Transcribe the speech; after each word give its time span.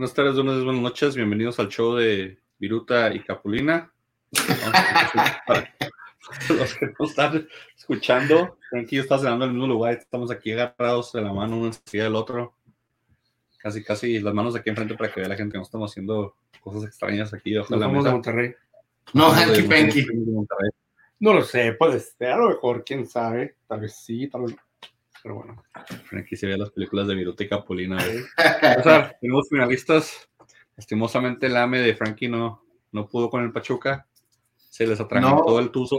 Buenas 0.00 0.14
tardes, 0.14 0.34
buenas, 0.34 0.54
días, 0.54 0.64
buenas 0.64 0.82
noches. 0.82 1.14
Bienvenidos 1.14 1.60
al 1.60 1.68
show 1.68 1.94
de 1.94 2.38
Viruta 2.58 3.12
y 3.12 3.22
Capulina. 3.22 3.92
Para 5.46 5.74
los 6.48 6.74
que 6.74 6.86
no 6.98 7.04
están 7.04 7.46
escuchando, 7.76 8.56
aquí 8.82 8.96
está 8.96 9.18
cenando 9.18 9.44
en 9.44 9.50
el 9.50 9.56
mismo 9.58 9.74
lugar. 9.74 9.92
Estamos 9.92 10.30
aquí 10.30 10.52
agarrados 10.52 11.12
de 11.12 11.20
la 11.20 11.34
mano 11.34 11.58
uno 11.58 11.66
encima 11.66 12.04
del 12.04 12.14
otro. 12.14 12.54
Casi, 13.58 13.84
casi 13.84 14.20
las 14.20 14.32
manos 14.32 14.56
aquí 14.56 14.70
enfrente 14.70 14.94
para 14.94 15.12
que 15.12 15.20
vea 15.20 15.28
la 15.28 15.36
gente 15.36 15.52
que 15.52 15.58
no 15.58 15.64
estamos 15.64 15.90
haciendo 15.90 16.34
cosas 16.62 16.84
extrañas 16.84 17.34
aquí. 17.34 17.52
Nos 17.52 17.68
vamos 17.68 18.02
de 18.02 18.10
Monterrey. 18.10 18.54
No, 19.12 19.30
hanky 19.30 19.64
panky. 19.64 20.06
No 21.18 21.34
lo 21.34 21.44
sé, 21.44 21.74
puede 21.74 22.00
ser, 22.00 22.30
a 22.30 22.36
lo 22.38 22.48
mejor, 22.48 22.84
quién 22.86 23.06
sabe. 23.06 23.56
Tal 23.68 23.80
vez 23.80 23.96
sí, 23.96 24.28
tal 24.28 24.44
vez 24.44 24.52
no. 24.52 24.62
Pero 25.22 25.34
bueno. 25.36 25.62
Aquí 26.18 26.36
se 26.36 26.46
ve 26.46 26.56
las 26.56 26.70
películas 26.70 27.06
de 27.06 27.14
Viruta 27.14 27.44
y 27.44 27.48
Capulina. 27.48 27.96
güey. 27.96 28.20
O 28.80 28.82
sea, 28.82 29.16
tenemos 29.20 29.48
finalistas. 29.48 30.28
Lastimosamente 30.76 31.46
el 31.46 31.56
AME 31.56 31.80
de 31.80 31.94
Frankie 31.94 32.28
no, 32.28 32.62
no 32.92 33.06
pudo 33.08 33.28
con 33.28 33.42
el 33.44 33.52
Pachuca. 33.52 34.06
Se 34.56 34.86
les 34.86 35.00
atragantó 35.00 35.44
No. 35.50 35.58
el 35.58 35.70
tuzo. 35.70 35.98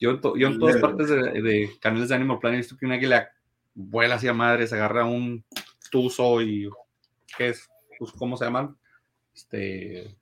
Yo, 0.00 0.20
yo 0.36 0.48
en 0.48 0.58
todas 0.58 0.76
partes 0.78 1.08
de, 1.08 1.40
de 1.40 1.70
canales 1.80 2.08
de 2.08 2.14
Animal 2.16 2.38
Planet 2.40 2.56
he 2.56 2.60
visto 2.62 2.76
que 2.76 2.84
un 2.84 2.92
águila 2.92 3.30
vuela 3.74 4.16
hacia 4.16 4.34
madre, 4.34 4.66
se 4.66 4.74
agarra 4.74 5.04
un 5.04 5.44
tuzo 5.90 6.42
y 6.42 6.68
¿qué 7.38 7.48
es? 7.50 7.68
Pues, 7.98 8.12
¿Cómo 8.12 8.36
se 8.36 8.44
llaman? 8.44 8.76
Este 9.34 10.14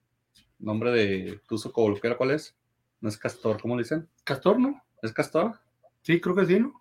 nombre 0.59 0.91
de 0.93 1.41
tuzo 1.49 1.73
coloquial, 1.73 2.17
¿cuál 2.17 2.33
es? 2.33 2.55
No 3.01 3.09
es 3.09 3.17
castor, 3.17 3.61
¿cómo 3.61 3.75
le 3.77 3.83
dicen? 3.83 4.09
¿Castor, 4.25 4.61
no? 4.61 4.81
¿Es 5.03 5.13
castor? 5.13 5.59
Sí, 6.03 6.21
creo 6.21 6.37
que 6.37 6.47
sí, 6.47 6.61
¿no? 6.61 6.81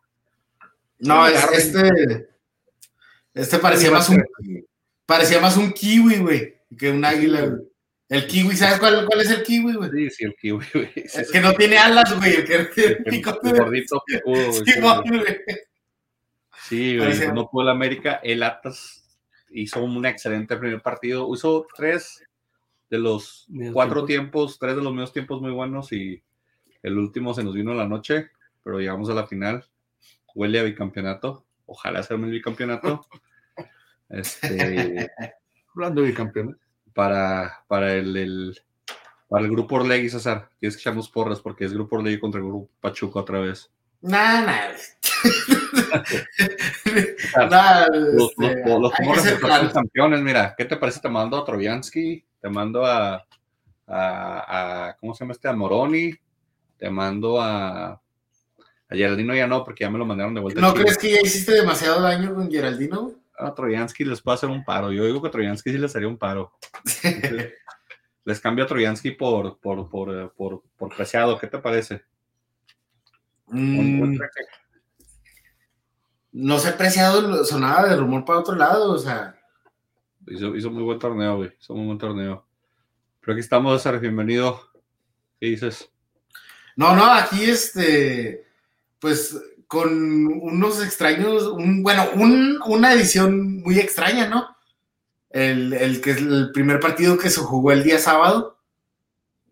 No, 1.02 1.28
es- 1.28 1.44
este. 1.52 2.28
Este 3.34 3.60
parecía 3.60 3.92
más 3.92 4.10
un, 4.10 4.24
parecía 5.06 5.40
más 5.40 5.56
un 5.58 5.72
kiwi, 5.72 6.18
güey, 6.20 6.56
que 6.78 6.92
un 6.92 7.04
águila, 7.06 7.42
güey. 7.46 7.62
El 8.10 8.28
kiwi, 8.28 8.58
¿sabes 8.58 8.78
cuál, 8.80 9.06
cuál 9.06 9.22
es 9.22 9.30
el 9.32 9.42
kiwi, 9.42 9.74
güey? 9.74 9.90
Sí, 9.92 10.10
sí, 10.10 10.24
el 10.26 10.36
kiwi, 10.36 10.66
güey. 10.74 10.92
Sí, 10.94 11.02
El 11.20 11.26
sí, 11.26 11.32
que 11.32 11.40
no 11.40 11.54
tiene 11.54 11.78
alas, 11.78 12.14
güey. 12.18 12.36
El 12.36 12.46
que 12.46 12.66
tiene 12.74 12.92
el- 12.98 13.04
pico 13.06 13.40
el 13.42 13.52
de- 13.54 13.60
gordito 13.60 14.04
picudo, 14.06 14.52
güey, 14.52 14.66
sí, 14.66 14.80
güey. 14.82 15.38
Sí, 16.68 16.98
güey, 16.98 17.10
Parecía- 17.10 17.34
no 17.34 17.50
pudo 17.50 17.64
el 17.64 17.70
América. 17.70 18.20
El 18.22 18.44
Atlas 18.44 19.04
hizo 19.52 19.82
un 19.84 20.06
excelente 20.06 20.58
primer 20.58 20.82
partido. 20.82 21.34
Hizo 21.34 21.66
tres 21.76 22.22
de 22.90 22.98
los 23.00 23.46
Medios 23.50 23.74
cuatro 23.74 24.04
tiempos, 24.06 24.60
tres 24.60 24.76
de 24.76 24.82
los 24.82 24.94
medios 24.94 25.14
tiempos 25.14 25.42
muy 25.42 25.52
buenos 25.52 25.94
y 25.94 26.22
el 26.84 26.98
último 26.98 27.34
se 27.34 27.44
nos 27.46 27.54
vino 27.54 27.72
en 27.72 27.78
la 27.78 27.88
noche, 27.88 28.32
pero 28.64 28.80
llegamos 28.80 29.10
a 29.10 29.14
la 29.14 29.26
final. 29.26 29.66
Huele 30.36 30.60
a 30.60 30.64
bicampeonato. 30.64 31.46
Ojalá 31.66 32.04
sea 32.04 32.18
un 32.18 32.30
bicampeonato. 32.30 33.06
Este, 34.10 35.10
Hablando 35.74 36.02
de 36.02 36.14
campeones. 36.14 36.58
para, 36.94 37.64
para 37.70 37.94
el, 37.94 38.18
el- 38.18 38.62
para 39.30 39.46
el 39.46 39.52
grupo 39.52 39.76
Orlegui, 39.76 40.10
César. 40.10 40.50
Tienes 40.60 40.76
que 40.76 40.82
echarnos 40.82 41.08
porras 41.10 41.40
porque 41.40 41.64
es 41.64 41.72
grupo 41.74 41.96
Orlegui 41.96 42.20
contra 42.20 42.42
el 42.42 42.48
grupo 42.48 42.70
Pachuca 42.82 43.22
otra 43.22 43.40
vez. 43.40 43.72
Nah. 44.02 44.42
Nah, 47.50 47.88
Los, 47.94 48.32
este, 48.32 48.70
los, 48.70 48.82
los 48.82 48.92
como 48.94 49.14
campeones, 49.72 50.22
mira, 50.22 50.54
¿qué 50.58 50.66
te 50.66 50.76
parece? 50.76 51.00
Te 51.00 51.08
mando 51.10 51.38
a 51.38 51.46
Troviansky, 51.46 52.24
te 52.42 52.50
mando 52.50 52.86
a, 52.86 53.26
a, 53.88 54.88
a- 54.90 54.98
¿cómo 55.00 55.14
se 55.14 55.24
llama 55.24 55.32
este? 55.34 55.48
A 55.48 55.54
Moroni, 55.54 56.14
te 56.78 56.90
mando 56.90 57.40
a, 57.42 58.02
a 58.92 58.96
Geraldino 58.96 59.34
ya 59.34 59.48
no, 59.48 59.64
porque 59.64 59.86
ya 59.86 59.90
me 59.90 59.98
lo 59.98 60.06
mandaron 60.06 60.34
de 60.34 60.42
vuelta. 60.42 60.60
¿No 60.60 60.74
crees 60.74 60.98
que 60.98 61.12
ya 61.12 61.22
hiciste 61.22 61.54
demasiado 61.54 62.02
daño 62.02 62.36
con 62.36 62.52
Geraldino? 62.52 63.14
A 63.38 63.54
Troviansky 63.54 64.04
les 64.04 64.22
puede 64.22 64.36
hacer 64.36 64.50
un 64.50 64.66
paro, 64.66 64.92
yo 64.92 65.06
digo 65.06 65.22
que 65.22 65.30
a 65.30 65.32
Troviansky 65.32 65.72
sí 65.72 65.78
les 65.78 65.96
haría 65.96 66.10
un 66.10 66.18
paro. 66.18 66.52
Entonces, 67.02 67.54
les 68.26 68.40
cambio 68.42 68.66
a 68.66 68.68
Troviansky 68.68 69.12
por, 69.12 69.60
por, 69.60 69.90
por, 69.90 70.14
eh, 70.14 70.30
por, 70.36 70.62
por 70.78 70.94
Preciado, 70.94 71.40
¿qué 71.40 71.48
te 71.48 71.58
parece? 71.60 72.04
Mm, 73.48 74.18
no 76.34 76.60
sé, 76.60 76.74
preciado, 76.74 77.46
sonaba 77.46 77.88
de 77.88 77.96
rumor 77.96 78.26
para 78.26 78.40
otro 78.40 78.56
lado, 78.56 78.92
o 78.92 78.98
sea. 78.98 79.40
Hizo, 80.28 80.54
hizo 80.56 80.70
muy 80.70 80.84
buen 80.84 81.00
torneo, 81.00 81.38
güey, 81.38 81.52
hizo 81.60 81.74
muy 81.74 81.86
buen 81.86 81.98
torneo. 81.98 82.46
Pero 83.22 83.34
aquí 83.34 83.40
estamos, 83.40 83.82
César, 83.82 84.02
bienvenido. 84.02 84.62
¿Qué 85.40 85.48
dices? 85.48 85.90
No, 86.76 86.96
no, 86.96 87.06
aquí 87.06 87.44
este, 87.44 88.51
pues 89.02 89.36
con 89.68 90.28
unos 90.28 90.82
extraños, 90.84 91.44
un, 91.48 91.84
bueno, 91.84 92.06
un- 92.16 92.60
una 92.66 92.94
edición 92.94 93.62
muy 93.62 93.80
extraña, 93.80 94.28
¿no? 94.28 94.48
El, 95.30 95.74
el 95.74 96.00
que 96.02 96.12
es 96.12 96.18
el 96.18 96.52
primer 96.54 96.80
partido 96.80 97.18
que 97.18 97.30
se 97.30 97.42
jugó 97.42 97.72
el 97.74 97.84
día 97.84 98.00
sábado. 98.00 98.58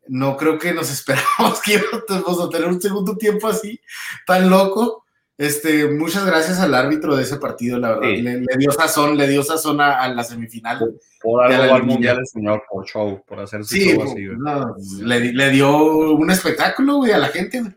No 0.08 0.38
creo 0.38 0.58
que 0.60 0.74
nos 0.74 0.90
esperábamos 0.92 1.62
que 1.62 1.82
íbamos 2.10 2.40
a 2.42 2.50
tener 2.50 2.68
un 2.68 2.82
segundo 2.82 3.16
tiempo 3.18 3.48
así, 3.48 3.80
tan 4.26 4.50
loco. 4.50 5.06
Este, 5.38 5.88
muchas 5.88 6.26
gracias 6.26 6.60
al 6.60 6.76
árbitro 6.76 7.16
de 7.16 7.24
ese 7.24 7.38
partido, 7.38 7.80
la 7.80 7.92
verdad. 7.92 8.10
Sí. 8.10 8.22
Le, 8.22 8.40
le 8.42 8.58
dio 8.58 8.72
sazón, 8.74 9.18
le 9.18 9.26
dio 9.26 9.42
sazón 9.42 9.80
a, 9.80 10.02
a 10.02 10.10
la 10.14 10.26
semifinal. 10.26 10.80
Por 11.22 11.50
Ya 11.50 11.62
algo 11.64 11.76
al 11.76 11.84
mundial 11.84 12.20
el 12.20 12.28
señor, 12.28 12.64
por 12.70 12.86
show, 12.86 13.24
por 13.26 13.40
hacer 13.40 13.64
su 13.64 13.76
Sí, 13.76 13.94
show 13.94 14.04
así, 14.04 14.26
güey. 14.26 14.38
no, 14.38 14.76
le, 15.02 15.32
le 15.32 15.50
dio 15.52 16.12
un 16.14 16.30
espectáculo, 16.30 16.98
güey, 16.98 17.14
a 17.14 17.18
la 17.20 17.30
gente. 17.30 17.62
güey. 17.62 17.72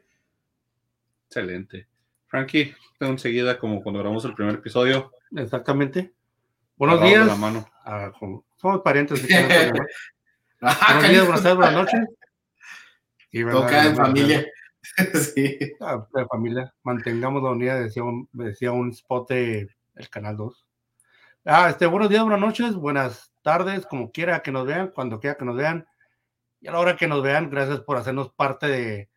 Excelente. 1.32 1.88
Frankie, 2.26 2.74
tengo 2.98 3.12
enseguida 3.12 3.58
como 3.58 3.82
cuando 3.82 4.00
grabamos 4.00 4.22
el 4.26 4.34
primer 4.34 4.56
episodio. 4.56 5.12
Exactamente. 5.34 6.12
Buenos 6.76 7.00
días. 7.00 7.26
la 7.26 7.36
mano. 7.36 7.66
Ah, 7.86 8.12
somos 8.56 8.82
parientes. 8.82 9.26
Ah, 10.64 10.94
Buenos 10.94 11.10
días, 11.10 11.24
buenas 11.24 11.42
tardes, 11.42 11.56
buenas 11.56 11.74
noches. 11.74 12.00
Y 13.32 13.42
verdad, 13.42 13.60
Toca 13.62 13.78
en 13.78 13.88
verdad, 13.88 14.04
familia. 14.04 14.46
sí. 15.34 15.58
Ah, 15.80 16.06
de 16.14 16.26
familia, 16.26 16.74
mantengamos 16.84 17.42
la 17.42 17.50
unidad, 17.50 17.80
decía 17.80 18.04
un, 18.04 18.28
decía 18.32 18.70
un 18.70 18.90
spot 18.90 19.30
de 19.30 19.68
el 19.96 20.08
Canal 20.08 20.36
2. 20.36 20.66
Ah, 21.46 21.68
este, 21.70 21.86
buenos 21.86 22.10
días, 22.10 22.22
buenas 22.22 22.38
noches, 22.40 22.74
buenas 22.76 23.32
tardes, 23.42 23.86
como 23.86 24.12
quiera 24.12 24.40
que 24.42 24.52
nos 24.52 24.64
vean, 24.64 24.92
cuando 24.94 25.18
quiera 25.18 25.36
que 25.36 25.46
nos 25.46 25.56
vean. 25.56 25.84
Y 26.60 26.68
a 26.68 26.72
la 26.72 26.78
hora 26.78 26.96
que 26.96 27.08
nos 27.08 27.24
vean, 27.24 27.50
gracias 27.50 27.80
por 27.80 27.96
hacernos 27.96 28.32
parte 28.32 28.68
de 28.68 29.10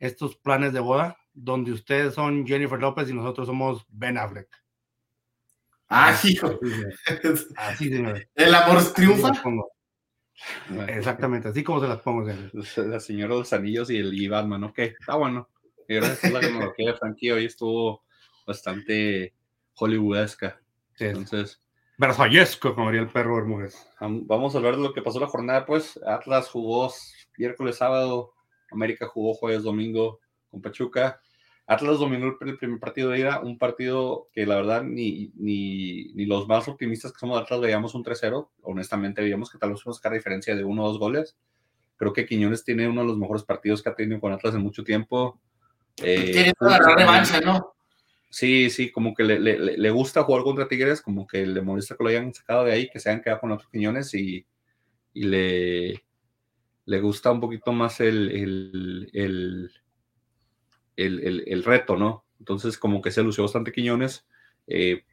estos 0.00 0.36
planes 0.36 0.72
de 0.72 0.80
boda, 0.80 1.19
donde 1.42 1.72
ustedes 1.72 2.14
son 2.14 2.46
Jennifer 2.46 2.78
López 2.78 3.08
y 3.10 3.14
nosotros 3.14 3.46
somos 3.46 3.84
Ben 3.88 4.18
Affleck. 4.18 4.48
Ah, 5.88 6.16
hijo. 6.24 6.58
Así, 7.56 7.88
señores. 7.90 8.28
El 8.34 8.54
amor 8.54 8.82
triunfa. 8.94 9.32
Exactamente, 10.88 11.48
así 11.48 11.62
como 11.62 11.80
se 11.80 11.88
las 11.88 12.00
pongo, 12.00 12.26
señores. 12.26 12.76
La 12.78 13.00
señora 13.00 13.34
de 13.34 13.40
los 13.40 13.52
anillos 13.52 13.90
y 13.90 13.96
el 13.98 14.14
y 14.14 14.28
Batman, 14.28 14.64
ok, 14.64 14.78
está 14.78 15.16
bueno. 15.16 15.48
Y 15.88 15.94
gracias 15.96 16.24
a 16.24 16.30
la 16.30 16.40
tecnología 16.40 16.92
de 16.92 16.98
Frankie 16.98 17.32
hoy 17.32 17.44
estuvo 17.46 18.04
bastante 18.46 19.34
hollywoodesca. 19.74 20.60
Sí, 20.94 21.06
Entonces, 21.06 21.60
Versallesco, 21.98 22.74
como 22.74 22.86
diría 22.90 23.02
el 23.02 23.08
perro 23.12 23.36
Bermúdez. 23.36 23.86
am- 23.98 24.26
vamos 24.26 24.54
a 24.54 24.58
hablar 24.58 24.76
de 24.76 24.82
lo 24.82 24.92
que 24.94 25.02
pasó 25.02 25.20
la 25.20 25.26
jornada, 25.26 25.66
pues. 25.66 25.98
Atlas 26.06 26.48
jugó 26.48 26.92
miércoles, 27.36 27.76
sábado, 27.76 28.32
América 28.70 29.06
jugó 29.06 29.34
jueves, 29.34 29.64
domingo 29.64 30.20
con 30.50 30.62
Pachuca. 30.62 31.20
Atlas 31.72 31.98
dominó 32.00 32.26
el 32.40 32.56
primer 32.58 32.80
partido 32.80 33.10
de 33.10 33.20
ida, 33.20 33.40
un 33.40 33.56
partido 33.58 34.28
que 34.32 34.44
la 34.44 34.56
verdad 34.56 34.82
ni, 34.82 35.30
ni, 35.36 36.12
ni 36.14 36.26
los 36.26 36.48
más 36.48 36.66
optimistas 36.66 37.12
que 37.12 37.18
somos 37.20 37.36
de 37.38 37.42
Atlas 37.44 37.60
veíamos 37.60 37.94
un 37.94 38.02
3-0. 38.02 38.48
Honestamente 38.62 39.22
veíamos 39.22 39.50
que 39.50 39.58
tal 39.58 39.70
vez 39.70 39.80
podemos 39.80 39.98
sacar 39.98 40.12
diferencia 40.12 40.56
de 40.56 40.64
uno 40.64 40.84
o 40.84 40.88
dos 40.88 40.98
goles. 40.98 41.36
Creo 41.96 42.12
que 42.12 42.26
Quiñones 42.26 42.64
tiene 42.64 42.88
uno 42.88 43.02
de 43.02 43.06
los 43.08 43.18
mejores 43.18 43.44
partidos 43.44 43.82
que 43.82 43.88
ha 43.88 43.94
tenido 43.94 44.20
con 44.20 44.32
Atlas 44.32 44.54
en 44.54 44.62
mucho 44.62 44.82
tiempo. 44.82 45.38
Eh, 46.02 46.30
Quiere 46.32 46.52
agarrar 46.58 46.98
revancha, 46.98 47.40
¿no? 47.40 47.74
Sí, 48.30 48.70
sí, 48.70 48.90
como 48.90 49.14
que 49.14 49.22
le, 49.24 49.38
le- 49.38 49.58
le- 49.58 49.76
le 49.78 49.90
gusta 49.90 50.22
jugar 50.24 50.42
contra 50.42 50.66
Tigres, 50.68 51.00
como 51.02 51.26
que 51.26 51.46
le 51.46 51.62
molesta 51.62 51.96
que 51.96 52.02
lo 52.04 52.10
hayan 52.10 52.32
sacado 52.34 52.64
de 52.64 52.72
ahí, 52.72 52.88
que 52.90 52.98
se 53.00 53.10
hayan 53.10 53.22
quedado 53.22 53.40
con 53.40 53.52
otros 53.52 53.68
Quiñones 53.70 54.12
y, 54.14 54.44
y 55.14 55.22
le, 55.24 56.04
le 56.86 57.00
gusta 57.00 57.30
un 57.30 57.40
poquito 57.40 57.72
más 57.72 58.00
el, 58.00 58.30
el, 58.30 59.10
el, 59.12 59.70
el- 61.02 61.44
el- 61.46 61.64
reto, 61.64 61.96
¿no? 61.96 62.24
Entonces, 62.38 62.78
como 62.78 63.00
que 63.02 63.10
se 63.10 63.22
lució 63.22 63.44
bastante 63.44 63.72
Quiñones. 63.72 64.26
Eh, 64.66 65.04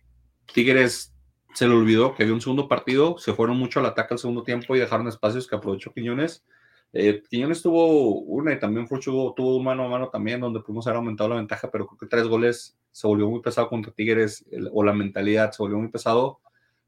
Tigres 0.54 1.13
se 1.54 1.68
le 1.68 1.74
olvidó 1.75 2.16
que 2.16 2.24
había 2.24 2.36
un 2.36 2.42
segundo 2.42 2.68
partido, 2.68 3.18
se 3.18 3.34
fueron 3.34 3.57
mucho 3.57 3.80
al 3.80 3.86
ataque 3.88 4.13
al 4.13 4.19
segundo 4.19 4.44
tiempo 4.44 4.75
y 4.75 4.80
dejaron 4.80 5.07
espacios 5.07 5.48
que 5.48 5.56
aprovechó 5.56 5.94
Quiñones. 5.94 6.45
Eh, 6.94 7.22
Quiñones 7.30 7.62
tuvo 7.62 8.19
una 8.22 8.54
y 8.54 8.60
también 8.60 8.88
Furch 8.88 9.06
tuvo, 9.06 9.34
tuvo 9.34 9.62
mano 9.62 9.86
a 9.86 9.89
mano 9.89 10.10
también, 10.10 10.39
donde 10.42 10.62
pudimos 10.62 10.88
haber 10.88 10.98
aumentado 10.98 11.30
la 11.30 11.36
ventaja, 11.38 11.69
pero 11.72 11.86
creo 11.88 11.98
que 11.98 12.07
tres 12.07 12.28
goles 12.28 12.78
se 12.92 13.07
volvió 13.07 13.30
muy 13.30 13.42
pesado 13.42 13.69
contra 13.69 13.92
Tigres, 13.94 14.45
o 14.72 14.84
la 14.84 14.94
mentalidad 14.94 15.51
se 15.51 15.62
volvió 15.62 15.78
muy 15.80 15.89
pesado 15.89 16.39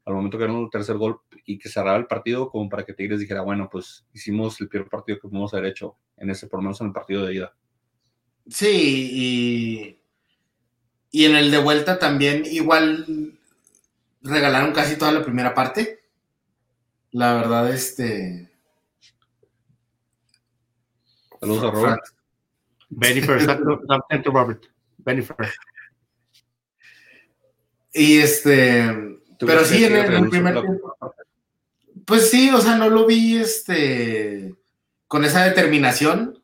al 0.04 0.14
momento 0.14 0.38
que 0.38 0.44
era 0.44 0.58
el 0.58 0.70
tercer 0.70 0.96
gol 0.96 1.20
y 1.44 1.58
que 1.58 1.68
cerraba 1.68 1.96
el 1.98 2.06
partido, 2.06 2.48
como 2.50 2.68
para 2.68 2.84
que 2.84 2.94
Tigres 2.94 3.20
dijera, 3.20 3.42
bueno, 3.42 3.68
pues 3.70 4.06
hicimos 4.12 4.60
el 4.60 4.68
peor 4.68 4.88
partido 4.88 5.18
que 5.18 5.28
pudimos 5.28 5.52
haber 5.54 5.66
hecho, 5.66 5.96
en 6.16 6.30
ese, 6.30 6.46
por 6.48 6.58
lo 6.60 6.64
menos 6.64 6.80
en 6.80 6.88
el 6.88 6.92
partido 6.92 7.24
de 7.26 7.34
ida. 7.34 7.54
Sí, 8.48 9.10
y, 9.12 10.00
y 11.10 11.24
en 11.24 11.36
el 11.36 11.50
de 11.50 11.58
vuelta 11.58 11.98
también 11.98 12.44
igual 12.46 13.38
regalaron 14.22 14.72
casi 14.72 14.96
toda 14.96 15.12
la 15.12 15.24
primera 15.24 15.54
parte. 15.54 16.00
La 17.12 17.34
verdad, 17.34 17.72
este. 17.72 18.50
Saludos 21.40 21.64
a 21.64 21.70
Robert. 21.70 22.04
Benifer, 22.88 23.36
exacto, 23.40 24.30
Robert. 24.30 24.64
Benifer. 24.98 25.36
Y 27.92 28.18
este. 28.18 29.18
Pero 29.38 29.64
sí, 29.64 29.84
en 29.84 29.96
el, 29.96 30.28
primer 30.28 30.60
tiempo. 30.60 30.96
Pues 32.04 32.30
sí, 32.30 32.50
o 32.50 32.60
sea, 32.60 32.76
no 32.76 32.90
lo 32.90 33.06
vi 33.06 33.36
este 33.36 34.54
con 35.06 35.24
esa 35.24 35.44
determinación 35.44 36.39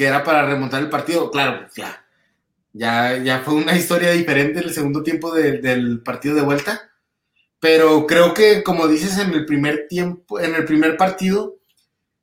que 0.00 0.06
era 0.06 0.24
para 0.24 0.46
remontar 0.46 0.80
el 0.80 0.88
partido. 0.88 1.30
Claro, 1.30 1.68
ya. 1.76 2.02
Ya, 2.72 3.18
ya 3.18 3.40
fue 3.40 3.52
una 3.52 3.76
historia 3.76 4.12
diferente 4.12 4.60
el 4.60 4.72
segundo 4.72 5.02
tiempo 5.02 5.34
del 5.34 6.00
partido 6.02 6.34
de 6.34 6.40
vuelta. 6.40 6.90
Pero 7.60 8.06
creo 8.06 8.32
que, 8.32 8.62
como 8.62 8.88
dices, 8.88 9.18
en 9.18 9.34
el 9.34 9.44
primer 9.44 9.88
tiempo, 9.90 10.40
en 10.40 10.54
el 10.54 10.64
primer 10.64 10.96
partido, 10.96 11.58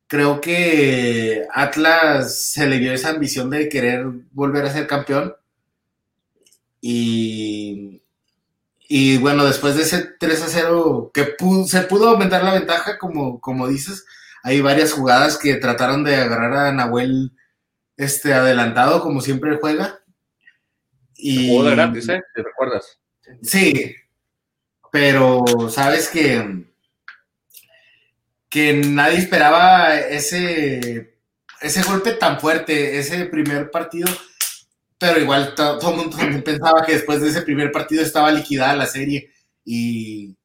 creo 0.07 0.41
que 0.41 1.45
Atlas 1.53 2.45
se 2.45 2.65
le 2.65 2.79
dio 2.79 2.91
esa 2.93 3.09
ambición 3.09 3.51
de 3.51 3.69
querer 3.69 4.07
volver 4.31 4.65
a 4.65 4.73
ser 4.73 4.87
campeón. 4.87 5.35
Y, 6.81 8.01
y 8.89 9.17
bueno, 9.19 9.45
después 9.45 9.75
de 9.75 9.83
ese 9.83 10.03
3 10.19 10.41
a 10.41 10.47
0, 10.47 11.11
que 11.13 11.35
se 11.67 11.81
pudo 11.81 12.09
aumentar 12.09 12.43
la 12.43 12.55
ventaja, 12.55 12.97
como, 12.97 13.39
como 13.39 13.67
dices, 13.67 14.03
hay 14.41 14.61
varias 14.61 14.93
jugadas 14.93 15.37
que 15.37 15.57
trataron 15.57 16.03
de 16.03 16.15
agarrar 16.15 16.55
a 16.55 16.73
Nahuel 16.73 17.36
este, 17.97 18.33
adelantado, 18.33 19.01
como 19.01 19.21
siempre 19.21 19.57
juega. 19.59 19.99
Y, 21.15 21.61
de 21.61 21.71
gratis, 21.71 22.07
¿eh? 22.09 22.21
¿Te 22.33 22.43
recuerdas? 22.43 22.99
Sí, 23.41 23.95
pero 24.91 25.43
sabes 25.69 26.07
que 26.09 26.67
que 28.49 28.73
nadie 28.73 29.19
esperaba 29.19 29.97
ese, 29.99 31.15
ese 31.61 31.83
golpe 31.83 32.13
tan 32.13 32.39
fuerte, 32.39 32.97
ese 32.97 33.25
primer 33.25 33.71
partido, 33.71 34.09
pero 34.97 35.19
igual 35.19 35.53
todo 35.55 35.91
el 35.91 35.97
mundo 35.97 36.17
también 36.17 36.43
pensaba 36.43 36.85
que 36.85 36.93
después 36.93 37.21
de 37.21 37.29
ese 37.29 37.41
primer 37.41 37.71
partido 37.71 38.03
estaba 38.03 38.31
liquidada 38.31 38.75
la 38.75 38.85
serie 38.85 39.31
y, 39.65 40.35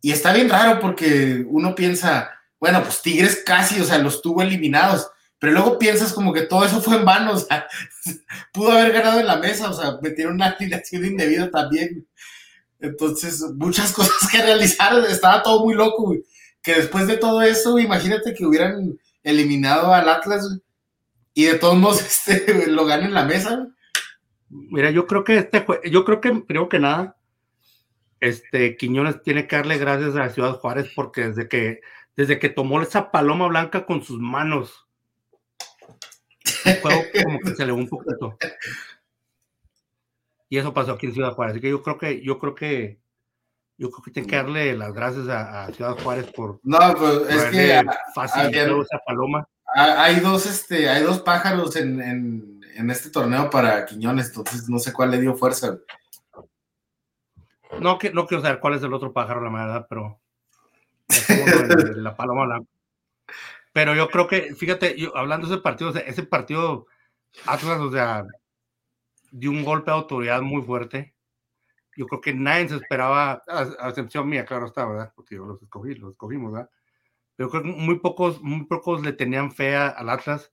y 0.00 0.10
está 0.10 0.32
bien 0.32 0.48
raro 0.48 0.80
porque 0.80 1.44
uno 1.46 1.74
piensa, 1.74 2.30
bueno, 2.58 2.82
pues 2.82 3.02
Tigres 3.02 3.42
casi, 3.44 3.80
o 3.80 3.84
sea, 3.84 3.98
los 3.98 4.22
tuvo 4.22 4.42
eliminados, 4.42 5.10
pero 5.42 5.52
luego 5.52 5.78
piensas 5.78 6.14
como 6.14 6.32
que 6.32 6.42
todo 6.42 6.64
eso 6.64 6.80
fue 6.80 6.96
en 6.96 7.04
vano, 7.04 7.32
o 7.32 7.38
sea, 7.38 7.66
pudo 8.54 8.72
haber 8.72 8.92
ganado 8.92 9.20
en 9.20 9.26
la 9.26 9.36
mesa, 9.36 9.68
o 9.68 9.74
sea, 9.74 9.98
metieron 10.00 10.36
una 10.36 10.46
alineación 10.46 11.04
indebida 11.04 11.50
también. 11.50 12.06
Entonces, 12.80 13.42
muchas 13.56 13.92
cosas 13.94 14.30
que 14.30 14.40
realizar, 14.40 14.98
estaba 15.04 15.42
todo 15.42 15.64
muy 15.64 15.74
loco, 15.74 16.04
güey 16.04 16.24
que 16.62 16.74
después 16.74 17.06
de 17.06 17.16
todo 17.16 17.42
eso, 17.42 17.78
imagínate 17.78 18.34
que 18.34 18.46
hubieran 18.46 18.98
eliminado 19.22 19.92
al 19.92 20.08
Atlas 20.08 20.60
y 21.34 21.44
de 21.44 21.58
todos 21.58 21.76
modos 21.76 22.00
este, 22.28 22.68
lo 22.68 22.86
ganen 22.86 23.06
en 23.06 23.14
la 23.14 23.24
mesa. 23.24 23.68
Mira, 24.48 24.90
yo 24.90 25.06
creo 25.06 25.24
que 25.24 25.38
este 25.38 25.64
yo 25.90 26.04
creo 26.04 26.20
que 26.20 26.30
primero 26.30 26.68
que 26.68 26.78
nada, 26.78 27.16
este 28.20 28.76
Quiñones 28.76 29.22
tiene 29.22 29.46
que 29.46 29.56
darle 29.56 29.78
gracias 29.78 30.14
a 30.16 30.28
Ciudad 30.28 30.58
Juárez 30.58 30.92
porque 30.94 31.28
desde 31.28 31.48
que 31.48 31.80
desde 32.16 32.38
que 32.38 32.50
tomó 32.50 32.80
esa 32.82 33.10
paloma 33.10 33.48
blanca 33.48 33.86
con 33.86 34.04
sus 34.04 34.20
manos, 34.20 34.86
el 36.64 36.80
juego 36.80 37.02
como 37.24 37.40
que 37.40 37.54
se 37.54 37.66
le 37.66 37.72
un 37.72 37.88
poquito. 37.88 38.36
Y 40.48 40.58
eso 40.58 40.74
pasó 40.74 40.92
aquí 40.92 41.06
en 41.06 41.14
Ciudad 41.14 41.32
Juárez. 41.32 41.54
Así 41.54 41.60
que 41.60 41.70
yo 41.70 41.82
creo 41.82 41.98
que, 41.98 42.22
yo 42.22 42.38
creo 42.38 42.54
que 42.54 43.02
yo 43.78 43.90
creo 43.90 44.02
que 44.04 44.10
tiene 44.10 44.28
que 44.28 44.36
darle 44.36 44.76
las 44.76 44.92
gracias 44.92 45.28
a, 45.28 45.66
Ciudad 45.72 45.98
Juárez 46.02 46.30
por. 46.32 46.60
No, 46.62 46.78
pues 46.96 47.28
es 47.30 47.44
que. 47.46 47.82
Fácil 48.14 48.54
esa 48.54 48.98
paloma. 49.04 49.48
Hay 49.74 50.20
dos, 50.20 50.46
este, 50.46 50.88
hay 50.88 51.02
dos 51.02 51.20
pájaros 51.20 51.74
en, 51.76 52.60
en, 52.76 52.90
este 52.90 53.08
torneo 53.10 53.48
para 53.48 53.86
Quiñones, 53.86 54.28
entonces 54.28 54.68
no 54.68 54.78
sé 54.78 54.92
cuál 54.92 55.10
le 55.10 55.20
dio 55.20 55.34
fuerza. 55.34 55.78
No, 57.80 57.98
que, 57.98 58.12
no 58.12 58.26
quiero 58.26 58.42
saber 58.42 58.60
cuál 58.60 58.74
es 58.74 58.82
el 58.82 58.92
otro 58.92 59.12
pájaro, 59.12 59.40
la 59.40 59.50
verdad, 59.50 59.86
pero. 59.88 60.20
la 61.96 62.14
paloma 62.14 62.44
blanca. 62.44 62.68
Pero 63.72 63.94
yo 63.94 64.08
creo 64.08 64.28
que, 64.28 64.54
fíjate, 64.54 64.98
yo, 64.98 65.16
hablando 65.16 65.48
de 65.48 65.54
ese 65.54 65.62
partido, 65.62 65.94
ese 65.94 66.22
partido, 66.24 66.86
Atlas, 67.46 67.80
o 67.80 67.90
sea, 67.90 68.24
dio 69.30 69.50
un 69.50 69.64
golpe 69.64 69.90
de 69.90 69.96
autoridad 69.96 70.42
muy 70.42 70.62
fuerte 70.62 71.14
yo 71.96 72.06
creo 72.06 72.20
que 72.20 72.34
nadie 72.34 72.68
se 72.68 72.76
esperaba, 72.76 73.42
a, 73.46 73.88
excepción 73.88 74.28
mía, 74.28 74.44
claro 74.44 74.66
está, 74.66 74.86
¿verdad? 74.86 75.12
Porque 75.14 75.36
yo 75.36 75.44
los 75.44 75.62
escogí, 75.62 75.94
los 75.94 76.12
escogimos, 76.12 76.52
¿verdad? 76.52 76.70
Pero 77.36 77.50
creo 77.50 77.62
que 77.62 77.68
muy 77.68 77.98
pocos, 77.98 78.42
muy 78.42 78.66
pocos 78.66 79.02
le 79.02 79.12
tenían 79.12 79.52
fe 79.52 79.76
al 79.76 80.08
Atlas, 80.08 80.52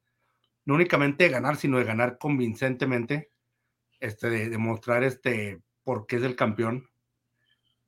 no 0.66 0.76
únicamente 0.76 1.26
de 1.26 1.30
ganar, 1.30 1.56
sino 1.56 1.78
de 1.78 1.86
ganar 1.86 2.18
convincentemente, 2.18 3.32
este, 4.00 4.30
de 4.30 4.50
demostrar 4.50 5.04
este, 5.04 5.62
por 5.84 6.08
qué 6.08 6.18
es 6.18 6.24
el 6.24 6.36
campeón, 6.36 6.90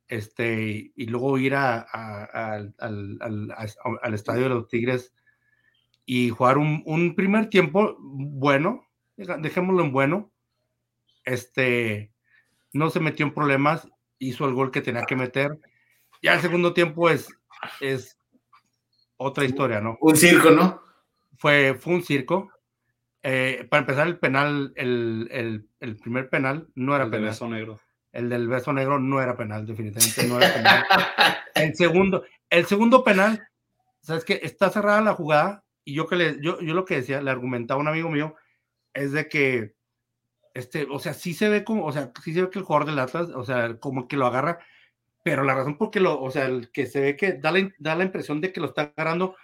este, 0.07 0.91
y 0.95 1.05
luego 1.07 1.37
ir 1.37 1.55
a, 1.55 1.79
al, 1.79 2.75
al, 2.79 4.13
estadio 4.13 4.43
de 4.43 4.49
los 4.49 4.67
Tigres 4.67 5.13
y 6.05 6.29
jugar 6.29 6.57
un, 6.57 6.83
un 6.85 7.15
primer 7.15 7.49
tiempo 7.49 7.95
bueno, 7.99 8.85
dejémoslo 9.15 9.83
en 9.83 9.91
bueno, 9.91 10.31
este, 11.25 12.11
no 12.73 12.89
se 12.89 12.99
metió 12.99 13.25
en 13.25 13.33
problemas, 13.33 13.87
hizo 14.19 14.47
el 14.47 14.53
gol 14.53 14.71
que 14.71 14.81
tenía 14.81 15.03
que 15.03 15.15
meter. 15.15 15.59
Ya 16.21 16.33
el 16.33 16.41
segundo 16.41 16.73
tiempo 16.73 17.09
es, 17.09 17.27
es 17.79 18.17
otra 19.17 19.45
historia, 19.45 19.81
¿no? 19.81 19.97
Un 20.01 20.15
circo, 20.15 20.51
¿no? 20.51 20.81
Fue, 21.37 21.75
fue 21.75 21.93
un 21.93 22.03
circo. 22.03 22.51
Eh, 23.23 23.67
para 23.69 23.81
empezar, 23.81 24.07
el 24.07 24.17
penal, 24.17 24.73
el, 24.75 25.67
primer 26.01 26.29
penal 26.29 26.67
no 26.75 26.95
era 26.95 27.05
el 27.05 27.09
penal. 27.11 27.25
Del 27.25 27.31
beso 27.31 27.49
negro. 27.49 27.79
El 28.11 28.29
del 28.29 28.47
beso 28.47 28.73
negro 28.73 28.99
no 28.99 29.21
era 29.21 29.37
penal, 29.37 29.65
definitivamente 29.65 30.27
no 30.27 30.37
era 30.37 30.53
penal. 30.53 30.85
el 31.55 31.75
segundo, 31.75 32.23
el 32.49 32.65
segundo 32.65 33.03
penal, 33.03 33.47
sabes 34.01 34.25
que 34.25 34.39
está 34.43 34.69
cerrada 34.69 35.01
la 35.01 35.13
jugada 35.13 35.63
y 35.85 35.93
yo 35.93 36.07
que 36.07 36.15
le, 36.15 36.37
yo, 36.41 36.59
yo 36.61 36.73
lo 36.73 36.85
que 36.85 36.95
decía, 36.95 37.21
le 37.21 37.31
argumentaba 37.31 37.79
a 37.79 37.81
un 37.81 37.87
amigo 37.87 38.09
mío, 38.09 38.35
es 38.93 39.11
de 39.11 39.27
que 39.27 39.75
este, 40.53 40.87
o 40.89 40.99
sea, 40.99 41.13
sí 41.13 41.33
se 41.33 41.49
ve 41.49 41.63
como, 41.63 41.85
o 41.85 41.91
sea, 41.91 42.11
sí 42.23 42.33
se 42.33 42.41
ve 42.43 42.49
que 42.49 42.59
el 42.59 42.65
jugador 42.65 42.87
del 42.87 42.99
Atlas, 42.99 43.29
o 43.29 43.43
sea, 43.43 43.77
como 43.79 44.07
que 44.07 44.17
lo 44.17 44.25
agarra, 44.25 44.59
pero 45.23 45.43
la 45.43 45.55
razón 45.55 45.77
por 45.77 45.91
qué 45.91 45.99
lo, 45.99 46.21
o 46.21 46.31
sea, 46.31 46.45
el 46.45 46.71
que 46.71 46.87
se 46.87 47.01
ve 47.01 47.17
que 47.17 47.33
da 47.33 47.51
la, 47.51 47.71
da 47.79 47.95
la 47.95 48.03
impresión 48.03 48.41
de 48.41 48.51
que 48.51 48.59
lo 48.59 48.67
está 48.67 48.93
agarrando 48.95 49.35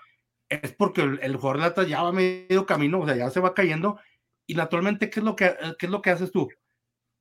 es 0.49 0.73
porque 0.73 1.01
el, 1.01 1.35
jugador 1.35 1.57
del 1.57 1.65
Atlas 1.67 1.87
ya 1.89 2.03
va 2.03 2.11
medio 2.11 2.65
camino, 2.65 2.99
o 2.99 3.05
sea, 3.05 3.15
ya 3.15 3.29
se 3.29 3.39
va 3.39 3.53
cayendo, 3.53 3.99
y 4.47 4.55
naturalmente, 4.55 5.09
¿qué 5.09 5.19
es 5.19 5.25
lo 5.25 5.35
que, 5.35 5.55
qué 5.79 5.85
es 5.87 5.91
lo 5.91 6.01
que 6.01 6.09
haces 6.09 6.31
tú? 6.31 6.49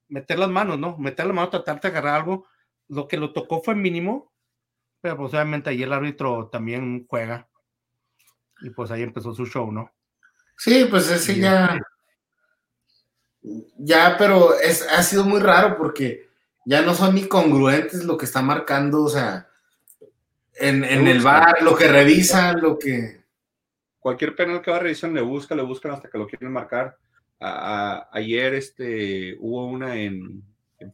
Meter 0.08 0.38
las 0.38 0.50
manos, 0.50 0.78
¿no? 0.78 0.96
Meter 0.98 1.26
las 1.26 1.34
manos, 1.34 1.50
tratar 1.50 1.80
de 1.80 1.88
agarrar 1.88 2.16
algo, 2.16 2.46
lo 2.88 3.08
que 3.08 3.16
lo 3.16 3.32
tocó 3.32 3.62
fue 3.62 3.74
mínimo, 3.74 4.32
pero 5.00 5.16
pues 5.16 5.34
obviamente 5.34 5.70
ahí 5.70 5.82
el 5.82 5.92
árbitro 5.92 6.48
también 6.48 7.06
juega, 7.08 7.48
y 8.60 8.70
pues 8.70 8.90
ahí 8.90 9.02
empezó 9.02 9.34
su 9.34 9.46
show, 9.46 9.70
¿no? 9.70 9.92
Sí, 10.56 10.86
pues 10.90 11.10
ese 11.10 11.38
ya... 11.38 11.66
Este 11.66 11.96
ya, 13.78 14.16
pero 14.18 14.58
es, 14.58 14.82
ha 14.82 15.02
sido 15.02 15.24
muy 15.24 15.40
raro 15.40 15.76
porque 15.76 16.28
ya 16.64 16.82
no 16.82 16.94
son 16.94 17.14
ni 17.14 17.28
congruentes 17.28 18.04
lo 18.04 18.16
que 18.16 18.24
está 18.24 18.42
marcando, 18.42 19.04
o 19.04 19.08
sea, 19.08 19.48
en, 20.54 20.84
el 20.84 21.20
bar, 21.20 21.62
lo 21.62 21.76
que 21.76 21.88
revisan, 21.88 22.60
lo 22.60 22.78
que... 22.78 23.24
Cualquier 24.00 24.36
penal 24.36 24.62
que 24.62 24.70
va 24.70 24.76
a 24.76 24.80
revisar 24.80 25.10
le 25.10 25.20
buscan, 25.20 25.58
le 25.58 25.64
buscan 25.64 25.92
hasta 25.92 26.08
que 26.08 26.18
lo 26.18 26.26
quieren 26.26 26.52
marcar. 26.52 26.96
ayer 27.40 28.54
este, 28.54 29.36
hubo 29.40 29.66
una 29.66 29.96
en, 29.96 30.42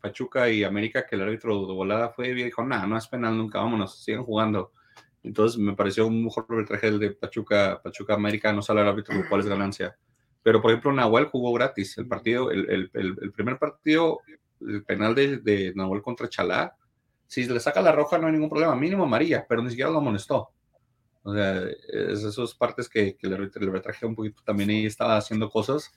Pachuca 0.00 0.48
y 0.48 0.64
América 0.64 1.06
que 1.06 1.16
el 1.16 1.22
árbitro 1.22 1.66
de 1.66 1.72
volada 1.74 2.08
fue 2.10 2.28
y 2.28 2.34
dijo, 2.34 2.64
nada, 2.64 2.86
no 2.86 2.96
es 2.96 3.06
penal 3.08 3.36
nunca, 3.36 3.58
vámonos, 3.58 4.02
sigan 4.02 4.24
jugando. 4.24 4.72
Entonces 5.22 5.58
me 5.58 5.74
pareció 5.74 6.06
un 6.06 6.24
mejor 6.24 6.46
arbitraje 6.48 6.88
el 6.88 6.98
de 6.98 7.10
Pachuca, 7.10 7.80
Pachuca 7.82 8.14
América, 8.14 8.52
no 8.52 8.62
sale 8.62 8.80
el 8.80 8.88
árbitro, 8.88 9.14
lo 9.14 9.28
cual 9.28 9.40
es 9.40 9.46
ganancia. 9.46 9.96
Pero, 10.42 10.60
por 10.60 10.70
ejemplo, 10.70 10.92
Nahuel 10.92 11.26
jugó 11.26 11.52
gratis. 11.52 11.96
El 11.98 12.08
partido, 12.08 12.50
el, 12.50 12.90
primer 13.34 13.58
partido, 13.58 14.20
el 14.60 14.84
penal 14.84 15.14
de, 15.14 15.72
Nahuel 15.74 16.02
contra 16.02 16.28
Chalá, 16.28 16.76
si 17.26 17.44
le 17.46 17.60
saca 17.60 17.80
la 17.80 17.92
roja 17.92 18.18
no 18.18 18.26
hay 18.26 18.32
ningún 18.32 18.50
problema, 18.50 18.74
mínimo 18.76 19.04
amarilla, 19.04 19.46
pero 19.48 19.62
ni 19.62 19.70
siquiera 19.70 19.90
lo 19.90 19.98
amonestó. 19.98 20.50
O 21.22 21.32
sea, 21.32 21.62
es 21.62 22.24
esas 22.24 22.54
partes 22.54 22.88
que, 22.88 23.16
que 23.16 23.28
le, 23.28 23.36
retraje 23.36 24.04
un 24.04 24.16
poquito 24.16 24.42
también 24.44 24.70
y 24.70 24.86
estaba 24.86 25.16
haciendo 25.16 25.48
cosas. 25.48 25.92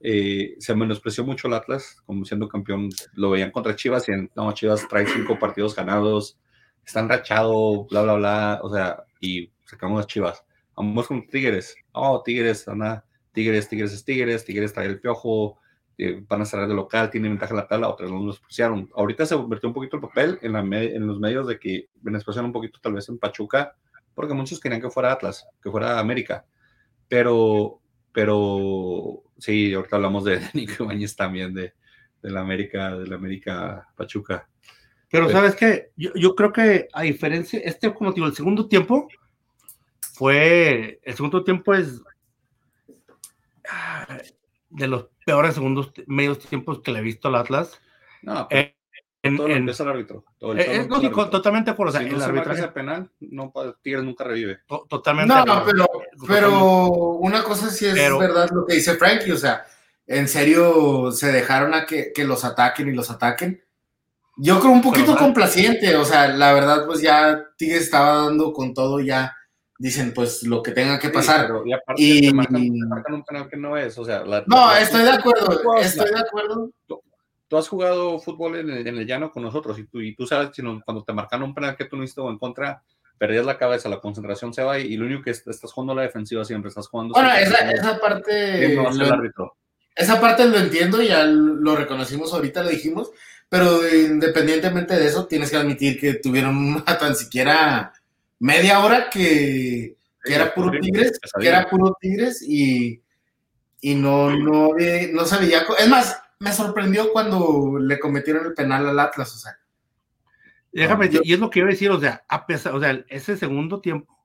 Eh, 0.00 0.56
se 0.58 0.74
menospreció 0.74 1.24
mucho 1.24 1.46
el 1.46 1.54
Atlas, 1.54 2.02
como 2.04 2.24
siendo 2.24 2.48
campeón, 2.48 2.90
lo 3.14 3.30
veían 3.30 3.52
contra 3.52 3.76
Chivas 3.76 4.08
y 4.08 4.12
en, 4.12 4.30
no, 4.34 4.52
Chivas 4.52 4.86
trae 4.88 5.06
cinco 5.06 5.38
partidos 5.38 5.74
ganados, 5.74 6.36
están 6.86 7.08
rachado, 7.08 7.86
bla, 7.86 8.02
bla, 8.02 8.14
bla, 8.14 8.60
o 8.62 8.72
sea, 8.72 9.04
y 9.20 9.50
sacamos 9.64 9.98
las 9.98 10.06
Chivas. 10.06 10.44
Vamos 10.76 11.06
con 11.06 11.26
Tigres, 11.26 11.76
oh, 11.92 12.22
Tigres, 12.22 12.66
nada 12.68 13.04
Tigres, 13.34 13.68
Tigres 13.68 13.92
es 13.92 14.04
Tigres, 14.04 14.44
Tigres 14.44 14.72
trae 14.72 14.86
el 14.86 15.00
piojo, 15.00 15.58
eh, 15.98 16.22
van 16.26 16.42
a 16.42 16.44
cerrar 16.46 16.68
de 16.68 16.74
local, 16.74 17.10
tiene 17.10 17.28
ventaja 17.28 17.52
en 17.52 17.58
la 17.58 17.66
tabla, 17.66 17.88
otras 17.88 18.10
no 18.10 18.24
los 18.24 18.40
pusieron. 18.40 18.88
Ahorita 18.94 19.26
se 19.26 19.34
convirtió 19.34 19.68
un 19.68 19.74
poquito 19.74 19.96
el 19.96 20.02
papel 20.02 20.38
en, 20.40 20.52
la 20.52 20.60
en 20.60 21.06
los 21.06 21.18
medios 21.18 21.46
de 21.48 21.58
que 21.58 21.88
menospreciaron 22.02 22.46
un 22.46 22.52
poquito 22.52 22.78
tal 22.80 22.94
vez 22.94 23.08
en 23.08 23.18
Pachuca, 23.18 23.76
porque 24.14 24.34
muchos 24.34 24.60
querían 24.60 24.80
que 24.80 24.88
fuera 24.88 25.12
Atlas, 25.12 25.46
que 25.60 25.70
fuera 25.70 25.98
América. 25.98 26.46
Pero, 27.08 27.80
pero 28.12 29.24
sí, 29.38 29.74
ahorita 29.74 29.96
hablamos 29.96 30.24
de 30.24 30.40
Nico 30.54 30.84
Ibáñez 30.84 31.16
también, 31.16 31.52
de, 31.52 31.74
de 32.22 32.30
la 32.30 32.40
América, 32.40 32.96
de 32.96 33.08
la 33.08 33.16
América 33.16 33.88
Pachuca. 33.96 34.48
Pero, 35.14 35.30
¿sabes 35.30 35.54
qué? 35.54 35.92
Yo, 35.96 36.10
yo, 36.14 36.34
creo 36.34 36.52
que 36.52 36.88
a 36.92 37.02
diferencia, 37.02 37.60
este, 37.62 37.94
como 37.94 38.12
digo, 38.12 38.26
el 38.26 38.34
segundo 38.34 38.66
tiempo 38.68 39.08
fue, 40.12 41.00
el 41.02 41.14
segundo 41.14 41.44
tiempo 41.44 41.72
es 41.72 42.02
ah, 43.70 44.18
de 44.70 44.88
los 44.88 45.06
peores 45.24 45.54
segundos, 45.54 45.92
medios 46.06 46.40
tiempos 46.40 46.80
que 46.80 46.90
le 46.90 46.98
he 46.98 47.02
visto 47.02 47.28
al 47.28 47.36
Atlas. 47.36 47.80
No, 48.22 48.48
eh, 48.50 48.74
en, 49.22 49.36
todo 49.36 49.48
en, 49.48 49.68
el 49.68 49.88
árbitro. 49.88 50.24
Todo 50.38 50.52
el, 50.52 50.58
es 50.60 50.88
lógico, 50.88 51.30
totalmente 51.30 51.72
por 51.74 51.88
o 51.88 51.92
sea, 51.92 52.00
si 52.02 52.08
no 52.08 52.16
el 52.16 52.20
se 52.20 52.26
arbitraje. 52.26 52.68
penal, 52.68 53.10
no, 53.20 53.52
Tigres 53.82 54.04
nunca 54.04 54.24
revive. 54.24 54.58
to- 54.66 54.86
totalmente. 54.88 55.32
No, 55.32 55.44
de 55.44 55.52
acuerdo. 55.52 55.86
pero, 56.26 56.26
pero 56.28 56.78
una 56.88 57.42
cosa 57.42 57.70
sí 57.70 57.86
es 57.86 57.94
Pero- 57.94 58.18
verdad 58.18 58.50
lo 58.52 58.66
que 58.66 58.74
dice 58.74 58.96
Frankie, 58.96 59.32
o 59.32 59.36
sea, 59.36 59.64
en 60.06 60.28
serio 60.28 61.10
se 61.12 61.32
dejaron 61.32 61.72
a 61.72 61.86
que, 61.86 62.12
que 62.12 62.24
los 62.24 62.44
ataquen 62.44 62.88
y 62.88 62.92
los 62.92 63.10
ataquen. 63.10 63.64
Yo 64.36 64.58
creo 64.60 64.72
un 64.72 64.82
poquito 64.82 65.16
complaciente, 65.16 65.94
o 65.96 66.04
sea, 66.04 66.28
la 66.28 66.52
verdad, 66.52 66.86
pues 66.86 67.00
ya 67.00 67.44
Tigres 67.56 67.82
estaba 67.84 68.24
dando 68.26 68.52
con 68.52 68.74
todo, 68.74 69.00
ya 69.00 69.32
dicen 69.78 70.12
pues 70.14 70.42
lo 70.44 70.62
que 70.62 70.72
tenga 70.72 70.98
que 70.98 71.08
Sí, 71.08 71.12
pasar. 71.12 71.46
pero- 71.46 71.66
y 71.66 71.72
aparte 71.72 72.02
Y- 72.02 72.28
te, 72.28 72.34
marcan, 72.34 72.62
te 72.62 72.86
marcan 72.86 73.14
un 73.14 73.24
penal 73.24 73.48
que 73.48 73.56
no 73.56 73.76
es. 73.76 73.96
O 73.98 74.04
sea, 74.04 74.24
la- 74.24 74.42
No, 74.46 74.70
la- 74.72 74.80
estoy 74.80 75.02
de 75.02 75.10
acuerdo, 75.10 75.76
estoy 75.80 76.10
de 76.10 76.18
acuerdo. 76.20 76.70
Tú 77.46 77.56
has 77.58 77.68
jugado 77.68 78.18
fútbol 78.18 78.56
en 78.56 78.70
el, 78.70 78.86
en 78.86 78.98
el 78.98 79.06
llano 79.06 79.30
con 79.30 79.42
nosotros 79.42 79.78
y 79.78 79.86
tú, 79.86 80.00
y 80.00 80.16
tú 80.16 80.26
sabes 80.26 80.50
si 80.52 80.62
no- 80.62 80.80
cuando 80.84 81.04
te 81.04 81.12
marcan 81.12 81.42
un 81.42 81.54
penal 81.54 81.76
que 81.76 81.84
tú 81.84 81.96
no 81.96 82.02
hiciste 82.02 82.20
o 82.20 82.30
en 82.30 82.38
contra, 82.38 82.82
perdías 83.18 83.46
la 83.46 83.58
cabeza, 83.58 83.88
la 83.88 84.00
concentración 84.00 84.52
se 84.52 84.62
va 84.64 84.78
y, 84.78 84.86
y 84.92 84.96
lo 84.96 85.06
único 85.06 85.22
que 85.22 85.30
est- 85.30 85.46
estás 85.46 85.70
jugando 85.72 85.92
a 85.92 85.96
la 85.96 86.02
defensiva 86.02 86.44
siempre, 86.44 86.70
estás 86.70 86.88
jugando. 86.88 87.14
Bueno, 87.14 87.30
esa, 87.34 88.00
parte... 88.00 88.74
Esa 89.96 90.20
parte 90.20 90.46
lo 90.46 90.56
entiendo, 90.58 91.00
ya 91.02 91.24
lo 91.24 91.76
reconocimos 91.76 92.32
ahorita, 92.34 92.64
lo 92.64 92.70
dijimos, 92.70 93.10
pero 93.54 93.88
independientemente 93.88 94.96
de 94.96 95.06
eso, 95.06 95.28
tienes 95.28 95.48
que 95.48 95.56
admitir 95.56 96.00
que 96.00 96.14
tuvieron 96.14 96.56
una 96.74 96.98
tan 96.98 97.14
siquiera 97.14 97.92
media 98.40 98.80
hora 98.80 99.08
que, 99.08 99.96
que 100.24 100.34
era 100.34 100.52
puro 100.52 100.72
Tigres, 100.80 101.20
que 101.38 101.46
era 101.46 101.70
puro 101.70 101.96
Tigres 102.00 102.42
y, 102.42 103.00
y 103.80 103.94
no, 103.94 104.36
no, 104.36 104.70
no 105.12 105.24
se 105.24 105.38
veía. 105.38 105.62
Es 105.78 105.88
más, 105.88 106.20
me 106.40 106.52
sorprendió 106.52 107.12
cuando 107.12 107.78
le 107.78 108.00
cometieron 108.00 108.44
el 108.44 108.54
penal 108.54 108.88
al 108.88 108.98
Atlas, 108.98 109.32
o 109.36 109.38
sea. 109.38 109.56
Déjame, 110.72 111.08
Yo- 111.08 111.20
y 111.22 111.34
es 111.34 111.38
lo 111.38 111.48
que 111.48 111.60
iba 111.60 111.68
a 111.68 111.70
decir, 111.70 111.92
o 111.92 112.00
sea, 112.00 112.24
a 112.28 112.44
pesar, 112.48 112.74
o 112.74 112.80
sea, 112.80 113.04
ese 113.08 113.36
segundo 113.36 113.80
tiempo 113.80 114.18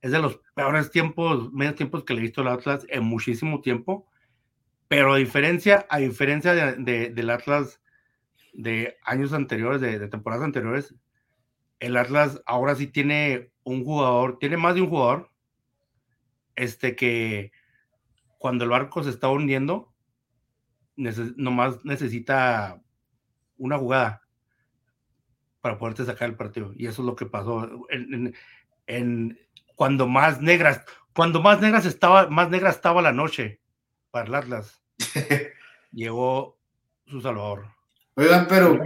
es 0.00 0.12
de 0.12 0.18
los 0.18 0.40
peores 0.54 0.90
tiempos, 0.90 1.52
medios 1.52 1.74
tiempos 1.74 2.04
que 2.04 2.14
le 2.14 2.20
he 2.20 2.22
visto 2.22 2.40
al 2.40 2.48
Atlas 2.48 2.86
en 2.88 3.04
muchísimo 3.04 3.60
tiempo, 3.60 4.06
pero 4.88 5.12
a 5.12 5.18
diferencia, 5.18 5.86
a 5.90 5.98
diferencia 5.98 6.54
de, 6.54 6.76
de- 6.76 7.10
del 7.10 7.28
Atlas 7.28 7.80
de 8.52 8.96
años 9.04 9.32
anteriores, 9.32 9.80
de, 9.80 9.98
de 9.98 10.08
temporadas 10.08 10.44
anteriores, 10.44 10.94
el 11.80 11.96
Atlas 11.96 12.40
ahora 12.46 12.74
sí 12.74 12.86
tiene 12.86 13.50
un 13.64 13.84
jugador, 13.84 14.38
tiene 14.38 14.56
más 14.56 14.74
de 14.74 14.82
un 14.82 14.88
jugador, 14.90 15.30
este 16.54 16.94
que 16.96 17.50
cuando 18.38 18.64
el 18.64 18.70
barco 18.70 19.02
se 19.02 19.10
está 19.10 19.28
hundiendo, 19.28 19.92
neces- 20.96 21.34
nomás 21.36 21.84
necesita 21.84 22.82
una 23.56 23.78
jugada 23.78 24.22
para 25.60 25.78
poderte 25.78 26.04
sacar 26.04 26.28
el 26.28 26.36
partido. 26.36 26.72
Y 26.76 26.86
eso 26.86 27.02
es 27.02 27.06
lo 27.06 27.14
que 27.16 27.26
pasó. 27.26 27.86
En, 27.90 28.14
en- 28.14 28.34
en- 28.86 29.38
cuando 29.76 30.06
más 30.08 30.40
negras, 30.40 30.84
cuando 31.14 31.40
más 31.40 31.60
negras 31.60 31.86
estaba, 31.86 32.28
más 32.28 32.50
negra 32.50 32.70
estaba 32.70 33.00
la 33.02 33.12
noche 33.12 33.60
para 34.10 34.26
el 34.26 34.34
Atlas, 34.34 34.82
llegó 35.92 36.58
su 37.06 37.20
salvador. 37.20 37.66
Oigan, 38.14 38.46
pero 38.48 38.78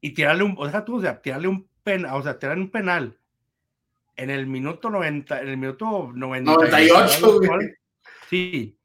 y 0.00 0.10
tirarle 0.14 0.44
un, 0.44 0.54
o 0.58 0.68
sea, 0.70 0.84
tú, 0.84 0.96
o 0.96 1.00
sea, 1.00 1.20
tirarle 1.20 1.48
un 1.48 1.68
penal, 1.82 2.14
o 2.14 2.22
sea, 2.22 2.38
tirarle 2.38 2.62
un 2.62 2.70
penal 2.70 3.18
en 4.16 4.30
el 4.30 4.46
minuto 4.46 4.88
90, 4.90 5.40
en 5.42 5.48
el 5.48 5.56
minuto 5.56 6.10
90, 6.14 6.52
98, 6.52 7.38
güey. 7.40 7.74
Sí, 8.28 8.78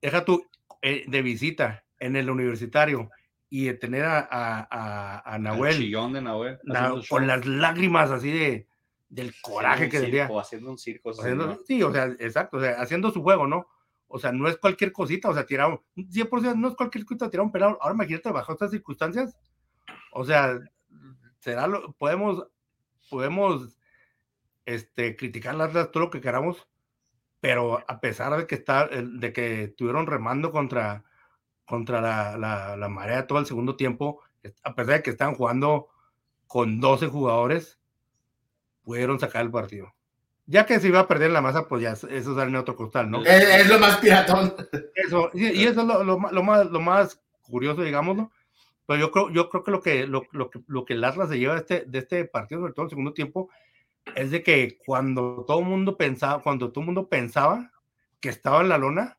deja 0.00 0.24
tú 0.24 0.46
eh, 0.80 1.04
de 1.06 1.22
visita 1.22 1.84
en 1.98 2.16
el 2.16 2.30
universitario 2.30 3.10
y 3.50 3.66
de 3.66 3.74
tener 3.74 4.04
a, 4.04 4.18
a, 4.20 4.66
a- 4.70 5.32
a 5.32 5.36
El 5.36 5.42
Nahuel 5.42 5.76
chillón 5.76 6.12
de 6.14 6.22
Nahuel. 6.22 6.58
na- 6.64 6.94
con 7.08 7.26
las 7.26 7.44
lágrimas 7.46 8.10
así 8.10 8.30
de 8.30 8.66
del 9.08 9.34
coraje 9.42 9.90
que 9.90 9.98
haciendo 9.98 10.06
tenía. 10.10 10.24
circo, 10.26 10.40
Haciendo 10.40 10.70
un 10.70 10.78
circo. 10.78 11.10
Haciendo- 11.10 11.58
sí, 11.66 11.82
o 11.82 11.92
sea, 11.92 12.04
exacto, 12.18 12.56
o 12.56 12.60
sea, 12.60 12.80
haciendo 12.80 13.10
su 13.10 13.22
juego, 13.22 13.46
¿no? 13.46 13.66
O 14.14 14.18
sea, 14.18 14.30
no 14.30 14.46
es 14.46 14.58
cualquier 14.58 14.92
cosita, 14.92 15.30
o 15.30 15.34
sea, 15.34 15.46
tirar 15.46 15.70
un 15.70 15.80
100% 15.96 16.54
no 16.54 16.68
es 16.68 16.74
cualquier 16.74 17.06
cosita 17.06 17.30
tirar 17.30 17.46
un 17.46 17.50
penal. 17.50 17.78
Ahora 17.80 17.94
imagínate 17.94 18.30
bajo 18.30 18.52
estas 18.52 18.70
circunstancias, 18.70 19.38
o 20.12 20.22
sea, 20.22 20.60
será 21.38 21.66
lo, 21.66 21.94
podemos, 21.94 22.46
podemos, 23.08 23.74
este, 24.66 25.16
criticar 25.16 25.54
las 25.54 25.72
todo 25.90 26.04
lo 26.04 26.10
que 26.10 26.20
queramos, 26.20 26.68
pero 27.40 27.82
a 27.88 28.00
pesar 28.00 28.36
de 28.36 28.46
que 28.46 28.54
está, 28.54 28.86
de 28.86 29.32
que 29.32 29.64
estuvieron 29.64 30.06
remando 30.06 30.52
contra, 30.52 31.04
contra 31.64 32.02
la, 32.02 32.36
la, 32.36 32.76
la 32.76 32.88
marea 32.90 33.26
todo 33.26 33.38
el 33.38 33.46
segundo 33.46 33.76
tiempo, 33.76 34.20
a 34.62 34.74
pesar 34.74 34.96
de 34.96 35.02
que 35.04 35.10
estaban 35.10 35.36
jugando 35.36 35.88
con 36.46 36.80
12 36.80 37.08
jugadores, 37.08 37.80
pudieron 38.82 39.18
sacar 39.18 39.40
el 39.40 39.50
partido. 39.50 39.94
Ya 40.46 40.66
que 40.66 40.80
se 40.80 40.88
iba 40.88 41.00
a 41.00 41.08
perder 41.08 41.30
la 41.30 41.40
masa, 41.40 41.68
pues 41.68 41.82
ya 41.82 41.92
eso 41.92 42.34
sale 42.34 42.50
en 42.50 42.56
otro 42.56 42.74
costal, 42.74 43.10
¿no? 43.10 43.24
es, 43.24 43.42
es 43.42 43.68
lo 43.68 43.78
más 43.78 43.98
piratón. 43.98 44.54
Eso, 44.94 45.30
y, 45.34 45.46
y 45.48 45.64
eso 45.64 45.82
es 45.82 45.86
lo, 45.86 46.02
lo 46.02 46.18
lo 46.30 46.42
más, 46.42 46.66
lo 46.66 46.80
más 46.80 47.20
curioso, 47.42 47.82
digámoslo. 47.82 48.30
Pero 48.86 49.00
yo 49.00 49.10
creo, 49.10 49.30
yo 49.30 49.48
creo 49.48 49.62
que 49.62 49.70
lo 49.70 49.80
que, 49.80 50.06
lo, 50.06 50.26
lo 50.32 50.50
que 50.50 50.60
lo 50.66 50.84
que 50.84 50.94
el 50.94 51.04
Atlas 51.04 51.28
se 51.28 51.38
lleva 51.38 51.54
de 51.54 51.60
este, 51.60 51.84
de 51.86 51.98
este 51.98 52.24
partido, 52.24 52.60
sobre 52.60 52.72
todo 52.72 52.84
el 52.84 52.90
segundo 52.90 53.12
tiempo, 53.12 53.50
es 54.16 54.30
de 54.30 54.42
que 54.42 54.78
cuando 54.84 55.44
todo 55.46 55.60
el 55.60 55.66
mundo 55.66 55.96
pensaba, 55.96 56.42
cuando 56.42 56.72
todo 56.72 56.80
el 56.80 56.86
mundo 56.86 57.08
pensaba 57.08 57.70
que 58.20 58.28
estaba 58.28 58.60
en 58.60 58.68
la 58.68 58.78
lona, 58.78 59.18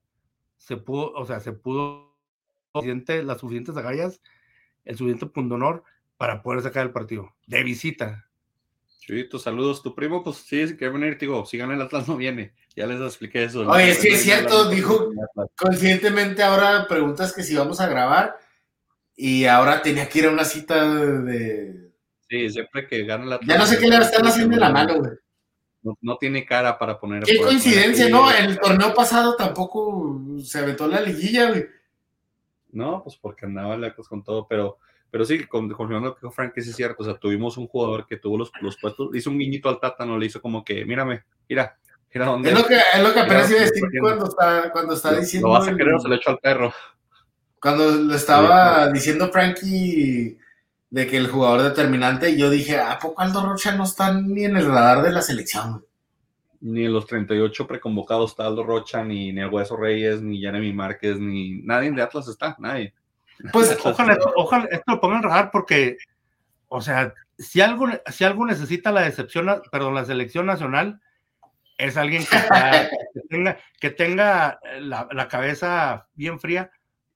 se 0.58 0.78
pudo, 0.78 1.12
o 1.14 1.26
sea, 1.26 1.40
se 1.40 1.54
pudo 1.54 2.14
las 2.74 3.40
suficientes 3.40 3.78
agallas, 3.78 4.22
el 4.86 4.98
suficiente 4.98 5.28
pundonor 5.28 5.84
para 6.18 6.42
poder 6.42 6.62
sacar 6.62 6.86
el 6.86 6.92
partido. 6.92 7.34
De 7.48 7.64
visita. 7.64 8.30
Chuyito, 9.06 9.38
saludos. 9.38 9.84
Tu 9.84 9.94
primo, 9.94 10.24
pues 10.24 10.38
sí, 10.38 10.66
si 10.66 10.78
quiere 10.78 10.94
venir, 10.94 11.18
digo, 11.18 11.46
si 11.46 11.58
gana 11.58 11.74
el 11.74 11.82
Atlas 11.82 12.08
no 12.08 12.16
viene. 12.16 12.54
Ya 12.74 12.88
les 12.88 13.02
expliqué 13.02 13.44
eso. 13.44 13.68
Oye, 13.70 13.94
sí, 13.96 14.08
es 14.08 14.20
No, 14.20 14.24
cierto, 14.24 14.70
dijo-. 14.70 15.10
Conscientemente 15.58 16.42
ahora 16.42 16.88
preguntas 16.88 17.34
que 17.34 17.44
si 17.44 17.54
vamos 17.54 17.82
a 17.82 17.88
grabar 17.88 18.38
y 19.16 19.44
ahora 19.44 19.82
tenía 19.82 20.08
que 20.08 20.20
ir 20.20 20.26
a 20.28 20.30
una 20.30 20.46
cita 20.46 20.88
de... 20.88 21.92
Sí, 22.30 22.50
siempre 22.50 22.88
que 22.88 23.04
gana 23.04 23.26
el 23.26 23.34
Atlas. 23.34 23.50
Ya 23.50 23.58
no 23.58 23.66
sé 23.66 23.78
qué 23.78 23.88
le 23.90 23.98
están 23.98 24.26
haciendo 24.26 24.54
en 24.54 24.62
la 24.62 24.70
mano, 24.70 25.00
güey. 25.00 25.12
No, 25.82 25.98
no 26.00 26.18
tiene 26.18 26.46
cara 26.46 26.80
para 26.80 26.98
poner. 26.98 27.24
Qué 27.24 27.40
coincidencia. 27.40 28.08
¿no? 28.08 28.32
El 28.32 28.58
torneo 28.58 28.94
pasado 28.94 29.36
tampoco 29.36 30.18
se 30.42 30.60
aventó 30.60 30.88
la 30.88 31.02
liguilla, 31.02 31.50
güey. 31.50 31.66
No, 32.72 33.04
pues 33.04 33.18
porque 33.18 33.46
andaba 33.46 33.76
lejos 33.76 34.08
con 34.08 34.24
todo, 34.24 34.48
pero, 34.48 34.78
pero 35.14 35.26
sí, 35.26 35.46
con- 35.46 35.70
confirmando 35.70 36.10
lo 36.10 36.16
que 36.16 36.22
dijo 36.22 36.32
Frank, 36.32 36.54
es 36.56 36.76
cierto. 36.76 37.04
O 37.04 37.06
sea, 37.06 37.14
tuvimos 37.14 37.56
un 37.58 37.68
jugador 37.68 38.08
que 38.08 38.18
tuvo 38.18 38.36
los, 38.36 38.52
los 38.62 38.78
puestos, 38.78 39.16
hizo 39.16 39.30
un 39.30 39.38
guiñito 39.38 39.70
al 39.70 39.80
Tata, 39.80 40.08
no 40.08 40.18
le 40.18 40.26
hizo 40.26 40.42
como 40.42 40.66
que, 40.66 40.84
mírame, 40.86 41.24
mira, 41.48 41.78
mira 42.12 42.26
dónde. 42.26 42.50
Es 42.50 42.60
lo 42.60 42.66
que, 42.66 42.78
es 42.96 43.04
lo 43.04 43.14
que 43.14 43.20
apenas 43.20 43.52
iba 43.52 43.60
a 43.60 43.64
decir 43.64 43.84
cuando 44.02 44.26
está, 44.26 44.72
cuando 44.72 44.94
está 44.96 45.14
diciendo... 45.14 45.50
lo 45.50 45.54
vas 45.54 45.68
a 45.68 45.76
querer 45.76 45.94
o 45.94 46.00
se 46.00 46.08
lo 46.08 46.16
echo 46.16 46.32
al 46.32 46.40
perro. 46.40 46.74
Cuando 47.62 47.92
lo 47.92 48.16
estaba 48.16 48.92
diciendo 48.92 49.30
Frankie 49.32 50.36
de 50.90 51.06
que 51.08 51.18
el 51.18 51.28
jugador 51.28 51.62
determinante, 51.62 52.36
yo 52.36 52.50
dije, 52.50 52.80
¿a 52.80 52.98
poco 52.98 53.22
Aldo 53.22 53.46
Rocha 53.46 53.76
no 53.76 53.84
está 53.84 54.20
ni 54.20 54.46
en 54.46 54.58
el 54.58 54.66
radar 54.66 55.04
de 55.04 55.12
la 55.12 55.22
selección? 55.22 55.86
Ni 56.60 56.86
en 56.86 56.94
los 56.94 57.06
38 57.06 57.68
preconvocados 57.68 58.32
está 58.32 58.48
Aldo 58.48 58.64
Rocha, 58.64 59.04
ni, 59.04 59.32
ni 59.32 59.42
el 59.42 59.50
Hueso 59.50 59.78
Reyes, 59.78 60.24
ni 60.24 60.40
Jeremy 60.40 60.74
Márquez, 60.74 61.20
ni 61.20 61.62
nadie 61.62 61.92
de 61.92 62.02
Atlas 62.02 62.28
está, 62.28 62.56
nadie. 62.58 62.96
Pues 63.52 63.78
Ojalá, 63.84 64.18
ojalá 64.36 64.66
esto 64.72 64.84
lo 64.88 65.00
pongan 65.02 65.18
en 65.18 65.24
radar 65.24 65.52
porque, 65.52 65.98
o 66.68 66.82
sea, 66.82 67.14
si 67.38 67.62
algo, 67.62 67.88
si 68.12 68.24
algo 68.24 68.46
necesita 68.46 68.92
la 68.92 69.02
decepción, 69.02 69.62
perdón, 69.72 69.96
la 69.96 70.06
selección 70.06 70.46
nacional, 70.46 71.02
es 71.78 71.98
alguien 71.98 72.24
que, 72.26 72.36
está- 72.36 72.90
que 73.14 73.22
tenga, 73.30 73.58
que 73.80 73.90
tenga 73.90 74.60
la, 74.80 75.08
la 75.12 75.28
cabeza 75.28 76.08
bien 76.14 76.40
fría 76.40 76.72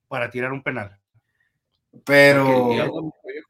para 0.08 0.30
tirar 0.30 0.52
un 0.52 0.62
penal. 0.62 0.98
Pero 2.04 2.72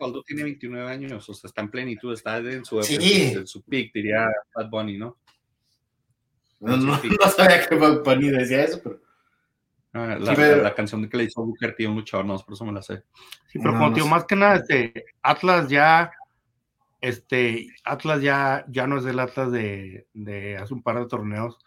Aldo 0.00 0.22
tiene 0.22 0.44
29 0.44 0.88
años, 0.90 1.28
o 1.28 1.34
sea, 1.34 1.48
está 1.48 1.60
en 1.62 1.70
plenitud, 1.70 2.12
está 2.12 2.36
en 2.38 2.64
su, 2.64 2.80
Sí. 2.84 3.32
en 3.34 3.46
su 3.46 3.62
peak, 3.62 3.90
diría 3.92 4.28
Bad 4.54 4.68
Bunny, 4.70 4.96
¿no? 4.96 5.16
no, 6.60 6.76
no- 6.76 7.00
no 7.02 7.30
sabía 7.30 7.66
que 7.66 7.74
Bad 7.74 8.02
Bunny 8.04 8.30
decía 8.30 8.62
eso, 8.64 8.80
pero 8.82 9.00
la, 9.92 10.16
Sí, 10.18 10.32
pero- 10.36 10.56
la- 10.58 10.62
la 10.64 10.74
canción 10.74 11.08
que 11.08 11.16
le 11.16 11.24
hizo 11.24 11.44
Booker 11.44 11.74
T, 11.74 11.86
un 11.86 11.96
luchador, 11.96 12.26
no, 12.26 12.38
por 12.38 12.54
eso 12.54 12.64
me 12.64 12.72
la 12.72 12.82
sé. 12.82 13.02
Sí, 13.46 13.58
pero 13.58 13.72
No, 13.72 13.78
como 13.78 13.88
no 13.90 13.94
digo, 13.94 14.06
sé. 14.06 14.10
más 14.12 14.24
que 14.24 14.36
nada, 14.36 14.56
este, 14.56 15.04
Atlas 15.22 15.68
ya 15.68 16.10
este 17.00 17.68
Atlas 17.84 18.20
ya, 18.22 18.64
ya 18.68 18.86
no 18.88 18.98
es 18.98 19.04
el 19.04 19.20
Atlas 19.20 19.52
de, 19.52 20.06
hace 20.60 20.74
un 20.74 20.82
par 20.82 20.98
de 20.98 21.06
torneos. 21.06 21.58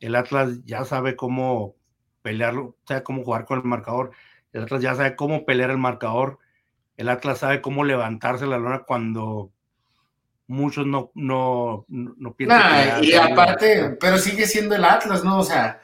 El 0.00 0.14
Atlas 0.14 0.64
ya 0.64 0.84
sabe 0.84 1.16
cómo 1.16 1.74
pelearlo, 2.22 2.76
sabe 2.86 3.02
cómo 3.02 3.24
jugar 3.24 3.44
con 3.44 3.58
el 3.58 3.64
marcador. 3.64 4.12
El 4.52 4.62
Atlas 4.62 4.80
ya 4.80 4.94
sabe 4.94 5.16
cómo 5.16 5.44
pelear 5.44 5.70
el 5.70 5.78
marcador. 5.78 6.38
El 6.96 7.08
Atlas 7.08 7.38
sabe 7.38 7.60
cómo 7.60 7.84
levantarse 7.84 8.46
la 8.46 8.58
lona 8.58 8.80
cuando 8.86 9.50
muchos 10.46 10.86
no, 10.86 11.10
no, 11.14 11.84
no 11.88 12.34
piensan. 12.34 13.02
y 13.04 13.12
aparte, 13.14 13.96
pero 14.00 14.16
sigue 14.18 14.46
siendo 14.46 14.74
el 14.76 14.84
Atlas, 14.84 15.24
¿no? 15.24 15.40
O 15.40 15.44
sea, 15.44 15.80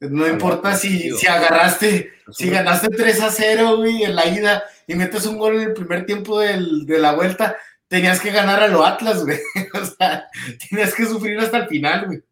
no 0.00 0.28
importa 0.28 0.76
si, 0.76 1.10
si 1.12 1.26
agarraste, 1.26 2.12
si 2.30 2.50
ganaste 2.50 2.88
3 2.88 3.20
a 3.22 3.30
0, 3.30 3.76
güey, 3.78 4.04
en 4.04 4.14
la 4.14 4.26
ida 4.26 4.64
y 4.86 4.94
metes 4.94 5.26
un 5.26 5.38
gol 5.38 5.56
en 5.56 5.68
el 5.68 5.74
primer 5.74 6.04
tiempo 6.04 6.40
del, 6.40 6.84
de 6.86 6.98
la 6.98 7.14
vuelta, 7.14 7.56
tenías 7.88 8.20
que 8.20 8.30
ganar 8.30 8.62
a 8.62 8.68
lo 8.68 8.84
Atlas, 8.84 9.24
güey. 9.24 9.38
O 9.74 9.84
sea, 9.84 10.28
tenías 10.68 10.94
que 10.94 11.06
sufrir 11.06 11.38
hasta 11.38 11.58
el 11.58 11.68
final, 11.68 12.06
güey. 12.06 12.22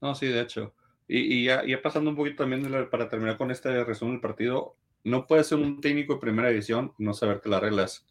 No, 0.00 0.14
sí, 0.14 0.26
de 0.26 0.40
hecho. 0.40 0.74
Y, 1.06 1.44
ya, 1.44 1.62
pasando 1.82 2.10
un 2.10 2.16
poquito 2.16 2.44
también 2.44 2.88
para 2.90 3.08
terminar 3.08 3.36
con 3.36 3.50
este 3.50 3.84
resumen 3.84 4.14
del 4.14 4.20
partido, 4.20 4.76
no 5.04 5.26
puedes 5.26 5.48
ser 5.48 5.58
un 5.58 5.80
técnico 5.80 6.14
de 6.14 6.20
primera 6.20 6.48
división 6.48 6.92
no 6.98 7.14
saberte 7.14 7.48
las 7.48 7.60
reglas. 7.60 8.06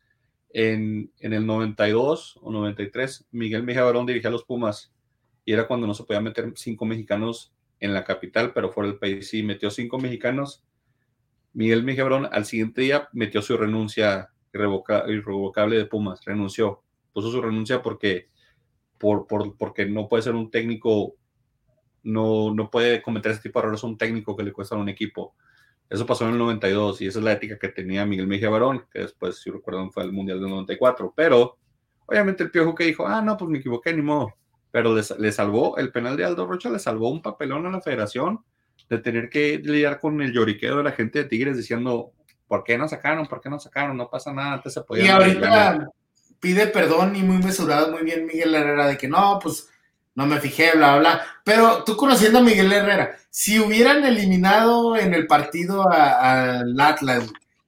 En, 0.51 1.11
en 1.19 1.33
el 1.33 1.45
92 1.45 2.39
o 2.41 2.51
93, 2.51 3.27
Miguel 3.31 3.63
Mejía 3.63 3.83
Barón 3.83 4.05
dirigía 4.05 4.29
a 4.29 4.31
los 4.33 4.43
Pumas 4.43 4.91
y 5.49 5.53
era 5.53 5.65
cuando 5.65 5.87
no 5.87 5.95
se 5.95 6.03
podía 6.03 6.21
meter 6.21 6.53
cinco 6.55 6.85
mexicanos 6.85 7.51
en 7.79 7.91
la 7.95 8.03
capital, 8.03 8.53
pero 8.53 8.71
fuera 8.71 8.91
del 8.91 8.99
país 8.99 9.29
sí 9.29 9.41
metió 9.41 9.71
cinco 9.71 9.97
mexicanos 9.97 10.63
Miguel 11.53 11.83
Mijabrón 11.83 12.29
al 12.31 12.45
siguiente 12.45 12.81
día 12.81 13.09
metió 13.13 13.41
su 13.41 13.57
renuncia 13.57 14.29
irrevocable 14.53 15.75
de 15.75 15.85
Pumas, 15.85 16.23
renunció, 16.23 16.83
puso 17.13 17.31
su 17.31 17.41
renuncia 17.41 17.81
porque, 17.81 18.29
por, 18.99 19.25
porque 19.57 19.87
no 19.87 20.07
puede 20.07 20.21
ser 20.21 20.35
un 20.35 20.51
técnico, 20.51 21.15
no, 22.03 22.53
no 22.53 22.69
puede 22.69 23.01
cometer 23.01 23.31
ese 23.31 23.41
tipo 23.41 23.57
de 23.57 23.63
errores 23.63 23.81
un 23.81 23.97
técnico 23.97 24.37
que 24.37 24.43
le 24.43 24.53
cuesta 24.53 24.75
a 24.75 24.77
un 24.77 24.89
equipo. 24.89 25.35
Eso 25.89 26.05
pasó 26.05 26.25
en 26.25 26.33
el 26.33 26.37
92 26.37 27.01
y 27.01 27.07
esa 27.07 27.17
es 27.17 27.25
la 27.25 27.31
ética 27.31 27.57
que 27.57 27.69
tenía 27.69 28.05
Miguel 28.05 28.27
Mejía 28.27 28.51
Barón, 28.51 28.85
que 28.91 28.99
después, 28.99 29.41
si 29.41 29.49
recuerdan, 29.49 29.91
fue 29.91 30.03
el 30.03 30.11
Mundial 30.11 30.39
del 30.39 30.51
94. 30.51 31.11
Pero, 31.17 31.57
obviamente, 32.05 32.43
el 32.43 32.51
Piojo 32.51 32.75
que 32.75 32.83
dijo, 32.83 33.07
ah, 33.07 33.23
no, 33.23 33.35
pues 33.35 33.49
me 33.49 33.57
equivoqué, 33.57 33.91
ni 33.93 34.03
modo. 34.03 34.35
Pero 34.71 34.95
le, 34.95 35.01
le 35.17 35.31
salvó, 35.31 35.77
el 35.77 35.91
penal 35.91 36.15
de 36.15 36.25
Aldo 36.25 36.45
Rocha 36.45 36.69
le 36.69 36.79
salvó 36.79 37.09
un 37.09 37.21
papelón 37.21 37.65
a 37.65 37.71
la 37.71 37.81
federación 37.81 38.43
de 38.89 38.97
tener 38.97 39.29
que 39.29 39.59
lidiar 39.63 39.99
con 39.99 40.21
el 40.21 40.33
lloriqueo 40.33 40.77
de 40.77 40.83
la 40.83 40.91
gente 40.91 41.19
de 41.19 41.25
Tigres 41.25 41.57
diciendo, 41.57 42.11
¿por 42.47 42.63
qué 42.63 42.77
no 42.77 42.87
sacaron? 42.87 43.27
¿Por 43.27 43.39
qué 43.39 43.49
no 43.49 43.59
sacaron? 43.59 43.95
No 43.95 44.09
pasa 44.09 44.33
nada, 44.33 44.53
antes 44.53 44.73
se 44.73 44.81
podía. 44.81 45.05
Y 45.05 45.07
ahorita 45.07 45.89
pide 46.39 46.67
perdón 46.67 47.15
y 47.15 47.23
muy 47.23 47.37
mesurado, 47.37 47.91
muy 47.91 48.03
bien 48.03 48.25
Miguel 48.25 48.55
Herrera, 48.55 48.87
de 48.87 48.97
que 48.97 49.07
no, 49.07 49.39
pues 49.41 49.69
no 50.15 50.25
me 50.25 50.39
fijé, 50.39 50.71
bla, 50.75 50.97
bla. 50.97 51.21
Pero 51.43 51.83
tú 51.83 51.95
conociendo 51.95 52.39
a 52.39 52.43
Miguel 52.43 52.71
Herrera, 52.71 53.15
si 53.29 53.59
hubieran 53.59 54.03
eliminado 54.03 54.97
en 54.97 55.13
el 55.13 55.27
partido 55.27 55.89
al 55.89 56.79
Atlas 56.79 57.25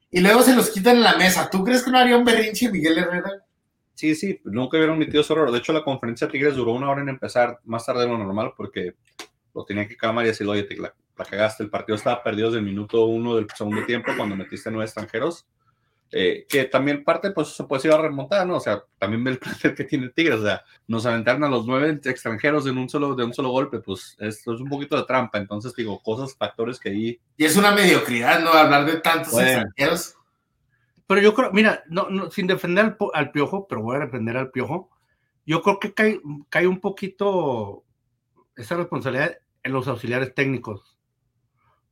y 0.09 0.19
luego 0.19 0.41
se 0.41 0.55
los 0.55 0.69
quitan 0.69 0.97
en 0.97 1.03
la 1.03 1.15
mesa, 1.15 1.49
¿tú 1.49 1.63
crees 1.63 1.83
que 1.83 1.91
no 1.91 1.99
haría 1.99 2.17
un 2.17 2.25
berrinche 2.25 2.71
Miguel 2.71 2.97
Herrera? 2.97 3.43
Sí, 3.93 4.15
sí, 4.15 4.39
nunca 4.45 4.77
hubieran 4.77 4.97
metido 4.97 5.21
ese 5.21 5.33
error. 5.33 5.51
De 5.51 5.59
hecho, 5.59 5.73
la 5.73 5.83
conferencia 5.83 6.27
de 6.27 6.31
Tigres 6.31 6.55
duró 6.55 6.71
una 6.71 6.89
hora 6.89 7.01
en 7.01 7.09
empezar, 7.09 7.59
más 7.65 7.85
tarde 7.85 8.01
de 8.01 8.07
lo 8.07 8.17
normal, 8.17 8.53
porque 8.55 8.95
lo 9.53 9.63
tenía 9.65 9.87
que 9.87 9.97
calmar 9.97 10.25
y 10.25 10.29
decir, 10.29 10.47
oye, 10.47 10.67
la, 10.77 10.93
la 11.17 11.25
cagaste, 11.25 11.63
el 11.63 11.69
partido 11.69 11.95
estaba 11.95 12.23
perdido 12.23 12.49
desde 12.49 12.59
el 12.59 12.65
minuto 12.65 13.05
uno 13.05 13.35
del 13.35 13.47
segundo 13.55 13.85
tiempo 13.85 14.11
cuando 14.15 14.35
metiste 14.35 14.71
nueve 14.71 14.85
extranjeros, 14.85 15.45
eh, 16.13 16.45
que 16.49 16.65
también 16.65 17.05
parte, 17.05 17.31
pues 17.31 17.49
se 17.49 17.63
puede 17.63 17.87
ir 17.87 17.93
a 17.93 18.01
remontar, 18.01 18.45
¿no? 18.45 18.57
O 18.57 18.59
sea, 18.59 18.83
también 18.97 19.23
ve 19.23 19.31
el 19.31 19.37
plantel 19.39 19.75
que 19.75 19.85
tiene 19.85 20.09
Tigres, 20.09 20.39
o 20.39 20.45
sea, 20.45 20.63
nos 20.87 21.05
aventaron 21.05 21.43
a 21.43 21.49
los 21.49 21.65
nueve 21.65 21.99
extranjeros 22.03 22.67
en 22.67 22.77
un 22.77 22.89
solo, 22.89 23.15
de 23.15 23.23
un 23.23 23.33
solo 23.33 23.49
golpe, 23.49 23.79
pues 23.79 24.17
esto 24.19 24.53
es 24.53 24.59
un 24.59 24.67
poquito 24.67 24.97
de 24.97 25.03
trampa, 25.03 25.37
entonces 25.37 25.73
digo, 25.73 26.01
cosas, 26.01 26.35
factores 26.35 26.79
que 26.79 26.89
ahí... 26.89 27.19
Y 27.37 27.45
es 27.45 27.55
una 27.55 27.71
mediocridad, 27.71 28.41
¿no? 28.41 28.51
Hablar 28.51 28.85
de 28.85 28.99
tantos 28.99 29.39
extranjeros. 29.39 30.15
Pero 31.11 31.23
yo 31.23 31.33
creo, 31.33 31.51
mira, 31.51 31.83
no, 31.89 32.09
no, 32.09 32.31
sin 32.31 32.47
defender 32.47 32.85
al, 32.85 32.97
al, 33.13 33.31
piojo, 33.31 33.67
pero 33.67 33.81
voy 33.81 33.97
a 33.97 34.05
defender 34.05 34.37
al 34.37 34.49
piojo, 34.49 34.89
yo 35.45 35.61
creo 35.61 35.77
que 35.77 35.93
cae, 35.93 36.21
cae 36.47 36.67
un 36.67 36.79
poquito 36.79 37.83
esa 38.55 38.77
responsabilidad 38.77 39.37
en 39.61 39.73
los 39.73 39.89
auxiliares 39.89 40.33
técnicos. 40.33 40.97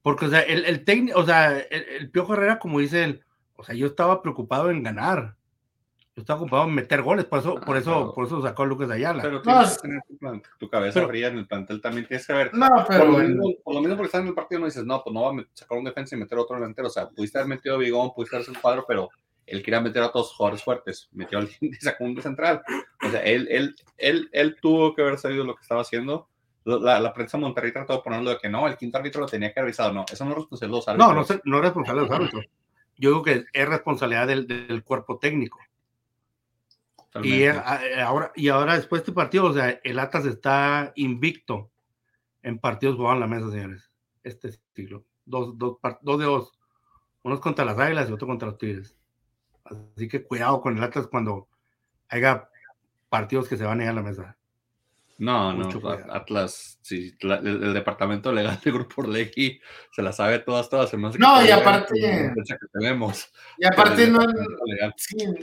Porque, 0.02 0.28
o 0.28 0.30
sea, 0.30 0.40
el, 0.40 0.86
técnico, 0.86 1.20
o 1.20 1.26
sea, 1.26 1.60
el, 1.60 2.10
Piojo 2.12 2.34
Herrera, 2.34 2.60
como 2.60 2.80
dice 2.80 3.04
él, 3.04 3.26
o 3.58 3.64
sea, 3.66 3.76
yo 3.76 3.88
estaba 3.88 4.22
preocupado 4.22 4.72
en 4.72 4.84
ganar. 4.84 5.36
Estaba 6.20 6.42
ocupado 6.42 6.64
en 6.66 6.76
meter 6.76 7.02
goles, 7.02 7.26
por 7.26 7.40
eso, 7.40 7.56
por 7.56 7.76
ah, 7.76 7.80
eso, 7.80 8.14
por 8.14 8.26
eso 8.26 8.42
sacó 8.42 8.64
a 8.64 8.66
Lucas 8.66 8.90
Ayala. 8.90 9.22
Pero 9.22 9.42
tienes 9.42 9.78
que 9.78 9.88
tener 9.88 10.02
tu, 10.42 10.42
tu 10.60 10.70
cabeza 10.70 11.08
fría 11.08 11.28
en 11.28 11.38
el 11.38 11.48
plantel 11.48 11.82
también 11.82 12.08
tienes 12.08 12.26
que 12.26 12.34
ver. 12.34 12.54
No, 12.54 12.68
pero. 12.88 13.06
Por 13.06 13.14
lo, 13.14 13.18
mismo, 13.20 13.54
por 13.64 13.74
lo 13.76 13.82
mismo 13.82 13.96
porque 13.96 14.08
estás 14.08 14.22
en 14.22 14.28
el 14.28 14.34
partido 14.34 14.60
no 14.60 14.66
dices, 14.66 14.86
no, 14.86 15.04
pues 15.04 15.14
no 15.14 15.22
va 15.22 15.42
a 15.42 15.46
sacar 15.54 15.78
un 15.78 15.84
defensa 15.84 16.16
y 16.16 16.20
meter 16.20 16.38
otro 16.38 16.56
delantero. 16.56 16.88
O 16.88 16.92
sea, 16.92 17.10
pudiste 17.10 17.38
haber 17.38 17.50
metido 17.50 17.76
a 17.76 17.78
Bigón, 17.80 18.12
pudiste 18.14 18.36
haber 18.36 18.50
un 18.50 18.56
cuadro, 18.56 18.86
pero 18.88 19.10
él 19.46 19.64
quería 19.64 19.82
meter 19.82 20.04
a 20.04 20.12
todos 20.12 20.28
los 20.28 20.36
jugadores 20.36 20.64
fuertes. 20.64 21.10
Metió 21.12 21.40
al 21.40 21.50
y 21.62 21.74
sacó 21.76 22.04
un 22.04 22.16
de 22.16 22.22
central. 22.22 22.62
O 23.06 23.10
sea, 23.10 23.22
él, 23.22 23.48
él, 23.50 23.76
él, 23.98 24.30
él 24.32 24.58
tuvo 24.62 24.96
que 24.96 25.02
haber 25.02 25.18
sabido 25.18 25.44
lo 25.44 25.56
que 25.56 25.62
estaba 25.62 25.82
haciendo 25.82 26.30
la, 26.66 27.00
la, 27.00 27.14
prensa 27.14 27.38
Monterrey 27.38 27.72
trató 27.72 27.94
de 27.94 28.02
ponerlo 28.02 28.30
de 28.30 28.38
que 28.38 28.50
no, 28.50 28.68
el 28.68 28.78
quinto 28.78 28.98
árbitro 28.98 29.22
lo 29.22 29.28
tenía 29.28 29.54
que 29.54 29.60
haber 29.60 29.70
avisado. 29.70 29.94
No, 29.94 30.06
eso 30.12 30.26
no 30.26 30.32
es 30.32 30.38
responsabilidad 30.38 30.70
de 30.70 30.78
los 30.78 30.88
árbitros. 30.88 31.08
No, 31.08 31.14
no, 31.14 31.42
no 31.44 31.58
es 31.58 31.64
responsabilidad 31.64 32.04
de 32.04 32.10
los 32.10 32.20
árbitros. 32.20 32.46
Yo 32.98 33.10
digo 33.10 33.24
que 33.24 33.46
es 33.54 33.70
responsabilidad 33.70 34.28
del, 34.28 34.48
del 34.48 34.84
cuerpo 34.84 35.18
técnico. 35.18 35.60
Y 37.24 37.46
ahora, 37.48 38.32
y 38.36 38.50
ahora 38.50 38.76
después 38.76 39.02
de 39.02 39.04
este 39.04 39.12
partido, 39.14 39.46
o 39.46 39.54
sea, 39.54 39.80
el 39.84 40.00
Atlas 40.00 40.26
está 40.26 40.92
invicto 40.96 41.72
en 42.44 42.60
partidos 42.60 42.96
jugados 42.96 43.16
en 43.16 43.20
la 43.22 43.28
mesa, 43.28 43.52
señores. 43.52 43.92
Este 44.24 44.52
siglo. 44.76 45.06
Dos, 45.26 45.58
dos, 45.58 45.78
dos 46.02 46.20
de 46.20 46.26
dos. 46.26 46.52
Uno 47.24 47.40
contra 47.42 47.66
las 47.66 47.78
Águilas 47.78 48.10
y 48.10 48.14
otro 48.14 48.28
contra 48.28 48.50
los 48.50 48.58
Tigres. 48.58 48.96
Así 49.64 50.08
que 50.08 50.24
cuidado 50.24 50.62
con 50.62 50.78
el 50.78 50.84
Atlas 50.84 51.08
cuando 51.08 51.48
haya 52.10 52.50
partidos 53.10 53.48
que 53.48 53.58
se 53.58 53.66
van 53.66 53.80
a 53.80 53.84
ir 53.84 53.90
a 53.90 53.94
la 53.94 54.04
mesa. 54.04 54.38
No, 55.20 55.52
no, 55.52 55.68
Atlas, 56.12 56.80
sí, 56.82 57.14
el, 57.20 57.74
departamento 57.74 58.32
legal 58.32 58.58
de 58.64 58.72
Grupo 58.72 59.02
Orlegui 59.02 59.60
se 59.92 60.02
la 60.02 60.14
sabe 60.14 60.40
todas, 60.40 60.70
todas. 60.70 60.94
No, 60.94 61.46
y 61.46 61.52
aparte, 61.52 62.00
y 63.58 63.66
aparte 63.66 64.08
no, 64.08 64.22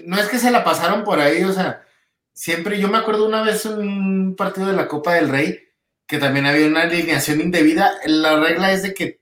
no 0.07 0.19
es 0.19 0.29
que 0.31 0.39
se 0.39 0.51
la 0.51 0.65
pasaron 0.65 1.05
por 1.05 1.21
ahí, 1.21 1.45
o 1.45 1.53
sea, 1.53 1.85
siempre, 2.33 2.81
yo 2.81 2.89
me 2.89 2.97
acuerdo 2.97 3.27
una 3.27 3.43
vez 3.43 3.67
en 3.67 3.79
un 3.79 4.35
partido 4.35 4.69
de 4.69 4.73
la 4.73 4.89
Copa 4.89 5.13
del 5.13 5.29
Rey, 5.29 5.61
que 6.07 6.17
también 6.17 6.47
había 6.47 6.69
una 6.69 6.83
alineación 6.83 7.43
indebida, 7.43 7.93
la 8.07 8.41
regla 8.41 8.73
es 8.73 8.83
de 8.83 8.95
que, 8.95 9.21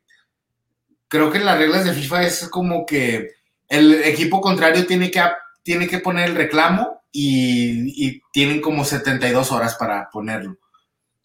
creo 1.09 1.33
que 1.33 1.39
en 1.39 1.47
las 1.47 1.59
reglas 1.59 1.85
de 1.85 1.95
FIFA 1.95 2.23
es 2.23 2.49
como 2.49 2.87
que 2.87 3.33
el 3.69 4.05
equipo 4.05 4.41
contrario 4.41 4.87
tiene 4.87 5.11
que, 5.11 5.21
tiene 5.65 5.89
que 5.89 5.99
poner 5.99 6.29
el 6.29 6.37
reclamo 6.37 6.94
y, 7.17 8.21
tienen 8.33 8.61
como 8.61 8.85
72 8.85 9.53
horas 9.53 9.77
para 9.77 10.11
ponerlo, 10.11 10.59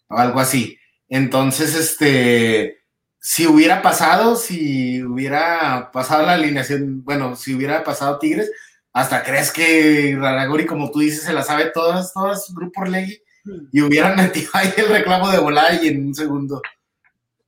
o 0.08 0.16
algo 0.16 0.38
así. 0.38 0.78
Entonces, 1.08 1.74
este, 1.74 2.84
si 3.18 3.46
hubiera 3.48 3.82
pasado, 3.82 4.36
si 4.36 5.02
hubiera 5.02 5.90
pasado 5.92 6.24
la 6.24 6.34
alineación, 6.34 7.04
bueno, 7.04 7.34
si 7.34 7.54
hubiera 7.54 7.82
pasado 7.82 8.20
Tigres, 8.20 8.52
hasta 8.92 9.24
crees 9.24 9.52
que 9.52 10.16
Raragori, 10.18 10.64
como 10.66 10.90
tú 10.92 11.00
dices, 11.00 11.24
se 11.24 11.32
la 11.32 11.42
sabe 11.42 11.70
todas, 11.74 12.12
todas, 12.12 12.52
Grupo 12.54 12.82
Orlegui, 12.82 13.20
y 13.72 13.80
hubieran 13.80 14.16
metido 14.16 14.50
ahí 14.54 14.72
el 14.76 14.88
reclamo 14.88 15.28
de 15.30 15.38
volada 15.38 15.82
y 15.82 15.88
en 15.88 16.06
un 16.06 16.14
segundo. 16.14 16.62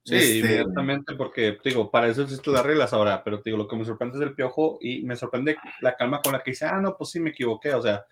Sí, 0.05 0.17
este, 0.17 0.39
inmediatamente, 0.39 1.15
porque 1.15 1.59
digo, 1.65 1.89
para 1.89 2.09
eso 2.09 2.23
existen 2.23 2.55
las 2.55 2.67
reglas 2.67 2.93
ahora, 2.93 3.23
pero 3.23 3.41
digo, 3.45 3.57
lo 3.57 3.69
que 3.69 3.77
me 3.77 3.85
sorprende 3.85 4.19
es 4.19 4.23
el 4.23 4.35
piojo 4.35 4.79
y 4.81 5.03
me 5.03 5.15
sorprende 5.15 5.57
la 5.81 5.95
calma 5.95 6.21
con 6.21 6.33
la 6.33 6.43
que 6.43 6.51
dice, 6.51 6.67
ah, 6.67 6.81
no, 6.81 6.97
pues 6.97 7.11
sí 7.11 7.21
me 7.21 7.31
equivoqué, 7.31 7.73
o 7.73 7.81
sea, 7.81 8.05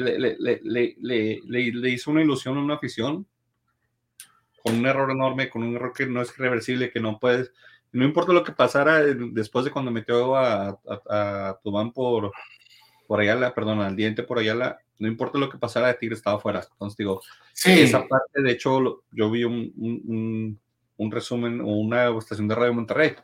le, 0.00 1.90
hizo 1.90 2.10
una 2.10 2.22
ilusión 2.22 2.56
a 2.56 2.62
una 2.62 2.74
afición 2.74 3.26
con 4.62 4.76
un 4.76 4.86
error 4.86 5.10
enorme, 5.10 5.50
con 5.50 5.62
un 5.62 5.76
error 5.76 5.92
que 5.92 6.06
no 6.06 6.22
es 6.22 6.36
reversible, 6.36 6.90
que 6.90 7.00
no 7.00 7.18
puedes, 7.18 7.52
no 7.92 8.04
importa 8.04 8.32
lo 8.32 8.42
que 8.42 8.52
pasara 8.52 9.00
después 9.02 9.64
de 9.64 9.70
cuando 9.70 9.90
metió 9.90 10.36
a, 10.36 10.68
a, 10.68 10.78
a 11.08 11.60
Tubán 11.62 11.92
por, 11.92 12.32
por 13.06 13.20
Ayala, 13.20 13.54
perdón, 13.54 13.80
al 13.80 13.96
diente 13.96 14.22
por 14.22 14.38
Ayala, 14.38 14.78
no 14.98 15.08
importa 15.08 15.38
lo 15.38 15.48
que 15.48 15.58
pasara, 15.58 15.88
de 15.88 15.94
Tigre 15.94 16.14
estaba 16.14 16.40
fuera. 16.40 16.66
Entonces 16.72 16.96
digo, 16.96 17.20
esa 17.64 18.06
parte, 18.06 18.42
de 18.42 18.50
hecho, 18.50 19.02
yo 19.12 19.30
vi 19.30 19.44
un, 19.44 19.72
un, 19.76 20.60
un, 20.96 21.10
resumen 21.10 21.60
o 21.60 21.66
una 21.66 22.08
estación 22.16 22.48
de 22.48 22.54
Radio 22.54 22.74
Monterrey 22.74 23.14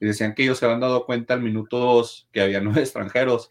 y 0.00 0.06
decían 0.06 0.34
que 0.34 0.44
ellos 0.44 0.58
se 0.58 0.64
habían 0.64 0.80
dado 0.80 1.04
cuenta 1.04 1.34
al 1.34 1.42
minuto 1.42 1.78
2 1.78 2.28
que 2.32 2.40
había 2.40 2.60
nueve 2.62 2.80
extranjeros, 2.80 3.48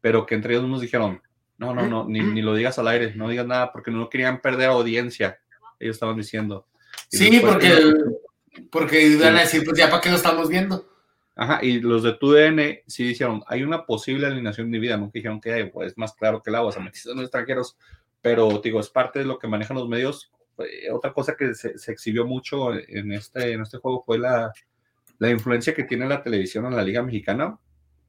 pero 0.00 0.26
que 0.26 0.34
entre 0.34 0.54
ellos 0.54 0.68
nos 0.68 0.80
dijeron, 0.80 1.20
no, 1.58 1.74
no, 1.74 1.86
no, 1.86 2.06
ni, 2.08 2.20
ni, 2.20 2.42
lo 2.42 2.54
digas 2.54 2.78
al 2.78 2.88
aire, 2.88 3.14
no 3.14 3.28
digas 3.28 3.46
nada 3.46 3.72
porque 3.72 3.90
no 3.90 4.08
querían 4.08 4.40
perder 4.40 4.68
audiencia. 4.68 5.38
Ellos 5.80 5.96
estaban 5.96 6.16
diciendo. 6.16 6.66
sí, 7.08 7.40
porque, 7.40 7.94
porque 8.70 9.06
iban 9.06 9.36
a 9.36 9.40
decir, 9.40 9.62
pues 9.64 9.78
ya 9.78 9.88
para 9.88 10.00
qué 10.00 10.10
lo 10.10 10.16
estamos 10.16 10.48
viendo. 10.48 10.86
Ajá, 11.34 11.60
y 11.62 11.80
los 11.80 12.02
de 12.02 12.14
TUDN 12.14 12.78
sí 12.86 13.04
dijeron, 13.04 13.42
hay 13.46 13.62
una 13.62 13.84
posible 13.84 14.26
alineación 14.26 14.70
de 14.70 14.78
vida, 14.78 14.96
no 14.96 15.10
dijeron 15.12 15.38
que 15.38 15.52
hay, 15.52 15.70
pues 15.70 15.92
es 15.92 15.98
más 15.98 16.14
claro 16.14 16.42
que 16.42 16.48
el 16.48 16.56
agua, 16.56 16.70
o 16.70 16.72
sea, 16.72 16.82
metiste 16.82 17.10
a 17.10 17.14
los 17.14 17.24
extranjeros, 17.24 17.76
pero 18.22 18.60
digo, 18.64 18.80
es 18.80 18.88
parte 18.88 19.18
de 19.18 19.26
lo 19.26 19.38
que 19.38 19.46
manejan 19.46 19.76
los 19.76 19.86
medios. 19.86 20.32
Otra 20.90 21.12
cosa 21.12 21.36
que 21.36 21.54
se, 21.54 21.76
se, 21.76 21.92
exhibió 21.92 22.24
mucho 22.26 22.72
en 22.74 23.12
este, 23.12 23.52
en 23.52 23.60
este 23.60 23.76
juego 23.76 24.02
fue 24.06 24.18
la, 24.18 24.50
la 25.18 25.30
influencia 25.30 25.74
que 25.74 25.84
tiene 25.84 26.08
la 26.08 26.22
televisión 26.22 26.64
en 26.64 26.74
la 26.76 26.82
Liga 26.82 27.02
Mexicana 27.02 27.58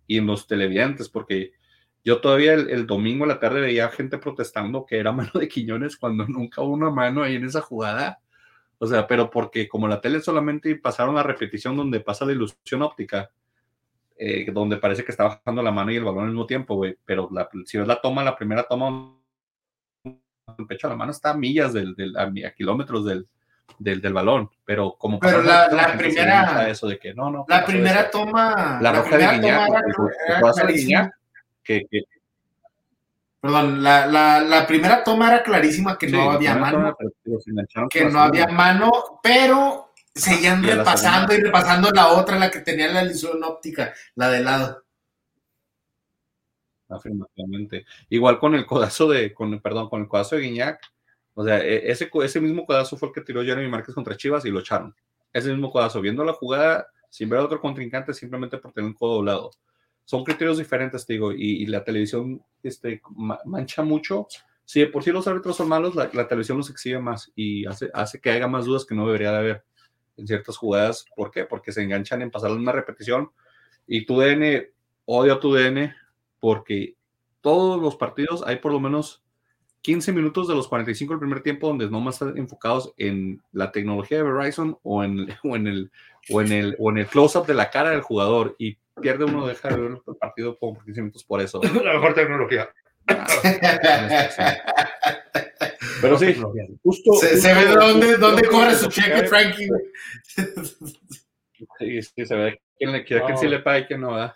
y 0.07 0.17
en 0.17 0.25
los 0.25 0.47
televidentes, 0.47 1.09
porque 1.09 1.51
yo 2.07 2.21
todavía 2.21 2.53
el, 2.53 2.69
el, 2.69 2.87
domingo 2.87 3.25
a 3.25 3.27
la 3.27 3.37
tarde 3.37 3.59
veía 3.59 3.89
gente 3.89 4.17
protestando 4.17 4.85
que 4.85 4.97
era 4.97 5.11
mano 5.11 5.31
de 5.33 5.49
Quiñones 5.49 5.97
cuando 5.97 6.25
nunca 6.25 6.61
hubo 6.61 6.71
una 6.71 6.89
mano 6.89 7.21
ahí 7.21 7.35
en 7.35 7.43
esa 7.43 7.59
jugada. 7.59 8.19
O 8.79 8.87
sea, 8.87 9.05
pero 9.07 9.29
porque 9.29 9.67
como 9.67 9.89
la 9.89 9.99
tele 9.99 10.21
solamente 10.21 10.73
pasaron 10.77 11.15
la 11.15 11.23
repetición 11.23 11.75
donde 11.75 11.99
pasa 11.99 12.23
la 12.23 12.31
ilusión 12.31 12.81
óptica, 12.81 13.29
eh, 14.15 14.49
donde 14.53 14.77
parece 14.77 15.03
que 15.03 15.11
está 15.11 15.25
bajando 15.25 15.61
la 15.61 15.71
mano 15.71 15.91
y 15.91 15.97
el 15.97 16.05
balón 16.05 16.23
al 16.23 16.29
mismo 16.29 16.45
tiempo, 16.45 16.75
güey. 16.75 16.97
Pero 17.03 17.27
la, 17.29 17.49
si 17.65 17.77
ves 17.77 17.87
la 17.87 17.99
toma, 17.99 18.23
la 18.23 18.37
primera 18.37 18.63
toma, 18.63 19.13
el 20.05 20.65
pecho 20.65 20.87
de 20.87 20.93
la 20.93 20.97
mano 20.97 21.11
está 21.11 21.31
a 21.31 21.37
millas 21.37 21.73
del, 21.73 21.93
del 21.93 22.15
a, 22.15 22.31
a, 22.47 22.51
kilómetros 22.51 23.03
del, 23.03 23.27
del, 23.79 23.99
del, 23.99 24.13
balón. 24.13 24.49
Pero 24.63 24.95
como 24.97 25.19
pero 25.19 25.43
la, 25.43 25.67
la, 25.67 25.89
la 25.89 25.97
primera 25.97 26.69
eso 26.69 26.87
de 26.87 26.97
que 26.97 27.13
no, 27.13 27.29
no. 27.29 27.45
La 27.49 27.65
primera 27.65 28.09
toma. 28.09 28.79
La, 28.81 28.93
roja 28.93 29.17
de 29.17 30.73
Guiñac, 30.73 31.17
que, 31.67 31.85
que, 31.91 32.03
Perdón, 33.39 33.83
la, 33.83 34.07
la, 34.07 34.39
la, 34.41 34.65
primera 34.65 35.03
toma 35.03 35.27
era 35.27 35.43
clarísima 35.43 35.97
que 35.97 36.07
sí, 36.07 36.13
no 36.13 36.31
había 36.31 36.55
mano. 36.55 36.95
Toma, 37.23 37.87
que 37.89 38.05
no 38.05 38.19
había 38.19 38.47
mano, 38.47 38.91
pero 39.21 39.93
seguían 40.15 40.63
y 40.63 40.67
repasando 40.67 41.35
y 41.35 41.37
repasando 41.37 41.91
la 41.91 42.07
otra, 42.07 42.39
la 42.39 42.49
que 42.49 42.61
tenía 42.61 42.87
la 42.87 43.03
ilusión 43.03 43.43
óptica, 43.43 43.93
la 44.15 44.29
de 44.29 44.43
lado. 44.43 44.83
Afirmativamente. 46.89 47.85
Igual 48.09 48.39
con 48.39 48.55
el 48.55 48.65
codazo 48.65 49.07
de, 49.09 49.33
con, 49.33 49.59
perdón, 49.61 49.89
con 49.89 50.01
el 50.01 50.07
codazo 50.07 50.35
de 50.35 50.41
Guiñac. 50.41 50.81
O 51.35 51.43
sea, 51.43 51.59
e, 51.59 51.91
ese, 51.91 52.09
ese 52.23 52.41
mismo 52.41 52.65
codazo 52.65 52.97
fue 52.97 53.09
el 53.09 53.13
que 53.13 53.21
tiró 53.21 53.43
Jeremy 53.43 53.67
Márquez 53.67 53.93
contra 53.93 54.17
Chivas 54.17 54.45
y 54.45 54.49
lo 54.49 54.61
echaron. 54.61 54.95
Ese 55.31 55.51
mismo 55.51 55.71
codazo, 55.71 56.01
viendo 56.01 56.23
la 56.23 56.33
jugada 56.33 56.87
sin 57.09 57.29
ver 57.29 57.39
a 57.39 57.45
otro 57.45 57.61
contrincante 57.61 58.13
simplemente 58.13 58.57
por 58.57 58.73
tener 58.73 58.87
un 58.87 58.95
codo 58.95 59.15
doblado 59.15 59.51
son 60.07 60.23
criterios 60.23 60.57
diferentes, 60.57 61.05
te 61.05 61.13
digo, 61.13 61.33
y, 61.33 61.63
y, 61.63 61.65
la 61.65 61.83
televisión 61.83 62.41
este, 62.63 63.01
mancha 63.43 63.83
mucho. 63.83 64.25
Si 64.63 64.79
de 64.79 64.87
por 64.87 65.03
sí 65.03 65.11
los 65.11 65.27
árbitros 65.27 65.57
son 65.57 65.67
malos, 65.67 65.95
la, 65.95 66.09
la, 66.13 66.29
televisión 66.29 66.57
los 66.57 66.69
exhibe 66.69 66.97
más 66.99 67.29
y 67.35 67.65
hace, 67.65 67.89
hace 67.93 68.21
que 68.21 68.29
haya 68.29 68.47
más 68.47 68.63
dudas 68.63 68.85
que 68.85 68.95
no 68.95 69.05
debería 69.05 69.33
de 69.33 69.37
haber 69.37 69.63
en 70.15 70.25
ciertas 70.25 70.55
jugadas. 70.55 71.05
¿Por 71.13 71.29
qué? 71.29 71.43
Porque 71.43 71.73
se 71.73 71.83
enganchan 71.83 72.21
en 72.21 72.31
pasar 72.31 72.51
una 72.51 72.71
repetición 72.71 73.31
y 73.85 74.05
tu 74.05 74.17
DN, 74.17 74.69
odio 75.03 75.33
a 75.33 75.39
tu 75.41 75.53
DN 75.53 75.93
porque 76.39 76.95
todos 77.41 77.81
los 77.81 77.97
partidos 77.97 78.45
hay 78.47 78.59
por 78.59 78.71
lo 78.71 78.79
menos 78.79 79.25
15 79.81 80.13
minutos 80.13 80.47
de 80.47 80.55
los 80.55 80.69
45 80.69 81.11
del 81.11 81.19
primer 81.19 81.43
tiempo 81.43 81.67
donde 81.67 81.89
no 81.89 81.99
más 81.99 82.15
están 82.15 82.37
enfocados 82.37 82.93
en 82.95 83.41
la 83.51 83.73
tecnología 83.73 84.19
de 84.19 84.23
Verizon 84.23 84.77
o 84.83 85.03
en, 85.03 85.27
o 85.43 85.57
en 85.57 85.67
el, 85.67 85.91
o 86.29 86.39
en 86.39 86.53
el, 86.53 86.77
o 86.79 86.91
en 86.91 86.99
el 86.99 87.07
close-up 87.07 87.45
de 87.45 87.55
la 87.55 87.69
cara 87.69 87.89
del 87.89 88.01
jugador 88.01 88.55
y 88.57 88.77
pierde 89.01 89.25
uno, 89.25 89.47
deja 89.47 89.69
de 89.69 89.77
ver 89.77 89.91
el 89.91 90.15
partido 90.15 90.57
por 90.57 90.83
15 90.83 91.01
minutos 91.01 91.23
por 91.23 91.41
eso. 91.41 91.61
La 91.83 91.93
mejor 91.93 92.13
tecnología. 92.13 92.69
Pero 96.01 96.19
sí, 96.19 96.35
justo. 96.83 97.13
Se, 97.15 97.29
justo, 97.29 97.41
se 97.41 97.53
ve 97.53 97.65
dónde, 97.67 98.17
dónde 98.17 98.47
cobra 98.47 98.73
su 98.75 98.89
cheque, 98.89 99.25
Frankie. 99.27 99.69
Sí, 101.79 102.01
sí, 102.01 102.25
se 102.25 102.35
ve 102.35 102.61
quién 102.77 102.91
le 102.91 103.03
quiere, 103.03 103.25
quién 103.25 103.37
sí 103.37 103.47
le 103.47 103.59
paga 103.59 103.79
y 103.79 103.85
quién 103.85 104.01
no, 104.01 104.11
¿verdad? 104.13 104.35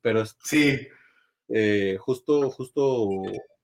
Pero 0.00 0.24
sí. 0.24 0.88
Eh, 1.48 1.98
justo, 2.00 2.50
justo 2.50 3.08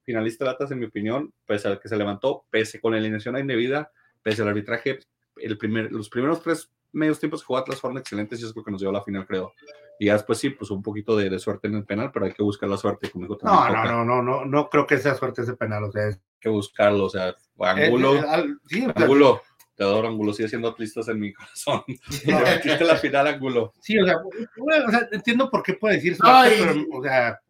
finalista 0.05 0.45
Latas, 0.45 0.71
en 0.71 0.79
mi 0.79 0.87
opinión, 0.87 1.33
pese 1.47 1.69
al 1.69 1.81
que 1.81 1.89
se 1.89 1.97
levantó, 1.97 2.45
pese 2.51 2.81
con 2.81 2.93
la 2.93 2.99
alineación 2.99 3.39
indebida, 3.39 3.93
pese 4.23 4.43
al 4.43 4.49
arbitraje, 4.49 4.99
el 5.37 5.59
primer, 5.59 5.93
los 5.93 6.09
primeros 6.09 6.43
tres 6.43 6.71
medios 6.93 7.21
tiempos 7.21 7.41
que 7.41 7.47
jugó 7.47 7.59
Atlas 7.59 7.81
fueron 7.81 7.99
excelentes 7.99 8.41
y 8.41 8.45
es 8.45 8.55
lo 8.55 8.63
que 8.63 8.71
nos 8.71 8.81
dio 8.81 8.91
a 8.91 8.93
la 8.95 9.03
final, 9.03 9.27
creo. 9.27 9.53
Y 9.99 10.07
ya 10.07 10.13
después 10.13 10.39
sí, 10.39 10.51
pues 10.51 10.71
un 10.71 10.83
poquito 10.83 11.17
de, 11.17 11.29
de, 11.29 11.39
suerte 11.39 11.67
en 11.67 11.75
el 11.75 11.85
penal, 11.85 12.11
pero 12.13 12.27
hay 12.27 12.33
que 12.33 12.43
buscar 12.43 12.69
la 12.69 12.77
suerte. 12.77 13.11
Conmigo 13.11 13.37
no, 13.43 13.69
no, 13.69 13.85
no, 13.85 14.05
no, 14.05 14.23
no, 14.23 14.45
no 14.45 14.69
creo 14.69 14.87
que 14.87 14.99
sea 14.99 15.15
suerte 15.15 15.43
ese 15.43 15.55
penal, 15.55 15.85
o 15.85 15.93
sea, 15.93 16.09
es... 16.09 16.17
hay 16.17 16.41
que 16.41 16.49
buscarlo, 16.49 17.07
o 17.07 17.11
sea, 17.11 17.35
Angulo, 17.59 18.15
eh, 18.15 18.19
eh, 18.19 18.25
al, 18.29 18.61
sí, 18.69 18.87
Angulo, 18.95 19.43
te 19.75 19.83
adoro, 19.83 20.09
Angulo, 20.09 20.33
sigue 20.33 20.49
siendo 20.49 20.69
atlistas 20.69 21.09
en 21.09 21.19
mi 21.19 21.33
corazón. 21.33 21.83
No, 22.27 22.41
metiste 22.41 22.85
la 22.85 22.97
final, 22.97 23.27
Angulo. 23.27 23.73
Sí, 23.81 23.99
o 23.99 24.07
sea, 24.07 24.17
bueno, 24.57 24.87
o 24.87 24.91
sea, 24.91 25.09
entiendo 25.11 25.51
por 25.51 25.63
qué 25.63 25.75
puede 25.75 25.97
decir 25.97 26.17
suerte, 26.17 26.57
pero, 26.59 26.85
o 26.93 27.03
sea, 27.03 27.41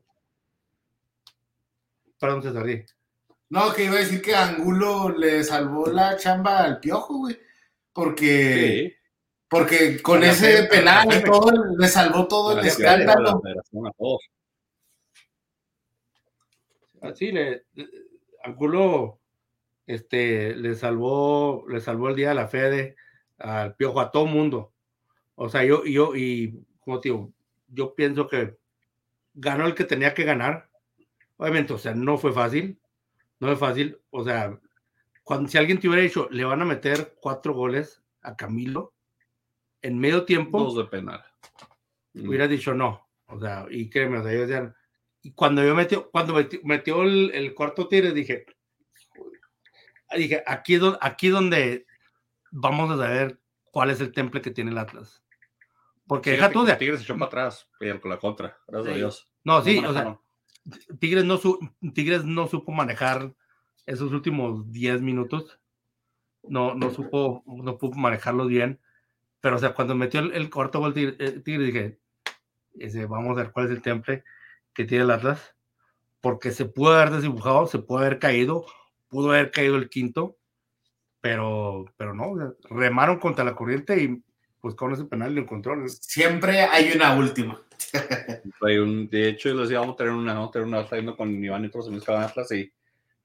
perdón, 2.18 2.42
César, 2.42 2.66
sí. 2.66 2.82
No, 3.50 3.72
que 3.72 3.84
iba 3.84 3.96
a 3.96 4.00
decir 4.00 4.20
que 4.22 4.34
Angulo 4.34 5.10
le 5.10 5.42
salvó 5.44 5.86
la 5.86 6.16
chamba 6.16 6.64
al 6.64 6.80
piojo, 6.80 7.18
güey, 7.18 7.38
porque... 7.92 8.90
Sí 8.92 8.97
porque 9.48 10.02
con 10.02 10.20
la 10.20 10.30
ese 10.30 10.64
penal 10.64 11.08
y 11.12 11.22
todo, 11.22 11.50
le 11.76 11.88
salvó 11.88 12.28
todo 12.28 12.58
el 12.58 12.66
escándalo. 12.66 13.40
Sí, 17.14 17.32
le, 17.32 17.64
Angulo 18.44 19.20
este, 19.86 20.54
le 20.54 20.74
salvó, 20.74 21.64
le 21.68 21.80
salvó 21.80 22.08
el 22.08 22.16
día 22.16 22.30
de 22.30 22.34
la 22.34 22.48
Fede 22.48 22.96
al 23.38 23.74
piojo 23.74 24.00
a 24.00 24.10
todo 24.10 24.26
mundo. 24.26 24.72
O 25.34 25.48
sea, 25.48 25.64
yo, 25.64 25.84
yo, 25.84 26.14
y 26.14 26.66
como 26.80 27.00
te 27.00 27.08
digo, 27.08 27.32
yo 27.68 27.94
pienso 27.94 28.26
que 28.28 28.58
ganó 29.34 29.66
el 29.66 29.74
que 29.74 29.84
tenía 29.84 30.12
que 30.12 30.24
ganar. 30.24 30.68
Obviamente, 31.36 31.72
o 31.72 31.78
sea, 31.78 31.94
no 31.94 32.18
fue 32.18 32.32
fácil. 32.32 32.78
No 33.40 33.46
fue 33.48 33.56
fácil. 33.56 33.98
O 34.10 34.24
sea, 34.24 34.58
cuando, 35.22 35.48
si 35.48 35.56
alguien 35.56 35.78
te 35.78 35.88
hubiera 35.88 36.02
dicho, 36.02 36.28
le 36.30 36.44
van 36.44 36.60
a 36.60 36.66
meter 36.66 37.16
cuatro 37.20 37.54
goles 37.54 38.02
a 38.22 38.36
Camilo, 38.36 38.92
en 39.82 39.98
medio 39.98 40.24
tiempo. 40.24 40.58
Dos 40.60 40.76
de 40.76 40.84
penal. 40.84 41.24
Hubiera 42.14 42.46
mm. 42.46 42.50
dicho 42.50 42.74
no. 42.74 43.08
O 43.26 43.38
sea, 43.38 43.66
y 43.70 43.90
créeme, 43.90 44.18
o 44.18 44.22
sea, 44.22 44.32
yo 44.32 44.46
decía, 44.46 44.74
y 45.22 45.32
cuando 45.32 45.62
yo 45.62 45.74
metió, 45.74 46.10
cuando 46.10 46.34
metió, 46.34 46.60
metió 46.64 47.02
el, 47.02 47.30
el, 47.34 47.54
cuarto 47.54 47.88
tiro, 47.88 48.10
dije, 48.12 48.46
dije, 50.16 50.42
aquí 50.46 50.74
es 50.74 50.80
donde, 50.80 50.98
aquí 51.02 51.28
donde 51.28 51.86
vamos 52.50 52.90
a 52.90 52.96
saber 52.96 53.38
cuál 53.70 53.90
es 53.90 54.00
el 54.00 54.12
temple 54.12 54.40
que 54.40 54.50
tiene 54.50 54.70
el 54.70 54.78
Atlas. 54.78 55.22
Porque 56.06 56.30
deja 56.30 56.50
tú 56.50 56.64
de. 56.64 56.74
Tigres 56.76 57.00
se 57.00 57.04
echó 57.04 57.14
para 57.14 57.26
atrás, 57.26 57.68
con 58.00 58.10
la 58.10 58.18
contra, 58.18 58.56
gracias 58.66 58.86
sí. 58.86 58.94
a 58.94 58.96
Dios. 58.96 59.28
No, 59.44 59.62
sí, 59.62 59.80
no 59.80 59.90
o 59.90 59.92
sea, 59.92 60.18
Tigres 60.98 61.24
no, 61.24 61.36
su, 61.36 61.58
Tigres 61.94 62.24
no 62.24 62.48
supo 62.48 62.72
manejar 62.72 63.34
esos 63.86 64.12
últimos 64.12 64.70
10 64.72 65.02
minutos. 65.02 65.60
No, 66.42 66.74
no 66.74 66.90
supo, 66.90 67.42
no 67.46 67.76
pudo 67.76 67.92
manejarlos 67.92 68.48
bien. 68.48 68.80
Pero, 69.40 69.56
o 69.56 69.58
sea, 69.58 69.74
cuando 69.74 69.94
metió 69.94 70.20
el, 70.20 70.32
el 70.32 70.50
cuarto 70.50 70.80
gol 70.80 70.94
Tigre, 70.94 71.16
eh, 71.18 71.40
tigre, 71.40 71.64
dije, 71.64 71.98
ese, 72.78 73.06
vamos 73.06 73.36
a 73.36 73.42
ver 73.42 73.52
cuál 73.52 73.66
es 73.66 73.72
el 73.72 73.82
temple 73.82 74.24
que 74.72 74.84
tiene 74.84 75.04
el 75.04 75.10
Atlas, 75.10 75.54
porque 76.20 76.50
se 76.50 76.64
pudo 76.64 76.94
haber 76.94 77.10
desdibujado, 77.10 77.66
se 77.66 77.78
pudo 77.78 77.98
haber 77.98 78.18
caído, 78.18 78.66
pudo 79.08 79.30
haber 79.30 79.50
caído 79.50 79.76
el 79.76 79.88
quinto, 79.88 80.36
pero, 81.20 81.86
pero 81.96 82.14
no, 82.14 82.54
remaron 82.70 83.18
contra 83.18 83.44
la 83.44 83.54
corriente 83.54 84.00
y 84.00 84.22
pues 84.60 84.74
con 84.74 84.92
ese 84.92 85.04
penal 85.04 85.34
lo 85.34 85.40
encontró. 85.40 85.74
Siempre 85.88 86.62
hay 86.62 86.92
una 86.94 87.16
última. 87.16 87.60
hay 88.62 88.78
un, 88.78 89.08
de 89.08 89.28
hecho, 89.28 89.52
les 89.54 89.70
íbamos 89.70 89.94
a 89.94 89.96
tener 89.96 90.12
una, 90.12 90.34
¿no? 90.34 90.50
Tener 90.50 90.66
una, 90.66 90.86
saliendo 90.86 91.16
con 91.16 91.32
Iván 91.42 91.64
y 91.64 91.68
otros 91.68 91.86
amigos 91.86 92.04
que 92.04 92.12
van 92.12 92.22
a 92.22 92.26
Atlas 92.26 92.50
y, 92.52 92.72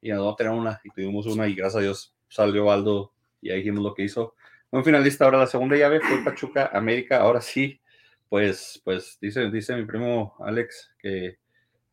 y 0.02 0.12
vamos 0.12 0.34
a 0.34 0.36
tener 0.36 0.54
una, 0.54 0.82
y 0.84 0.89
tuvimos 0.91 1.26
una, 1.26 1.47
y 1.47 1.56
gracias 1.56 1.80
a 1.80 1.84
Dios 1.84 2.15
salió 2.28 2.71
Aldo 2.71 3.12
y 3.41 3.52
ahí 3.52 3.58
dijimos 3.58 3.84
lo 3.84 3.93
que 3.93 4.04
hizo. 4.04 4.36
Un 4.73 4.83
finalista 4.83 5.23
ahora 5.23 5.38
la 5.38 5.45
segunda 5.45 5.75
llave 5.75 5.99
fue 5.99 6.23
Pachuca 6.23 6.71
América. 6.73 7.19
Ahora 7.19 7.41
sí, 7.41 7.79
pues, 8.27 8.81
pues 8.83 9.19
dice, 9.21 9.51
dice 9.51 9.75
mi 9.75 9.86
primo 9.86 10.36
Alex 10.39 10.95
que 10.97 11.38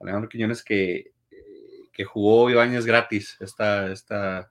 Alejandro 0.01 0.31
Quiñones 0.31 0.65
que, 0.65 1.13
que 1.93 2.05
jugó 2.05 2.49
Ibáñez 2.49 2.87
gratis 2.87 3.37
esta, 3.39 3.93
esta, 3.93 4.51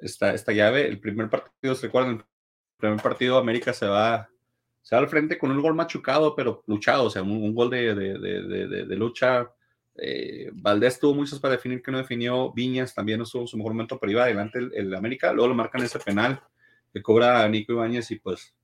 esta, 0.00 0.32
esta 0.32 0.52
llave. 0.52 0.88
El 0.88 1.00
primer 1.00 1.28
partido, 1.28 1.74
se 1.74 1.88
recuerdan, 1.88 2.12
el 2.12 2.24
primer 2.78 3.02
partido 3.02 3.36
América 3.36 3.74
se 3.74 3.84
va, 3.84 4.30
se 4.80 4.96
va 4.96 5.02
al 5.02 5.08
frente 5.10 5.36
con 5.36 5.50
un 5.50 5.60
gol 5.60 5.74
machucado, 5.74 6.34
pero 6.34 6.62
luchado, 6.66 7.04
o 7.04 7.10
sea, 7.10 7.22
un, 7.22 7.54
gol 7.54 7.68
de, 7.68 7.94
de, 7.94 8.18
de, 8.18 8.86
de 8.86 8.96
lucha. 8.96 9.50
Eh, 9.96 10.48
Valdés 10.54 10.98
tuvo 10.98 11.12
muchos 11.12 11.38
para 11.40 11.52
definir 11.52 11.82
que 11.82 11.90
no 11.90 11.98
definió. 11.98 12.50
Viñas 12.54 12.94
también 12.94 13.18
no 13.18 13.24
estuvo 13.24 13.42
en 13.42 13.48
su 13.48 13.58
mejor 13.58 13.74
momento, 13.74 13.98
pero 13.98 14.12
iba 14.12 14.22
adelante 14.22 14.60
el, 14.60 14.72
el 14.74 14.94
América. 14.94 15.30
Luego 15.30 15.48
lo 15.48 15.54
marcan 15.54 15.82
ese 15.82 15.98
penal 15.98 16.42
que 16.92 17.02
cobra 17.02 17.42
a 17.44 17.48
Nico 17.48 17.72
Ibáñez 17.72 18.10
y 18.10 18.18
pues 18.18 18.54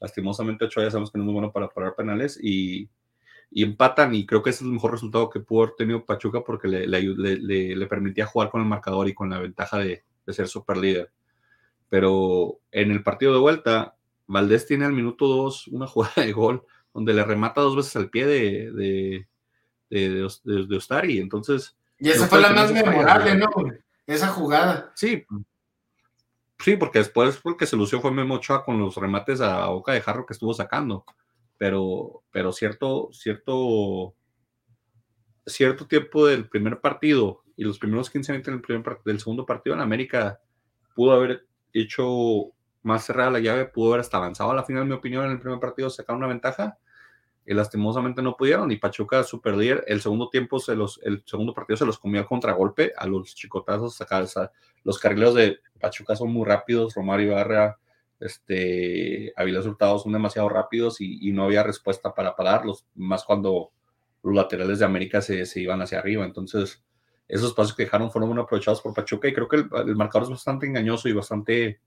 lastimosamente 0.00 0.64
Ochoa 0.64 0.84
ya 0.84 0.90
sabemos 0.90 1.10
que 1.10 1.18
no 1.18 1.24
es 1.24 1.26
muy 1.26 1.34
bueno 1.34 1.52
para 1.52 1.68
parar 1.68 1.94
penales 1.94 2.38
y, 2.42 2.88
y, 3.50 3.62
empatan 3.62 4.14
y 4.14 4.26
creo 4.26 4.42
que 4.42 4.50
ese 4.50 4.64
es 4.64 4.66
el 4.66 4.72
mejor 4.72 4.92
resultado 4.92 5.30
que 5.30 5.40
pudo 5.40 5.62
haber 5.62 5.74
tenido 5.76 6.04
Pachuca 6.04 6.42
porque 6.44 6.68
le, 6.68 6.86
le, 6.86 7.02
le, 7.02 7.76
le 7.76 7.86
permitía 7.86 8.26
jugar 8.26 8.50
con 8.50 8.60
el 8.60 8.68
marcador 8.68 9.08
y 9.08 9.14
con 9.14 9.30
la 9.30 9.38
ventaja 9.38 9.78
de, 9.78 10.04
de 10.26 10.32
ser 10.32 10.48
super 10.48 10.76
líder. 10.76 11.12
Pero 11.88 12.60
en 12.70 12.90
el 12.90 13.02
partido 13.02 13.32
de 13.34 13.40
vuelta, 13.40 13.96
Valdés 14.26 14.66
tiene 14.66 14.86
al 14.86 14.92
minuto 14.92 15.26
2 15.26 15.68
una 15.68 15.86
jugada 15.86 16.22
de 16.24 16.32
gol 16.32 16.64
donde 16.94 17.14
le 17.14 17.24
remata 17.24 17.60
dos 17.60 17.76
veces 17.76 17.96
al 17.96 18.10
pie 18.10 18.26
de, 18.26 18.72
de, 18.72 19.28
de, 19.90 20.28
de, 20.44 20.76
Ostari. 20.76 21.18
Entonces. 21.18 21.76
Y 21.98 22.10
esa 22.10 22.26
fue 22.26 22.40
la 22.40 22.52
más 22.52 22.72
memorable, 22.72 23.36
¿no? 23.36 23.48
Esa 24.06 24.28
jugada. 24.28 24.92
Sí. 24.94 25.24
Sí, 26.62 26.76
porque 26.76 27.00
después 27.00 27.38
porque 27.42 27.66
se 27.66 27.76
lució 27.76 28.00
fue 28.00 28.12
Memo 28.12 28.40
con 28.64 28.78
los 28.78 28.96
remates 28.96 29.40
a 29.40 29.66
boca 29.66 29.92
de 29.92 30.00
jarro 30.00 30.24
que 30.24 30.32
estuvo 30.32 30.54
sacando. 30.54 31.04
Pero, 31.58 32.22
pero 32.30 32.52
cierto, 32.52 33.08
cierto, 33.12 34.14
cierto 35.44 35.86
tiempo 35.86 36.26
del 36.26 36.48
primer 36.48 36.80
partido 36.80 37.42
y 37.56 37.64
los 37.64 37.78
primeros 37.78 38.10
15 38.10 38.32
minutos 38.32 38.52
del, 38.52 38.62
primer, 38.62 38.98
del 39.04 39.20
segundo 39.20 39.44
partido 39.44 39.74
en 39.74 39.82
América 39.82 40.40
pudo 40.94 41.12
haber 41.12 41.46
hecho 41.72 42.52
más 42.82 43.04
cerrada 43.04 43.30
la 43.30 43.40
llave, 43.40 43.66
pudo 43.66 43.90
haber 43.90 44.00
hasta 44.00 44.16
avanzado 44.18 44.50
a 44.50 44.54
la 44.54 44.64
final, 44.64 44.82
en 44.82 44.88
mi 44.88 44.94
opinión, 44.94 45.24
en 45.24 45.32
el 45.32 45.40
primer 45.40 45.60
partido, 45.60 45.90
sacar 45.90 46.16
una 46.16 46.26
ventaja. 46.26 46.78
Y 47.44 47.54
lastimosamente 47.54 48.22
no 48.22 48.36
pudieron. 48.36 48.70
Y 48.70 48.76
Pachuca, 48.76 49.22
super 49.24 49.54
líder, 49.54 49.84
el 49.88 50.00
segundo 50.00 50.28
tiempo, 50.28 50.58
se 50.58 50.74
los, 50.76 51.00
el 51.02 51.22
segundo 51.26 51.52
partido 51.52 51.76
se 51.76 51.86
los 51.86 51.98
comió 51.98 52.20
al 52.20 52.26
contragolpe, 52.26 52.92
a 52.96 53.06
los 53.06 53.34
chicotazos. 53.34 53.96
Sacar, 53.96 54.26
los 54.84 54.98
carrileros 54.98 55.34
de 55.34 55.58
Pachuca 55.80 56.14
son 56.14 56.32
muy 56.32 56.46
rápidos. 56.46 56.94
Romario 56.94 57.32
Ibarra, 57.32 57.78
este, 58.20 59.34
Hurtado 59.66 59.98
son 59.98 60.12
demasiado 60.12 60.48
rápidos 60.48 61.00
y, 61.00 61.32
no 61.32 61.44
había 61.44 61.62
respuesta 61.62 62.14
para 62.14 62.36
pararlos, 62.36 62.86
más 62.94 63.24
cuando 63.24 63.70
los 64.22 64.34
laterales 64.34 64.78
de 64.78 64.84
América 64.84 65.20
se, 65.20 65.44
se 65.44 65.60
iban 65.60 65.82
hacia 65.82 65.98
arriba. 65.98 66.24
Entonces, 66.24 66.84
esos 67.28 67.54
pasos 67.54 67.74
que 67.74 67.84
dejaron 67.84 68.10
fueron 68.10 68.30
muy 68.30 68.40
aprovechados 68.40 68.80
por 68.80 68.94
Pachuca 68.94 69.26
y 69.26 69.32
creo 69.32 69.48
que 69.48 69.56
el, 69.56 69.96
marcador 69.96 70.24
es 70.24 70.30
bastante 70.30 70.66
engañoso 70.66 71.08
y 71.08 71.12
bastante 71.12 71.80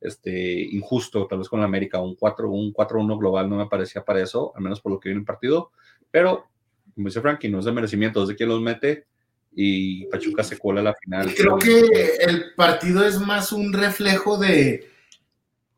este, 0.00 0.62
injusto, 0.72 1.26
tal 1.26 1.38
vez 1.38 1.48
con 1.48 1.60
la 1.60 1.66
América. 1.66 2.00
Un 2.00 2.16
4-1 2.16 3.18
global 3.18 3.48
no 3.48 3.56
me 3.56 3.66
parecía 3.66 4.04
para 4.04 4.22
eso, 4.22 4.52
al 4.54 4.62
menos 4.62 4.80
por 4.80 4.92
lo 4.92 5.00
que 5.00 5.08
vi 5.08 5.12
en 5.12 5.20
el 5.20 5.24
partido. 5.24 5.70
Pero, 6.10 6.46
como 6.94 7.08
dice 7.08 7.20
Frankie, 7.20 7.48
no 7.48 7.58
es 7.58 7.64
de 7.64 7.72
merecimiento, 7.72 8.22
es 8.22 8.28
de 8.28 8.36
quien 8.36 8.48
los 8.48 8.60
mete 8.60 9.06
y 9.52 10.06
Pachuca 10.06 10.44
se 10.44 10.58
cuela 10.58 10.80
a 10.80 10.84
la 10.84 10.94
final. 10.94 11.34
Creo 11.34 11.58
que 11.58 11.80
el 12.20 12.54
partido 12.54 13.04
es 13.04 13.18
más 13.18 13.52
un 13.52 13.72
reflejo 13.72 14.38
de, 14.38 14.88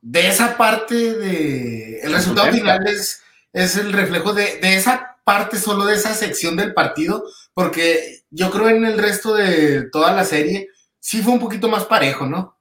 de 0.01 0.29
esa 0.29 0.57
parte 0.57 0.95
de. 1.15 2.01
El 2.01 2.13
resultado 2.13 2.53
final 2.53 2.87
es, 2.87 3.23
es 3.53 3.77
el 3.77 3.93
reflejo 3.93 4.35
de, 4.35 4.59
de 4.61 4.77
esa 4.77 5.17
parte 5.25 5.59
solo 5.59 5.87
de 5.87 5.95
esa 5.95 6.15
sección 6.15 6.57
del 6.57 6.75
partido, 6.75 7.25
porque 7.55 8.25
yo 8.31 8.51
creo 8.51 8.69
en 8.69 8.85
el 8.85 8.99
resto 8.99 9.35
de 9.35 9.89
toda 9.91 10.13
la 10.13 10.25
serie 10.25 10.69
sí 10.99 11.23
fue 11.23 11.33
un 11.35 11.41
poquito 11.41 11.69
más 11.69 11.85
parejo, 11.85 12.27
¿no? 12.27 12.52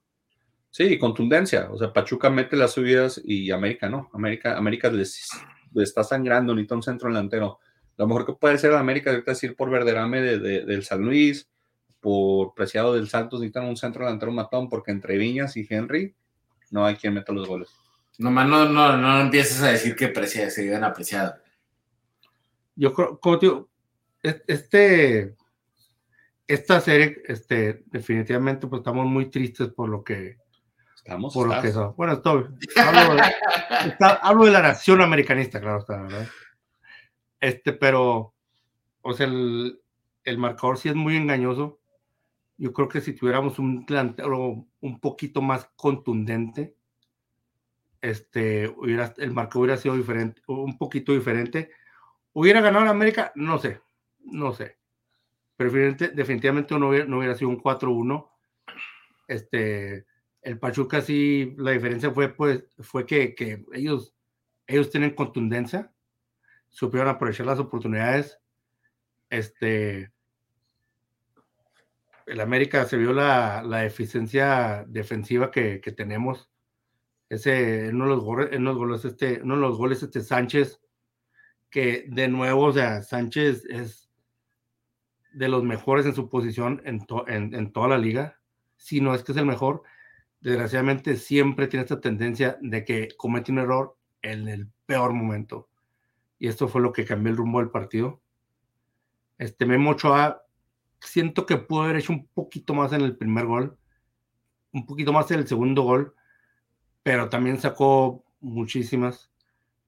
Sí, 0.71 0.97
contundencia. 0.97 1.69
O 1.69 1.77
sea, 1.77 1.93
Pachuca 1.93 2.29
mete 2.29 2.55
las 2.55 2.71
subidas 2.71 3.21
y 3.23 3.51
América 3.51 3.89
no. 3.89 4.10
América, 4.13 4.57
América 4.57 4.89
les, 4.89 5.29
está 5.75 6.03
sangrando, 6.03 6.55
ni 6.55 6.65
un 6.67 6.81
centro 6.81 7.10
delantero. 7.10 7.60
Lo 7.97 8.07
mejor 8.07 8.25
que 8.25 8.34
puede 8.34 8.57
ser 8.57 8.73
América, 8.73 9.12
ahorita 9.12 9.31
decir 9.31 9.55
por 9.55 9.69
Verderame 9.69 10.21
de, 10.21 10.39
del 10.65 10.84
San 10.84 11.01
Luis, 11.01 11.47
por 11.99 12.55
Preciado 12.55 12.95
del 12.95 13.10
Santos, 13.10 13.41
necesitan 13.41 13.65
un 13.65 13.77
centro 13.77 14.05
delantero 14.05 14.31
matón, 14.31 14.69
porque 14.69 14.91
entre 14.91 15.17
Viñas 15.17 15.55
y 15.57 15.67
Henry 15.69 16.15
no 16.71 16.86
hay 16.86 16.95
quien 16.95 17.13
meta 17.13 17.31
los 17.31 17.47
goles. 17.47 17.69
Nomás 18.17 18.47
no, 18.47 18.65
no, 18.65 18.97
no 18.97 19.21
empieces 19.21 19.62
a 19.62 19.67
decir 19.67 19.95
que 19.95 20.07
Preciado, 20.07 20.49
se 20.49 20.65
iban 20.65 20.84
apreciado 20.84 21.36
yo 22.75 22.93
creo, 22.93 23.19
como 23.19 23.38
digo, 23.38 23.69
este, 24.23 25.36
esta 26.47 26.81
serie, 26.81 27.21
este, 27.27 27.84
definitivamente, 27.88 28.67
pues 28.67 28.79
estamos 28.79 29.05
muy 29.05 29.29
tristes 29.29 29.69
por 29.69 29.89
lo 29.89 30.03
que. 30.03 30.40
Estamos. 31.04 31.34
Por 31.34 31.48
lo 31.48 31.62
que 31.62 31.72
Bueno, 31.96 32.14
estoy. 32.14 32.46
Hablo 32.76 33.16
de, 33.16 33.22
hablo 34.22 34.46
de 34.46 34.52
la 34.52 34.62
nación 34.62 35.02
americanista, 35.02 35.60
claro 35.60 35.80
está, 35.80 36.02
¿verdad? 36.02 36.28
Este, 37.40 37.74
pero, 37.74 38.36
o 39.02 39.14
sea, 39.14 39.26
el, 39.26 39.82
el 40.24 40.38
marcador 40.38 40.78
sí 40.78 40.90
es 40.90 40.96
muy 40.96 41.16
engañoso. 41.16 41.80
Yo 42.58 42.72
creo 42.74 42.88
que 42.88 43.02
si 43.02 43.14
tuviéramos 43.14 43.58
un 43.58 43.86
delantero 43.86 44.68
un 44.80 45.00
poquito 45.00 45.42
más 45.42 45.70
contundente, 45.76 46.76
este, 48.02 48.68
hubiera, 48.68 49.14
el 49.18 49.32
marcador 49.32 49.66
hubiera 49.66 49.82
sido 49.82 49.96
diferente, 49.96 50.42
un 50.48 50.78
poquito 50.78 51.12
diferente 51.12 51.72
¿Hubiera 52.34 52.62
ganado 52.62 52.86
la 52.86 52.92
América? 52.92 53.32
No 53.36 53.58
sé, 53.58 53.82
no 54.20 54.54
sé. 54.54 54.78
Pero 55.58 55.72
definitivamente 55.72 56.78
no 56.78 56.90
hubiera, 56.90 57.06
no 57.06 57.18
hubiera 57.18 57.36
sido 57.36 57.50
un 57.50 57.62
4-1. 57.62 58.30
Este, 59.28 60.06
el 60.41 60.60
Pachuca 60.60 61.01
sí, 61.01 61.54
la 61.58 61.71
diferencia 61.71 62.12
fue, 62.12 62.30
pues, 62.30 62.63
fue 62.80 63.06
que, 63.06 63.36
que, 63.36 63.65
ellos, 63.73 64.15
ellos 64.67 64.89
tienen 64.89 65.15
contundencia, 65.15 65.91
supieron 66.69 67.10
aprovechar 67.10 67.45
las 67.45 67.60
oportunidades. 67.60 68.39
Este, 69.30 70.12
el 72.25 72.39
América 72.39 72.86
se 72.86 72.97
vio 72.97 73.13
la, 73.13 73.63
la 73.63 73.86
eficiencia 73.86 74.86
defensiva 74.88 75.51
que, 75.51 75.80
que, 75.82 75.91
tenemos. 75.91 76.49
Ese, 77.30 77.88
en 77.88 77.95
uno 77.95 78.06
de 78.06 78.15
los 78.15 78.23
goles, 78.23 78.49
en 78.51 78.63
los 78.63 78.75
goles 78.75 79.06
este, 79.06 79.41
uno 79.41 79.56
de 79.56 79.62
los 79.62 79.77
goles, 79.77 80.04
este 80.04 80.21
Sánchez 80.21 80.82
que 81.71 82.06
de 82.10 82.27
nuevo, 82.27 82.65
o 82.65 82.73
sea, 82.73 83.01
Sánchez 83.01 83.65
es 83.69 84.10
de 85.32 85.47
los 85.47 85.63
mejores 85.63 86.06
en 86.06 86.13
su 86.13 86.30
posición 86.30 86.82
en, 86.84 87.08
en, 87.27 87.71
toda 87.71 87.88
la 87.88 87.97
liga, 87.97 88.39
si 88.75 88.99
no 88.99 89.15
es 89.15 89.23
que 89.23 89.32
es 89.32 89.38
el 89.38 89.45
mejor, 89.45 89.82
desgraciadamente 90.41 91.15
siempre 91.15 91.67
tiene 91.67 91.84
esta 91.84 92.01
tendencia 92.01 92.58
de 92.62 92.84
que 92.84 93.10
comete 93.15 93.51
un 93.51 93.60
error 93.60 93.95
en 94.21 94.47
el 94.47 94.67
peor 94.86 95.13
momento. 95.13 95.69
Y 96.39 96.47
esto 96.47 96.67
fue 96.67 96.82
lo 96.82 96.91
que 96.91 97.06
cambió 97.06 97.32
el 97.32 97.38
rumbo 97.38 97.60
del 97.60 97.69
partido. 97.69 98.21
Este 99.38 99.65
Memo 99.65 99.91
Ochoa, 99.91 100.43
siento 100.99 101.45
que 101.45 101.58
pudo 101.58 101.84
haber 101.84 101.97
hecho 101.97 102.13
un 102.13 102.27
poquito 102.27 102.73
más 102.73 102.93
en 102.93 103.01
el 103.01 103.15
primer 103.15 103.45
gol, 103.45 103.77
un 104.73 104.86
poquito 104.86 105.13
más 105.13 105.30
en 105.32 105.39
el 105.39 105.47
segundo 105.47 105.84
gol, 105.84 106.15
pero 107.04 107.30
también 107.30 107.60
sacó 107.60 108.23
muchísimas. 108.39 109.32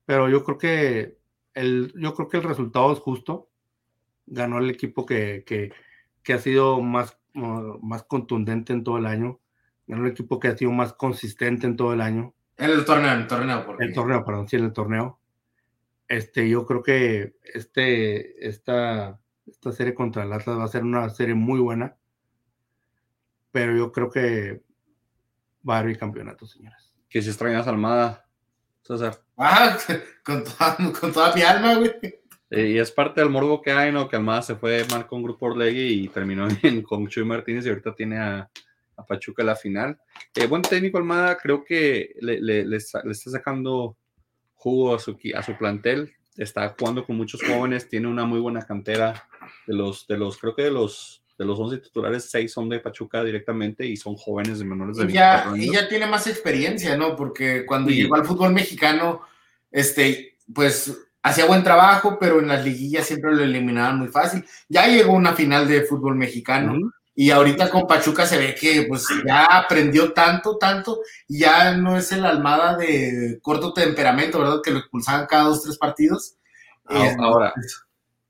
Pero 0.05 0.29
yo 0.29 0.43
creo 0.43 0.57
que 0.57 1.17
yo 1.55 2.13
creo 2.15 2.27
que 2.29 2.37
el 2.37 2.43
resultado 2.43 2.91
es 2.93 2.99
justo. 2.99 3.49
Ganó 4.25 4.59
el 4.59 4.69
equipo 4.69 5.05
que, 5.05 5.43
que, 5.45 6.33
ha 6.33 6.39
sido 6.39 6.81
más, 6.81 7.17
más 7.33 8.03
contundente 8.03 8.73
en 8.73 8.83
todo 8.83 8.97
el 8.97 9.05
año. 9.05 9.39
Ganó 9.87 10.05
el 10.05 10.11
equipo 10.11 10.39
que 10.39 10.47
ha 10.47 10.57
sido 10.57 10.71
más 10.71 10.93
consistente 10.93 11.67
en 11.67 11.75
todo 11.75 11.93
el 11.93 12.01
año. 12.01 12.33
En 12.57 12.69
el 12.69 12.85
torneo, 12.85 13.11
en 13.11 13.21
el 13.21 13.27
torneo. 13.27 13.65
Porque... 13.65 13.85
El 13.85 13.93
torneo, 13.93 14.23
perdón, 14.23 14.47
sí, 14.47 14.55
en 14.55 14.65
el 14.65 14.73
torneo. 14.73 15.19
Este, 16.07 16.47
yo 16.47 16.65
creo 16.65 16.83
que 16.83 17.35
este, 17.53 18.47
esta, 18.47 19.19
esta 19.45 19.71
serie 19.71 19.93
contra 19.93 20.23
el 20.23 20.33
Atlas 20.33 20.57
va 20.57 20.63
a 20.63 20.69
ser 20.69 20.83
una 20.83 21.09
serie 21.09 21.35
muy 21.35 21.59
buena. 21.59 21.97
Pero 23.51 23.75
yo 23.75 23.91
creo 23.91 24.09
que 24.09 24.63
va 25.67 25.77
a 25.77 25.79
haber 25.79 25.97
campeonato, 25.97 26.47
señoras. 26.47 26.93
Que 27.09 27.21
si 27.21 27.29
extrañas 27.29 27.67
Almada, 27.67 28.25
César. 28.81 29.21
Ah, 29.37 29.77
con 30.23 30.43
toda, 30.43 31.35
mi 31.35 31.41
alma, 31.41 31.75
güey. 31.75 31.91
y 32.49 32.77
es 32.77 32.91
parte 32.91 33.21
del 33.21 33.29
morbo 33.29 33.61
que 33.61 33.71
hay, 33.71 33.91
¿no? 33.91 34.07
Que 34.07 34.15
Almada 34.15 34.41
se 34.41 34.55
fue 34.55 34.85
mal 34.91 35.07
con 35.07 35.23
Grupo 35.23 35.47
Orlegui 35.47 36.03
y 36.03 36.07
terminó 36.07 36.47
con 36.87 37.07
Chuy 37.07 37.25
Martínez 37.25 37.65
y 37.65 37.69
ahorita 37.69 37.95
tiene 37.95 38.17
a, 38.17 38.49
Pachuca 38.95 39.41
en 39.41 39.47
la 39.47 39.55
final. 39.55 39.99
Eh, 40.35 40.45
buen 40.45 40.61
técnico 40.61 40.97
Almada, 40.97 41.37
creo 41.37 41.63
que 41.63 42.13
le, 42.19 42.75
está, 42.75 43.01
sacando 43.13 43.97
jugo 44.53 44.95
a 44.95 44.99
su, 44.99 45.17
a 45.35 45.41
su 45.41 45.57
plantel. 45.57 46.13
Está 46.37 46.75
jugando 46.77 47.05
con 47.05 47.17
muchos 47.17 47.41
jóvenes, 47.41 47.89
tiene 47.89 48.07
una 48.07 48.25
muy 48.25 48.39
buena 48.39 48.61
cantera 48.61 49.27
de 49.67 49.73
los, 49.73 50.05
de 50.07 50.17
los, 50.17 50.37
creo 50.37 50.55
que 50.55 50.63
de 50.63 50.71
los 50.71 51.23
de 51.37 51.45
los 51.45 51.59
11 51.59 51.77
titulares, 51.79 52.29
6 52.29 52.51
son 52.51 52.69
de 52.69 52.79
Pachuca 52.79 53.23
directamente 53.23 53.85
y 53.85 53.97
son 53.97 54.15
jóvenes 54.15 54.59
de 54.59 54.65
menores 54.65 54.97
de 54.97 55.05
y 55.05 55.13
ya, 55.13 55.51
Y 55.55 55.71
ya 55.71 55.87
tiene 55.87 56.05
más 56.05 56.27
experiencia, 56.27 56.95
¿no? 56.95 57.15
Porque 57.15 57.65
cuando 57.65 57.89
llegó 57.89 58.15
al 58.15 58.25
fútbol 58.25 58.53
mexicano, 58.53 59.21
este, 59.71 60.37
pues 60.53 60.95
hacía 61.23 61.45
buen 61.45 61.63
trabajo, 61.63 62.17
pero 62.19 62.39
en 62.39 62.47
las 62.47 62.63
liguillas 62.63 63.07
siempre 63.07 63.33
lo 63.33 63.43
eliminaban 63.43 63.97
muy 63.97 64.09
fácil. 64.09 64.45
Ya 64.69 64.87
llegó 64.87 65.13
una 65.13 65.33
final 65.33 65.67
de 65.67 65.81
fútbol 65.81 66.15
mexicano. 66.15 66.77
Y 67.15 67.29
ahorita 67.29 67.69
con 67.69 67.85
Pachuca 67.85 68.25
se 68.25 68.39
ve 68.39 68.55
que 68.55 68.85
pues 68.87 69.07
ya 69.25 69.45
aprendió 69.45 70.13
tanto, 70.13 70.57
tanto, 70.57 71.01
y 71.27 71.39
ya 71.39 71.75
no 71.77 71.95
es 71.95 72.11
el 72.11 72.25
almada 72.25 72.75
de 72.75 73.39
corto 73.41 73.71
temperamento, 73.71 74.39
¿verdad? 74.39 74.61
Que 74.63 74.71
lo 74.71 74.79
expulsaban 74.79 75.27
cada 75.27 75.43
dos, 75.43 75.63
tres 75.63 75.77
partidos. 75.77 76.37
Ahora, 77.19 77.53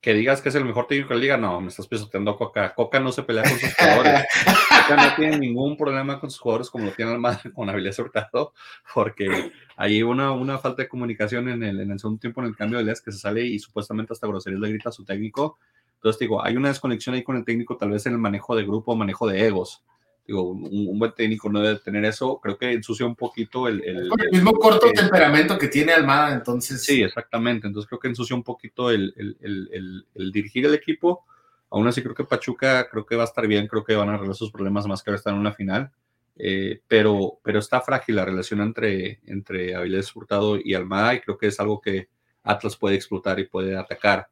que 0.04 0.14
digas 0.14 0.42
que 0.42 0.50
es 0.50 0.56
el 0.56 0.66
mejor 0.66 0.86
técnico 0.86 1.10
de 1.10 1.16
la 1.16 1.22
liga, 1.22 1.38
no, 1.38 1.62
me 1.62 1.70
estás 1.70 1.88
pisoteando 1.88 2.32
a 2.32 2.38
Coca. 2.38 2.76
Coca 2.76 3.00
no 3.00 3.14
se 3.14 3.24
pelea 3.24 3.44
con 3.44 3.58
sus 3.58 3.74
jugadores. 3.74 4.26
Coca 4.68 4.96
no 4.98 5.16
tiene 5.16 5.40
ningún 5.40 5.78
problema 5.78 6.20
con 6.20 6.30
sus 6.30 6.42
jugadores 6.42 6.70
como 6.70 6.88
lo 6.88 6.92
tiene 6.92 7.16
el 7.16 7.54
con 7.54 7.70
Avilés 7.70 8.00
Hurtado, 8.00 8.54
porque 8.94 9.54
hay 9.78 10.04
una, 10.04 10.34
una 10.34 10.58
falta 10.58 10.82
de 10.82 10.90
comunicación 10.90 11.48
en 11.48 11.64
el, 11.64 11.80
en 11.80 11.92
el 11.92 12.00
segundo 12.00 12.20
tiempo 12.20 12.42
en 12.42 12.48
el 12.48 12.56
cambio 12.58 12.80
de 12.80 12.84
ideas 12.84 13.02
que 13.02 13.14
se 13.14 13.20
sale 13.20 13.46
y 13.46 13.58
supuestamente 13.60 14.12
hasta 14.12 14.28
groserías 14.28 14.60
le 14.60 14.70
grita 14.72 14.90
a 14.90 14.92
su 14.92 15.06
técnico. 15.06 15.58
Entonces 16.04 16.20
digo, 16.20 16.44
hay 16.44 16.58
una 16.58 16.68
desconexión 16.68 17.16
ahí 17.16 17.24
con 17.24 17.38
el 17.38 17.46
técnico, 17.46 17.78
tal 17.78 17.92
vez 17.92 18.06
en 18.06 18.12
el 18.12 18.20
manejo 18.20 18.58
de 18.58 18.64
grupo, 18.64 18.94
manejo 18.94 19.26
de 19.26 19.48
egos. 19.48 19.86
digo, 20.28 20.50
un, 20.50 21.00
buen 21.00 21.14
técnico 21.14 21.50
no 21.50 21.62
debe 21.62 21.80
tener 21.80 22.04
eso. 22.04 22.42
Creo 22.44 22.58
que 22.58 22.74
ensucia 22.74 23.06
un 23.06 23.16
poquito 23.16 23.70
el... 23.70 23.82
El, 23.86 24.12
mismo 24.30 24.52
corto 24.52 24.92
temperamento 24.92 25.58
que 25.58 25.70
tiene 25.70 25.94
Almada, 25.94 26.34
entonces... 26.34 26.84
Sí, 26.84 27.02
exactamente. 27.02 27.68
Entonces 27.68 27.88
creo 27.88 28.02
que 28.02 28.10
ensucia 28.10 28.36
un 28.36 28.44
poquito 28.44 28.92
el, 28.92 29.14
el, 29.16 30.32
dirigir 30.34 30.66
el 30.66 30.74
equipo. 30.74 31.24
Aún 31.70 31.88
así 31.88 32.04
creo 32.04 32.14
que 32.14 32.26
Pachuca 32.26 32.90
creo 32.90 33.06
que 33.06 33.16
va 33.16 33.24
a 33.24 33.28
estar 33.28 33.48
bien, 33.48 33.68
creo 33.68 33.86
que 33.86 33.96
van 33.96 34.10
a 34.10 34.16
arreglar 34.16 34.36
sus 34.36 34.52
problemas 34.52 34.86
más 34.86 35.02
que 35.02 35.10
ahora 35.10 35.20
están 35.20 35.36
en 35.36 35.40
una 35.40 35.54
final. 35.54 35.90
Eh, 36.36 36.82
pero, 36.86 37.40
pero 37.42 37.60
está 37.60 37.80
frágil 37.80 38.18
la 38.18 38.26
relación 38.26 38.60
entre, 38.60 39.22
entre 39.26 39.74
Avilés 39.74 40.14
Hurtado 40.14 40.58
y 40.62 40.74
Almada 40.74 41.14
y 41.14 41.22
creo 41.22 41.38
que 41.38 41.48
es 41.48 41.62
algo 41.62 41.80
que 41.80 42.10
Atlas 42.44 42.76
puede 42.76 42.96
explotar 42.96 43.40
y 43.40 43.46
puede 43.46 43.78
atacar. 43.78 44.28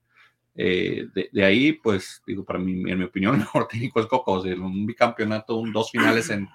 Eh, 0.55 1.07
de, 1.31 1.45
ahí, 1.45 1.73
pues, 1.73 2.21
digo, 2.27 2.43
para 2.43 2.59
mí, 2.59 2.83
en 2.89 2.99
mi 2.99 3.05
opinión, 3.05 3.35
el 3.35 3.39
mejor 3.41 3.67
técnico 3.67 3.99
es 3.99 4.07
Coco. 4.07 4.41
un 4.41 4.85
bicampeonato, 4.85 5.57
un, 5.57 5.71
dos 5.71 5.91
finales 5.91 6.29
en. 6.29 6.49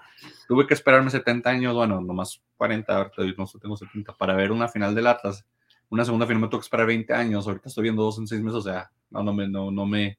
Tuve 0.47 0.65
que 0.65 0.73
esperarme 0.73 1.09
70 1.09 1.49
años, 1.49 1.75
bueno, 1.75 2.01
nomás 2.01 2.41
40, 2.55 2.95
ahorita 2.95 3.23
no 3.37 3.47
tengo 3.59 3.77
70, 3.77 4.13
para 4.13 4.35
ver 4.35 4.51
una 4.51 4.67
final 4.67 4.95
del 4.95 5.07
Atlas. 5.07 5.45
Una 5.89 6.03
segunda 6.05 6.25
final 6.25 6.41
me 6.41 6.47
tuvo 6.47 6.59
que 6.59 6.65
esperar 6.65 6.87
20 6.87 7.13
años. 7.13 7.47
Ahorita 7.47 7.69
estoy 7.69 7.83
viendo 7.83 8.03
dos 8.03 8.17
en 8.17 8.27
seis 8.27 8.41
meses, 8.41 8.57
o 8.57 8.61
sea, 8.61 8.91
no, 9.09 9.23
no 9.23 9.33
me, 9.33 9.47
no, 9.47 9.71
no 9.71 9.85
me, 9.85 10.17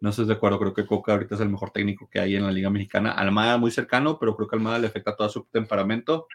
no 0.00 0.10
estoy 0.10 0.26
de 0.26 0.34
acuerdo. 0.34 0.58
Creo 0.58 0.74
que 0.74 0.86
Coca 0.86 1.12
ahorita 1.12 1.34
es 1.34 1.40
el 1.40 1.50
mejor 1.50 1.70
técnico 1.70 2.08
que 2.10 2.20
hay 2.20 2.36
en 2.36 2.44
la 2.44 2.52
Liga 2.52 2.70
Mexicana. 2.70 3.12
Almada 3.12 3.58
muy 3.58 3.70
cercano, 3.70 4.18
pero 4.18 4.36
creo 4.36 4.48
que 4.48 4.56
Almada 4.56 4.78
le 4.78 4.86
afecta 4.86 5.16
todo 5.16 5.28
su 5.28 5.44
temperamento 5.44 6.26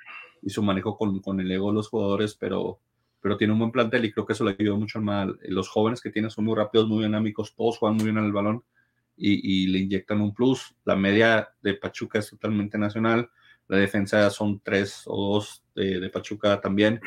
y 0.42 0.50
su 0.50 0.62
manejo 0.62 0.98
con, 0.98 1.20
con 1.20 1.40
el 1.40 1.52
ego 1.52 1.70
de 1.70 1.76
los 1.76 1.90
jugadores, 1.90 2.36
pero 2.36 2.80
pero 3.22 3.38
tiene 3.38 3.54
un 3.54 3.60
buen 3.60 3.72
plantel 3.72 4.06
y 4.06 4.12
creo 4.12 4.26
que 4.26 4.34
eso 4.34 4.44
le 4.44 4.56
ayudó 4.58 4.78
mucho 4.78 5.02
mal. 5.02 5.38
Los 5.44 5.70
jóvenes 5.70 6.02
que 6.02 6.10
tiene 6.10 6.30
son 6.30 6.46
muy 6.46 6.56
rápidos, 6.56 6.88
muy 6.88 7.04
dinámicos, 7.04 7.56
todos 7.56 7.78
juegan 7.78 7.98
muy 7.98 8.06
bien 8.06 8.18
en 8.18 8.26
el 8.26 8.32
balón 8.32 8.64
y, 9.20 9.68
le 9.68 9.80
inyectan 9.80 10.22
un 10.22 10.34
plus. 10.34 10.76
La 10.86 10.96
media 10.96 11.50
de 11.62 11.74
Pachuca 11.74 12.20
es 12.20 12.30
totalmente 12.30 12.78
nacional. 12.78 13.30
La 13.68 13.78
defensa 13.78 14.30
son 14.30 14.62
tres 14.62 15.04
o 15.06 15.34
dos 15.34 15.64
de, 15.76 16.10
Pachuca 16.10 16.60
también. 16.62 17.02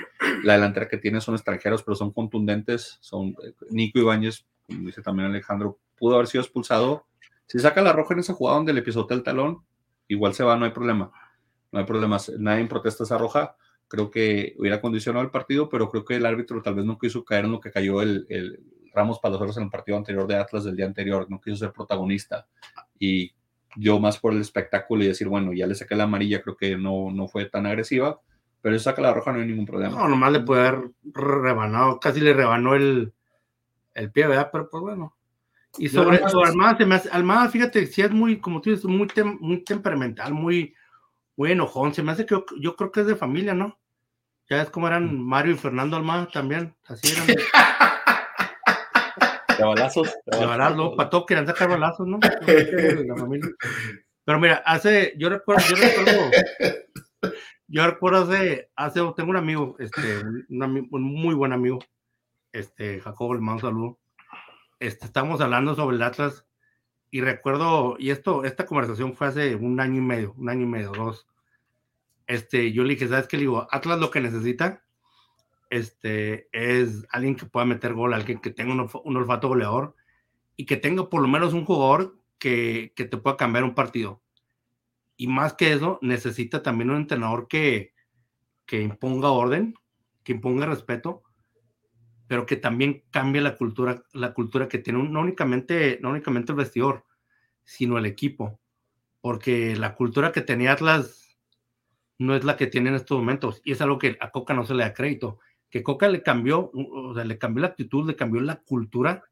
La 0.45 0.55
delantera 0.55 0.89
que 0.89 0.99
tiene 0.99 1.21
son 1.21 1.35
extranjeros, 1.35 1.83
pero 1.83 1.95
son 1.95 2.13
contundentes. 2.13 2.99
Son 3.01 3.31
eh, 3.43 3.55
Nico 3.71 3.99
Ibáñez, 3.99 4.47
como 4.67 4.87
dice 4.87 5.03
también 5.03 5.31
Alejandro, 5.31 5.79
pudo 5.97 6.17
haber 6.17 6.27
sido 6.27 6.43
expulsado. 6.43 7.07
Si 7.47 7.59
saca 7.59 7.83
la 7.83 7.93
roja 7.93 8.15
en 8.15 8.21
esa 8.21 8.35
jugada 8.35 8.59
donde 8.59 8.73
le 8.73 8.83
pisotea 8.83 9.17
el 9.17 9.23
talón, 9.23 9.63
igual 10.09 10.35
se 10.35 10.45
va, 10.45 10.57
no 10.57 10.67
hay 10.67 10.73
problema. 10.73 11.11
No 11.73 11.79
hay 11.79 11.87
problema. 11.87 12.19
Nadie 12.39 12.67
protesta 12.67 13.05
esa 13.05 13.17
roja 13.17 13.57
creo 13.93 14.11
que 14.11 14.55
hubiera 14.59 14.81
condicionado 14.81 15.23
el 15.23 15.31
partido, 15.31 15.69
pero 15.69 15.91
creo 15.91 16.03
que 16.03 16.17
el 16.17 16.25
árbitro 16.25 16.63
tal 16.63 16.77
vez 16.77 16.87
no 16.87 16.99
quiso 16.99 17.27
caer 17.27 17.45
en 17.45 17.53
lo 17.53 17.61
que 17.61 17.71
cayó 17.71 18.01
el, 18.01 18.25
el 18.31 18.59
Ramos 18.95 19.19
Palazuelos 19.19 19.59
en 19.59 19.65
el 19.65 19.69
partido 19.69 19.99
anterior 19.99 20.27
de 20.27 20.37
Atlas 20.37 20.65
del 20.65 20.77
día 20.77 20.87
anterior, 20.87 21.27
no 21.29 21.39
quiso 21.39 21.57
ser 21.57 21.73
protagonista. 21.73 22.47
Y 22.99 23.35
yo 23.77 24.01
más 24.01 24.19
por 24.19 24.33
el 24.33 24.41
espectáculo 24.41 25.05
y 25.05 25.09
decir, 25.09 25.29
bueno, 25.29 25.53
ya 25.53 25.67
le 25.67 25.75
saqué 25.75 25.95
la 25.95 26.05
amarilla, 26.05 26.41
creo 26.41 26.57
que 26.57 26.75
no, 26.75 27.11
no 27.11 27.29
fue 27.29 27.45
tan 27.51 27.67
agresiva, 27.67 28.19
pero 28.63 28.79
si 28.79 28.83
saca 28.83 29.03
la 29.03 29.13
roja 29.13 29.31
no 29.31 29.41
hay 29.41 29.47
ningún 29.47 29.67
problema. 29.67 29.95
No, 29.95 30.09
nomás 30.09 30.33
le 30.33 30.41
puede 30.41 30.67
haber 30.67 30.91
rebanado, 31.05 32.01
casi 32.01 32.21
le 32.21 32.33
rebanó 32.33 32.75
el, 32.75 33.13
el 33.93 34.11
pie, 34.11 34.27
¿verdad? 34.27 34.49
Pero 34.51 34.71
pues 34.71 34.81
bueno. 34.81 35.15
Y 35.77 35.89
sobre 35.89 36.17
eso, 36.17 36.43
Almada, 36.43 36.79
se 36.79 36.87
me 36.87 36.95
hace, 36.95 37.11
Almada, 37.11 37.51
fíjate, 37.51 37.85
si 37.85 38.01
es 38.01 38.11
muy, 38.11 38.41
como 38.41 38.63
tú 38.63 38.71
dices, 38.71 38.87
muy, 38.87 39.07
muy 39.39 39.63
temperamental, 39.65 40.33
muy, 40.33 40.75
muy 41.37 41.53
enojón, 41.53 41.93
se 41.93 42.03
me 42.03 42.13
hace 42.13 42.25
que 42.25 42.43
yo 42.59 42.75
creo 42.75 42.91
que 42.91 43.01
es 43.03 43.07
de 43.07 43.17
familia, 43.17 43.53
¿no? 43.53 43.79
Ya 44.49 44.63
es 44.63 44.71
como 44.71 44.87
eran 44.87 45.15
mm. 45.15 45.27
Mario 45.27 45.53
y 45.53 45.57
Fernando 45.57 45.97
Almada 45.97 46.29
también, 46.29 46.75
así 46.87 47.13
eran. 47.13 47.27
De 49.59 49.65
balazos. 49.65 50.15
De 50.27 50.47
balazos, 50.47 50.95
para 50.97 51.11
todos 51.11 51.27
querían 51.27 51.47
sacar 51.47 51.69
balazos, 51.69 52.07
¿no? 52.07 52.19
Pero 54.25 54.41
mira, 54.41 54.63
hace, 54.65 55.15
yo 55.19 55.29
recuerdo, 55.29 55.63
yo 55.69 55.77
recuerdo, 55.77 56.31
yo 57.67 57.87
recuerdo 57.87 58.23
hace, 58.23 58.71
hace, 58.77 59.01
tengo 59.17 59.31
un 59.31 59.37
amigo, 59.37 59.77
este, 59.79 60.23
un, 60.49 61.03
muy 61.03 61.35
buen 61.35 61.53
amigo, 61.53 61.81
este, 62.53 63.01
Jacobo, 63.01 63.35
le 63.35 63.41
mando 63.41 63.69
saludo. 63.69 63.99
Este, 64.79 65.07
estamos 65.07 65.41
hablando 65.41 65.75
sobre 65.75 65.97
el 65.97 66.03
Atlas 66.03 66.47
y 67.11 67.21
recuerdo, 67.21 67.97
y 67.99 68.11
esto, 68.11 68.45
esta 68.45 68.65
conversación 68.65 69.15
fue 69.15 69.27
hace 69.27 69.55
un 69.55 69.81
año 69.81 69.99
y 69.99 70.05
medio, 70.05 70.35
un 70.37 70.49
año 70.49 70.63
y 70.63 70.67
medio, 70.67 70.93
dos 70.93 71.27
este, 72.33 72.73
yo 72.73 72.83
le 72.83 72.95
dije, 72.95 73.09
¿sabes 73.09 73.29
qué? 73.29 73.37
Le 73.37 73.43
digo, 73.43 73.69
Atlas 73.71 73.99
lo 74.01 74.11
que 74.11 74.23
necesita 74.23 74.83
este, 75.69 76.49
es 76.53 77.07
alguien 77.11 77.37
que 77.37 77.45
pueda 77.45 77.67
meter 77.67 77.93
gol, 77.93 78.15
alguien 78.15 78.41
que 78.41 78.51
tenga 78.51 78.73
un, 78.73 79.17
olfato 79.17 79.49
goleador 79.49 79.95
y 80.57 80.65
que 80.65 80.79
tenga 80.79 81.11
por 81.11 81.21
lo 81.21 81.29
menos 81.29 81.53
un 81.53 81.67
jugador 81.67 82.19
que, 82.39 82.95
que, 82.97 83.05
te 83.05 83.19
pueda 83.19 83.37
cambiar 83.37 83.65
un 83.65 83.75
partido. 83.75 84.23
Y 85.19 85.27
más 85.27 85.53
que 85.53 85.73
eso, 85.73 85.99
necesita 86.01 86.63
también 86.63 86.89
un 86.89 86.97
entrenador 86.97 87.49
que, 87.49 87.93
que 88.65 88.81
imponga 88.81 89.31
orden, 89.31 89.75
que 90.25 90.33
imponga 90.33 90.65
respeto, 90.65 91.23
pero 92.29 92.47
que 92.47 92.57
también 92.57 93.05
cambie 93.11 93.43
la 93.43 93.57
cultura, 93.57 94.05
la 94.15 94.33
cultura 94.33 94.69
que 94.69 94.79
tiene, 94.79 95.03
no 95.03 95.21
únicamente, 95.21 95.99
no 96.01 96.09
únicamente 96.09 96.53
el 96.53 96.57
vestidor, 96.57 97.05
sino 97.65 97.99
el 97.99 98.07
equipo. 98.07 98.59
Porque 99.21 99.77
la 99.77 99.95
cultura 99.97 100.33
que 100.33 100.41
tenía 100.41 100.73
Atlas 100.73 101.22
no 102.19 102.35
es 102.35 102.45
la 102.45 102.57
que 102.57 102.67
tiene 102.67 102.91
en 102.91 102.97
estos 102.97 103.19
momentos. 103.19 103.61
Y 103.65 103.73
es 103.73 103.81
algo 103.81 103.99
que 103.99 104.17
a 104.21 104.31
Coca 104.31 104.55
no 104.55 104.65
se 104.65 104.75
le 104.75 104.85
da 104.85 104.95
crédito. 104.95 105.39
Que 105.71 105.83
Coca 105.83 106.09
le 106.09 106.23
cambió, 106.23 106.71
o 106.73 107.15
sea, 107.15 107.25
le 107.25 107.39
cambió 107.39 107.63
la 107.63 107.69
actitud, 107.69 108.07
le 108.07 108.17
cambió 108.17 108.41
la 108.41 108.57
cultura. 108.57 109.23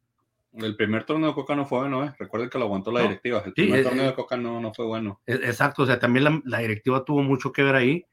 El 0.52 0.74
primer 0.76 1.04
torneo 1.04 1.28
de 1.28 1.34
Coca 1.34 1.54
no 1.54 1.64
fue 1.64 1.80
bueno, 1.80 2.04
¿eh? 2.04 2.14
Recuerden 2.18 2.50
que 2.50 2.58
lo 2.58 2.64
aguantó 2.64 2.90
la 2.90 3.02
directiva. 3.02 3.42
El 3.44 3.52
primer 3.52 3.84
torneo 3.84 4.06
de 4.06 4.14
Coca 4.14 4.36
no, 4.36 4.60
no 4.60 4.74
fue 4.74 4.84
bueno. 4.86 5.20
Exacto, 5.26 5.82
o 5.82 5.86
sea, 5.86 6.00
también 6.00 6.42
la, 6.44 6.58
directiva 6.58 7.04
tuvo 7.04 7.22
mucho 7.22 7.52
que 7.52 7.62
ver 7.62 7.76
ahí. 7.76 8.04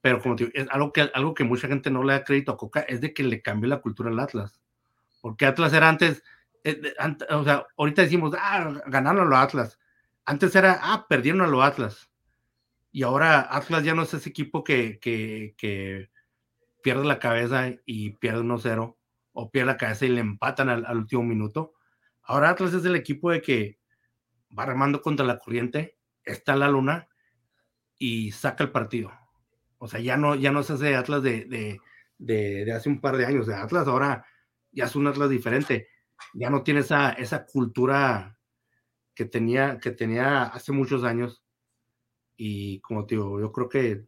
Pero 0.00 0.20
como 0.20 0.36
te 0.36 0.44
digo, 0.44 0.52
es 0.54 0.68
algo 0.70 0.92
que, 0.92 1.10
algo 1.14 1.32
que 1.32 1.44
mucha 1.44 1.66
gente 1.66 1.90
no 1.90 2.04
le 2.04 2.12
da 2.12 2.24
crédito 2.24 2.52
a 2.52 2.58
Coca, 2.58 2.80
es 2.80 3.00
de 3.00 3.14
que 3.14 3.22
le 3.24 3.40
cambió 3.40 3.68
la 3.68 3.80
cultura 3.80 4.10
al 4.10 4.20
Atlas. 4.20 4.60
Porque 5.22 5.46
Atlas 5.46 5.72
era 5.72 5.88
antes, 5.88 6.22
eh, 6.62 6.94
o 7.30 7.42
sea, 7.42 7.66
ahorita 7.78 8.02
decimos, 8.02 8.34
ah, 8.38 8.82
ganaron 8.86 9.22
a 9.22 9.30
los 9.30 9.38
Atlas. 9.38 9.78
Antes 10.26 10.54
era, 10.54 10.78
ah, 10.82 11.06
perdieron 11.08 11.40
a 11.40 11.46
los 11.46 11.62
Atlas 11.62 12.10
y 12.94 13.02
ahora 13.02 13.40
Atlas 13.50 13.82
ya 13.82 13.92
no 13.92 14.02
es 14.04 14.14
ese 14.14 14.30
equipo 14.30 14.62
que, 14.62 15.00
que, 15.00 16.10
pierde 16.80 17.04
la 17.04 17.18
cabeza 17.18 17.72
y 17.84 18.10
pierde 18.10 18.42
1-0 18.42 18.96
o 19.32 19.50
pierde 19.50 19.66
la 19.66 19.76
cabeza 19.76 20.06
y 20.06 20.10
le 20.10 20.20
empatan 20.20 20.68
al, 20.68 20.96
último 20.96 21.24
minuto. 21.24 21.74
Ahora 22.22 22.50
Atlas 22.50 22.72
es 22.72 22.84
el 22.84 22.94
equipo 22.94 23.32
de 23.32 23.42
que 23.42 23.80
va 24.56 24.64
remando 24.64 25.02
contra 25.02 25.26
la 25.26 25.40
corriente, 25.40 25.98
está 26.22 26.52
en 26.52 26.60
la 26.60 26.68
luna 26.68 27.08
y 27.98 28.30
saca 28.30 28.62
el 28.62 28.70
partido. 28.70 29.10
O 29.78 29.88
sea, 29.88 29.98
ya 29.98 30.16
no, 30.16 30.36
ya 30.36 30.52
no 30.52 30.60
es 30.60 30.70
ese 30.70 30.94
Atlas 30.94 31.20
de, 31.24 31.80
de, 32.16 32.72
hace 32.72 32.88
un 32.88 33.00
par 33.00 33.16
de 33.16 33.26
años. 33.26 33.48
De 33.48 33.56
Atlas 33.56 33.88
ahora 33.88 34.24
ya 34.70 34.84
es 34.84 34.94
un 34.94 35.08
Atlas 35.08 35.30
diferente. 35.30 35.88
Ya 36.32 36.48
no 36.48 36.62
tiene 36.62 36.78
esa, 36.78 37.10
esa 37.10 37.44
cultura 37.44 38.38
que 39.16 39.24
tenía, 39.24 39.78
que 39.80 39.90
tenía 39.90 40.44
hace 40.44 40.70
muchos 40.70 41.02
años 41.02 41.43
y 42.36 42.80
como 42.80 43.06
te 43.06 43.14
digo, 43.14 43.40
yo 43.40 43.52
creo 43.52 43.68
que 43.68 44.04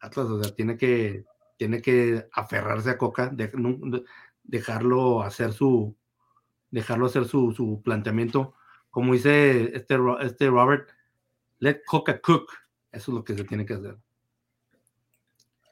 Atlas, 0.00 0.26
o 0.26 0.42
sea, 0.42 0.54
tiene 0.54 0.76
que, 0.76 1.24
tiene 1.56 1.80
que 1.80 2.26
aferrarse 2.32 2.90
a 2.90 2.98
Coca, 2.98 3.34
dejarlo 4.42 5.22
hacer 5.22 5.52
su, 5.52 5.96
dejarlo 6.70 7.06
hacer 7.06 7.24
su, 7.24 7.52
su, 7.52 7.80
planteamiento. 7.82 8.54
Como 8.90 9.14
dice 9.14 9.74
este, 9.74 9.96
este 10.20 10.48
Robert, 10.48 10.90
let 11.58 11.82
Coca 11.86 12.20
cook. 12.20 12.52
Eso 12.92 13.10
es 13.10 13.14
lo 13.14 13.24
que 13.24 13.34
se 13.34 13.44
tiene 13.44 13.64
que 13.66 13.74
hacer. 13.74 13.96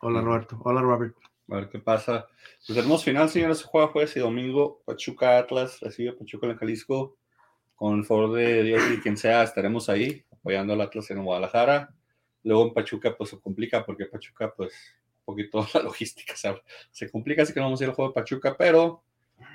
Hola 0.00 0.20
Roberto. 0.20 0.60
Hola 0.64 0.80
Robert. 0.80 1.14
A 1.48 1.56
ver 1.56 1.68
qué 1.68 1.78
pasa. 1.78 2.26
Pues 2.66 2.76
tenemos 2.76 3.04
final, 3.04 3.28
señores. 3.28 3.58
Se 3.58 3.64
juega 3.64 3.88
jueves 3.88 4.16
y 4.16 4.20
domingo. 4.20 4.82
Pachuca 4.84 5.38
Atlas 5.38 5.78
recibe 5.80 6.14
Pachuca 6.14 6.48
en 6.48 6.56
Jalisco. 6.56 7.16
Con 7.76 7.98
el 7.98 8.04
favor 8.04 8.32
de 8.32 8.62
Dios 8.62 8.82
y 8.92 9.00
quien 9.00 9.16
sea, 9.16 9.42
estaremos 9.42 9.88
ahí 9.88 10.24
apoyando 10.42 10.72
al 10.72 10.80
Atlas 10.80 11.10
en 11.10 11.24
Guadalajara. 11.24 11.94
Luego 12.42 12.66
en 12.66 12.74
Pachuca, 12.74 13.14
pues 13.16 13.30
se 13.30 13.40
complica 13.40 13.86
porque 13.86 14.06
Pachuca, 14.06 14.52
pues, 14.54 14.72
un 15.20 15.24
poquito 15.24 15.64
la 15.74 15.82
logística 15.82 16.34
se, 16.36 16.52
se 16.90 17.08
complica, 17.10 17.42
así 17.42 17.54
que 17.54 17.60
no 17.60 17.66
vamos 17.66 17.80
a 17.80 17.84
ir 17.84 17.90
al 17.90 17.96
juego 17.96 18.10
de 18.10 18.14
Pachuca, 18.14 18.56
pero 18.58 19.04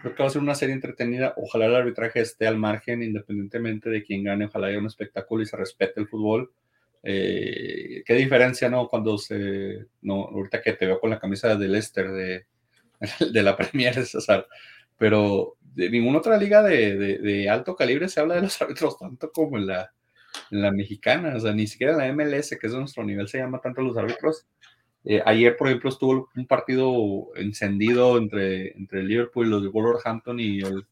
creo 0.02 0.16
que 0.16 0.24
va 0.24 0.28
a 0.28 0.32
ser 0.32 0.42
una 0.42 0.56
serie 0.56 0.74
entretenida. 0.74 1.34
Ojalá 1.36 1.66
el 1.66 1.76
arbitraje 1.76 2.22
esté 2.22 2.48
al 2.48 2.58
margen, 2.58 3.04
independientemente 3.04 3.90
de 3.90 4.04
quién 4.04 4.24
gane. 4.24 4.46
Ojalá 4.46 4.68
haya 4.68 4.80
un 4.80 4.88
espectáculo 4.88 5.44
y 5.44 5.46
se 5.46 5.58
respete 5.58 6.00
el 6.00 6.08
fútbol. 6.08 6.52
Eh, 7.04 8.04
qué 8.06 8.14
diferencia, 8.16 8.70
¿no? 8.70 8.88
Cuando 8.88 9.18
se. 9.18 9.86
No, 10.02 10.26
ahorita 10.26 10.62
que 10.62 10.74
te 10.74 10.86
veo 10.86 11.00
con 11.00 11.10
la 11.10 11.20
camisa 11.20 11.56
del 11.56 11.72
Leicester 11.74 12.10
de, 12.12 12.46
de 13.32 13.44
la 13.44 13.56
Premier, 13.58 13.94
César. 14.06 14.48
Pero 14.98 15.58
de 15.62 15.90
ninguna 15.90 16.20
otra 16.20 16.38
liga 16.38 16.64
de, 16.64 16.96
de, 16.98 17.18
de, 17.20 17.50
alto 17.50 17.76
calibre 17.76 18.10
se 18.10 18.20
habla 18.20 18.36
de 18.36 18.42
los 18.42 18.60
árbitros 18.62 18.98
tanto 18.98 19.32
como 19.32 19.58
en 19.58 19.68
la, 19.68 19.94
la 20.50 20.72
mexicana, 20.72 21.36
o 21.36 21.40
sea, 21.40 21.54
ni 21.54 21.68
siquiera 21.68 21.94
en 21.94 22.00
la 22.00 22.14
MLS, 22.14 22.50
que 22.60 22.68
es 22.68 22.74
de 22.74 22.80
nuestro 22.80 23.04
nivel, 23.04 23.28
se 23.28 23.40
llama 23.40 23.60
tanto 23.60 23.82
los 23.82 23.98
árbitros. 23.98 24.46
Eh, 25.06 25.22
ayer, 25.26 25.56
por 25.56 25.68
ejemplo, 25.68 25.90
estuvo 25.90 26.30
un 26.36 26.48
partido 26.48 27.28
encendido 27.36 28.18
entre, 28.18 28.76
entre 28.78 29.04
Liverpool 29.04 29.48
y 29.48 29.50
los 29.50 29.64
de 29.64 29.70
Wolverhampton 29.70 30.40
y 30.40 30.60
el, 30.60 30.86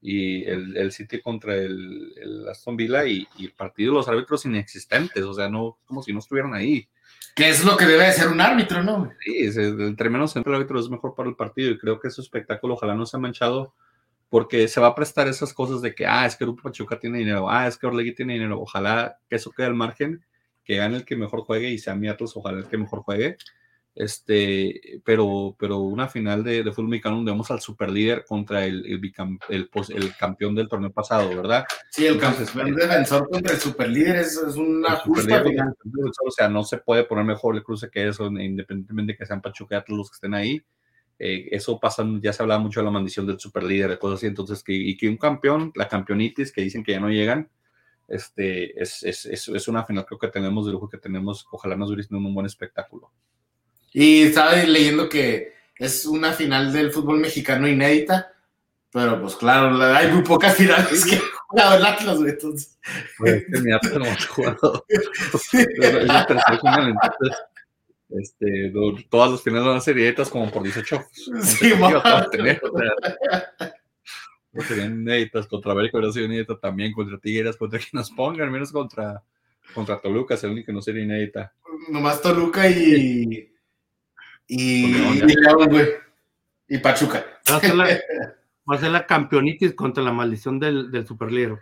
y 0.00 0.44
el, 0.44 0.76
el 0.76 0.92
City 0.92 1.20
contra 1.20 1.54
el, 1.54 2.12
el 2.16 2.48
Aston 2.48 2.76
Villa 2.76 3.06
y, 3.06 3.26
y, 3.38 3.46
el 3.46 3.52
partido 3.52 3.92
de 3.92 3.98
los 3.98 4.08
árbitros 4.08 4.44
inexistentes, 4.44 5.24
o 5.24 5.32
sea, 5.32 5.48
no 5.48 5.78
como 5.86 6.02
si 6.02 6.12
no 6.12 6.18
estuvieran 6.18 6.54
ahí. 6.54 6.88
Que 7.34 7.50
es 7.50 7.64
lo 7.64 7.76
que 7.76 7.86
debe 7.86 8.04
de 8.04 8.12
ser 8.12 8.28
un 8.28 8.40
árbitro, 8.40 8.82
¿no? 8.82 9.10
Sí, 9.20 9.50
entre 9.58 10.10
menos 10.10 10.34
el 10.36 10.42
árbitro 10.46 10.80
es 10.80 10.88
mejor 10.88 11.14
para 11.14 11.28
el 11.28 11.36
partido 11.36 11.70
y 11.70 11.78
creo 11.78 12.00
que 12.00 12.08
ese 12.08 12.20
espectáculo 12.20 12.74
ojalá 12.74 12.94
no 12.94 13.04
se 13.04 13.16
ha 13.16 13.20
manchado 13.20 13.74
porque 14.28 14.68
se 14.68 14.80
va 14.80 14.88
a 14.88 14.94
prestar 14.94 15.28
esas 15.28 15.52
cosas 15.52 15.80
de 15.82 15.94
que, 15.94 16.06
ah, 16.06 16.26
es 16.26 16.36
que 16.36 16.44
Grupo 16.44 16.62
Pachuca 16.62 16.98
tiene 16.98 17.18
dinero, 17.18 17.48
ah, 17.50 17.66
es 17.66 17.78
que 17.78 17.86
Orlegui 17.86 18.14
tiene 18.14 18.34
dinero, 18.34 18.60
ojalá 18.60 19.18
que 19.28 19.36
eso 19.36 19.52
quede 19.52 19.66
al 19.66 19.74
margen, 19.74 20.24
que 20.64 20.76
gane 20.76 20.96
el 20.96 21.04
que 21.04 21.16
mejor 21.16 21.42
juegue 21.42 21.70
y 21.70 21.78
sea 21.78 21.94
mi 21.94 22.08
ojalá 22.08 22.58
el 22.58 22.66
que 22.66 22.76
mejor 22.76 23.00
juegue, 23.00 23.36
este, 23.96 25.00
pero, 25.04 25.56
pero 25.58 25.78
una 25.78 26.06
final 26.06 26.44
de, 26.44 26.62
de 26.62 26.70
fútbol 26.70 26.90
mexicano 26.90 27.16
donde 27.16 27.30
vamos 27.30 27.50
al 27.50 27.60
superlíder 27.60 28.26
contra 28.26 28.66
el, 28.66 28.84
el, 28.84 29.00
el, 29.48 29.70
el, 29.88 30.16
campeón 30.16 30.54
del 30.54 30.68
torneo 30.68 30.92
pasado, 30.92 31.30
¿verdad? 31.30 31.64
Sí, 31.90 32.04
el 32.04 32.18
campeón 32.18 32.74
defensor 32.74 33.26
contra 33.26 33.54
el 33.54 33.58
superlíder 33.58 34.16
es, 34.16 34.36
es 34.36 34.56
una 34.56 34.96
justa. 34.96 35.42
O 36.26 36.30
sea, 36.30 36.46
no 36.50 36.62
se 36.62 36.76
puede 36.76 37.04
poner 37.04 37.24
mejor 37.24 37.56
el 37.56 37.62
cruce 37.62 37.88
que 37.88 38.06
eso, 38.06 38.26
independientemente 38.26 39.14
de 39.14 39.16
que 39.16 39.24
sean 39.24 39.40
Pachuca 39.40 39.82
los 39.88 40.10
que 40.10 40.14
estén 40.14 40.34
ahí. 40.34 40.62
Eh, 41.18 41.48
eso 41.50 41.80
pasa, 41.80 42.04
ya 42.20 42.32
se 42.32 42.42
hablaba 42.42 42.60
mucho 42.60 42.80
de 42.80 42.84
la 42.84 42.90
maldición 42.90 43.26
del 43.26 43.40
superlíder, 43.40 43.90
de 43.90 43.98
cosas 43.98 44.18
así, 44.18 44.26
entonces, 44.26 44.62
que, 44.62 44.74
y 44.74 44.96
que 44.96 45.08
un 45.08 45.16
campeón, 45.16 45.72
la 45.74 45.88
campeonitis, 45.88 46.52
que 46.52 46.62
dicen 46.62 46.84
que 46.84 46.92
ya 46.92 47.00
no 47.00 47.08
llegan, 47.08 47.50
este, 48.08 48.80
es, 48.80 49.02
es, 49.02 49.26
es, 49.26 49.48
es 49.48 49.68
una 49.68 49.84
final 49.84 50.06
creo 50.06 50.18
que 50.18 50.28
tenemos 50.28 50.66
de 50.66 50.72
lujo 50.72 50.88
que 50.88 50.98
tenemos, 50.98 51.46
ojalá 51.50 51.76
nos 51.76 51.90
hubiera 51.90 52.06
un 52.10 52.34
buen 52.34 52.46
espectáculo. 52.46 53.10
Y 53.92 54.22
estaba 54.22 54.54
leyendo 54.54 55.08
que 55.08 55.54
es 55.78 56.06
una 56.06 56.32
final 56.32 56.72
del 56.72 56.92
fútbol 56.92 57.18
mexicano 57.18 57.66
inédita, 57.66 58.32
pero 58.92 59.20
pues 59.20 59.36
claro, 59.36 59.82
hay 59.82 60.12
muy 60.12 60.22
pocas 60.22 60.54
finales 60.54 61.04
que 61.04 61.16
ha 61.16 61.20
jugado 61.48 61.76
el 61.76 61.86
Atlas, 61.86 62.18
güey, 62.18 62.30
entonces. 62.30 62.78
Pues 63.18 63.44
mi 63.48 63.72
Atlas 63.72 63.94
no 63.94 64.04
hemos 64.04 64.26
jugado. 64.26 64.86
este, 68.10 68.72
todas 69.08 69.30
las 69.30 69.42
finales 69.42 69.66
van 69.66 69.76
a 69.76 69.80
ser 69.80 69.98
inéditas 69.98 70.28
como 70.28 70.50
por 70.50 70.62
18. 70.62 71.04
Sí, 71.42 71.72
tener, 72.30 72.60
serían 74.66 75.00
inéditas 75.00 75.46
contra 75.46 75.72
América, 75.72 75.98
hubiera 75.98 76.12
sido 76.12 76.26
inédita 76.26 76.58
también, 76.58 76.92
contra 76.92 77.18
Tigres, 77.18 77.56
contra 77.56 77.78
quien 77.78 77.90
nos 77.92 78.10
pongan, 78.10 78.50
menos 78.50 78.72
contra, 78.72 79.22
contra 79.74 80.00
Toluca, 80.00 80.34
es 80.34 80.44
el 80.44 80.52
único 80.52 80.66
que 80.66 80.72
no 80.72 80.82
sería 80.82 81.02
inédita. 81.02 81.52
Nomás 81.88 82.22
Toluca 82.22 82.68
y 82.68 83.52
y, 84.48 84.92
León, 84.92 85.68
güey. 85.68 85.88
Y 86.68 86.78
Pachuca. 86.78 87.24
Va 87.50 87.56
a, 87.56 87.60
ser 87.60 87.74
la, 87.74 87.84
va 88.70 88.74
a 88.74 88.78
ser 88.78 88.90
la 88.90 89.06
campeonitis 89.06 89.74
contra 89.74 90.02
la 90.02 90.12
maldición 90.12 90.58
del, 90.58 90.90
del 90.90 91.06
superlíder. 91.06 91.58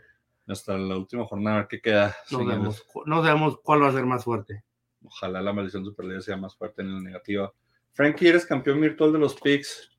Hasta 0.46 0.76
la 0.76 0.96
última 0.96 1.24
jornada, 1.24 1.66
¿qué 1.68 1.80
queda? 1.80 2.14
No 2.30 2.38
sabemos, 2.38 2.86
no 3.06 3.22
sabemos 3.22 3.58
cuál 3.62 3.82
va 3.82 3.88
a 3.88 3.92
ser 3.92 4.04
más 4.04 4.24
fuerte. 4.24 4.62
Ojalá 5.04 5.42
la 5.42 5.52
maldición 5.52 5.84
superlíder 5.84 6.22
sea 6.22 6.36
más 6.36 6.56
fuerte 6.56 6.82
en 6.82 6.94
la 6.94 7.00
negativa. 7.00 7.52
Frankie, 7.92 8.28
eres 8.28 8.46
campeón 8.46 8.80
virtual 8.80 9.12
de 9.12 9.18
los 9.18 9.34
picks. 9.34 9.90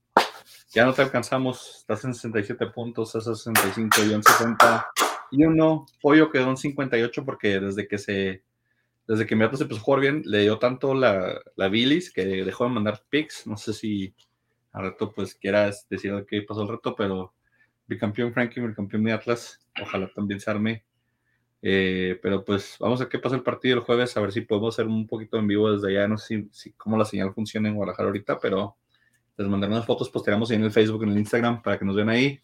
Ya 0.73 0.85
no 0.85 0.93
te 0.93 1.01
alcanzamos. 1.01 1.77
Estás 1.79 2.03
en 2.03 2.13
67 2.13 2.67
puntos, 2.67 3.15
estás 3.15 3.47
en 3.47 3.55
65, 3.55 4.03
yo 4.03 4.15
en 4.15 4.23
60. 4.23 4.87
Y 5.31 5.45
uno, 5.45 5.85
Pollo 6.01 6.29
quedó 6.29 6.49
en 6.49 6.57
58 6.57 7.23
porque 7.23 7.59
desde 7.59 7.87
que 7.87 7.97
se 7.97 8.43
desde 9.07 9.27
que 9.27 9.35
Atlas 9.35 9.59
se 9.59 9.63
empezó 9.63 9.81
a 9.81 9.83
jugar 9.83 10.01
bien, 10.01 10.23
le 10.25 10.41
dio 10.41 10.57
tanto 10.57 10.95
la, 10.95 11.39
la 11.55 11.69
bilis 11.69 12.11
que 12.11 12.25
dejó 12.25 12.63
de 12.63 12.71
mandar 12.71 13.03
picks. 13.09 13.45
No 13.45 13.55
sé 13.55 13.73
si 13.73 14.15
al 14.71 14.83
reto 14.83 15.11
pues 15.13 15.35
quieras 15.35 15.87
decir 15.89 16.25
qué 16.27 16.41
pasó 16.41 16.63
el 16.63 16.69
reto, 16.69 16.95
pero 16.95 17.33
bicampeón 17.87 18.33
Frankie, 18.33 18.61
bicampeón 18.61 19.03
de 19.03 19.13
Atlas, 19.13 19.59
ojalá 19.81 20.09
también 20.13 20.39
se 20.39 20.49
arme. 20.49 20.83
Eh, 21.67 22.19
pero 22.21 22.45
pues 22.45 22.75
vamos 22.79 23.01
a 23.01 23.05
ver 23.05 23.09
qué 23.09 23.17
pasa 23.17 23.35
el 23.35 23.41
partido 23.41 23.79
el 23.79 23.83
jueves, 23.83 24.15
a 24.15 24.21
ver 24.21 24.31
si 24.31 24.41
podemos 24.41 24.75
hacer 24.75 24.85
un 24.85 25.07
poquito 25.07 25.39
en 25.39 25.47
vivo 25.47 25.71
desde 25.71 25.87
allá. 25.87 26.07
No 26.07 26.15
sé 26.15 26.45
si, 26.51 26.73
cómo 26.73 26.95
la 26.95 27.05
señal 27.05 27.33
funciona 27.33 27.67
en 27.67 27.73
Guadalajara 27.73 28.05
ahorita, 28.05 28.37
pero 28.37 28.77
les 29.35 29.47
mandaré 29.47 29.73
unas 29.73 29.87
fotos, 29.87 30.11
posteamos 30.11 30.51
ahí 30.51 30.57
en 30.57 30.63
el 30.63 30.71
Facebook, 30.71 31.01
en 31.01 31.09
el 31.09 31.17
Instagram, 31.17 31.63
para 31.63 31.79
que 31.79 31.85
nos 31.85 31.95
vean 31.95 32.09
ahí. 32.09 32.39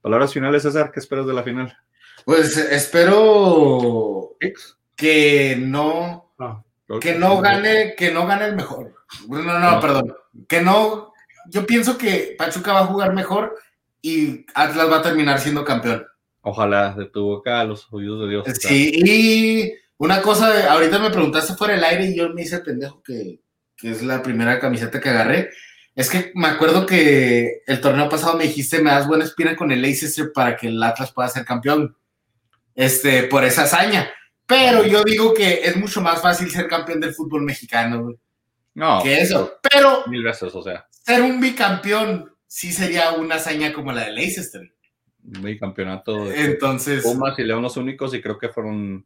Palabras 0.00 0.32
finales, 0.32 0.62
César, 0.62 0.90
¿qué 0.90 1.00
esperas 1.00 1.26
de 1.26 1.34
la 1.34 1.42
final? 1.42 1.76
Pues 2.24 2.56
espero 2.56 4.38
que 4.96 5.56
no, 5.60 6.32
ah, 6.38 6.64
que 6.98 7.14
no 7.14 7.42
gane, 7.42 7.94
que 7.94 8.10
no 8.10 8.26
gane 8.26 8.46
el 8.46 8.56
mejor. 8.56 8.94
No, 9.28 9.42
no, 9.42 9.80
perdón. 9.80 10.16
Que 10.48 10.62
no, 10.62 11.12
yo 11.50 11.66
pienso 11.66 11.98
que 11.98 12.34
Pachuca 12.38 12.72
va 12.72 12.80
a 12.80 12.86
jugar 12.86 13.12
mejor 13.12 13.54
y 14.00 14.46
Atlas 14.54 14.90
va 14.90 14.96
a 15.00 15.02
terminar 15.02 15.40
siendo 15.40 15.62
campeón. 15.62 16.06
Ojalá, 16.48 16.94
de 16.96 17.06
tu 17.06 17.24
boca 17.24 17.60
a 17.60 17.64
los 17.64 17.92
oídos 17.92 18.20
de 18.20 18.28
Dios. 18.28 18.46
Sí, 18.60 18.92
y 18.94 19.72
una 19.96 20.22
cosa, 20.22 20.70
ahorita 20.72 21.00
me 21.00 21.10
preguntaste 21.10 21.54
fuera 21.54 21.74
del 21.74 21.82
aire 21.82 22.06
y 22.06 22.16
yo 22.16 22.28
me 22.28 22.42
hice 22.42 22.60
pendejo 22.60 23.02
que, 23.02 23.40
que 23.76 23.90
es 23.90 24.00
la 24.04 24.22
primera 24.22 24.60
camiseta 24.60 25.00
que 25.00 25.08
agarré. 25.08 25.50
Es 25.96 26.08
que 26.08 26.30
me 26.36 26.46
acuerdo 26.46 26.86
que 26.86 27.62
el 27.66 27.80
torneo 27.80 28.08
pasado 28.08 28.36
me 28.36 28.44
dijiste, 28.44 28.80
me 28.80 28.92
das 28.92 29.08
buena 29.08 29.24
espina 29.24 29.56
con 29.56 29.72
el 29.72 29.82
Leicester 29.82 30.30
para 30.32 30.56
que 30.56 30.68
el 30.68 30.80
Atlas 30.80 31.10
pueda 31.10 31.28
ser 31.28 31.44
campeón. 31.44 31.96
Este, 32.76 33.24
por 33.24 33.44
esa 33.44 33.64
hazaña. 33.64 34.08
Pero 34.46 34.86
yo 34.86 35.02
digo 35.02 35.34
que 35.34 35.62
es 35.64 35.74
mucho 35.74 36.00
más 36.00 36.22
fácil 36.22 36.48
ser 36.48 36.68
campeón 36.68 37.00
del 37.00 37.12
fútbol 37.12 37.42
mexicano, 37.42 38.14
No. 38.72 39.02
Que 39.02 39.20
eso. 39.20 39.58
Pero. 39.68 40.04
Mil 40.06 40.22
veces, 40.22 40.54
o 40.54 40.62
sea. 40.62 40.86
Ser 40.90 41.22
un 41.22 41.40
bicampeón 41.40 42.32
sí 42.46 42.70
sería 42.70 43.14
una 43.14 43.34
hazaña 43.34 43.72
como 43.72 43.90
la 43.90 44.04
de 44.04 44.12
Leicester. 44.12 44.75
Un 45.26 45.42
bicampeonato. 45.42 46.32
Entonces. 46.32 47.02
Pumas 47.02 47.38
y 47.38 47.44
León 47.44 47.62
los 47.62 47.76
únicos 47.76 48.14
y 48.14 48.20
creo 48.20 48.38
que 48.38 48.48
fueron. 48.48 49.04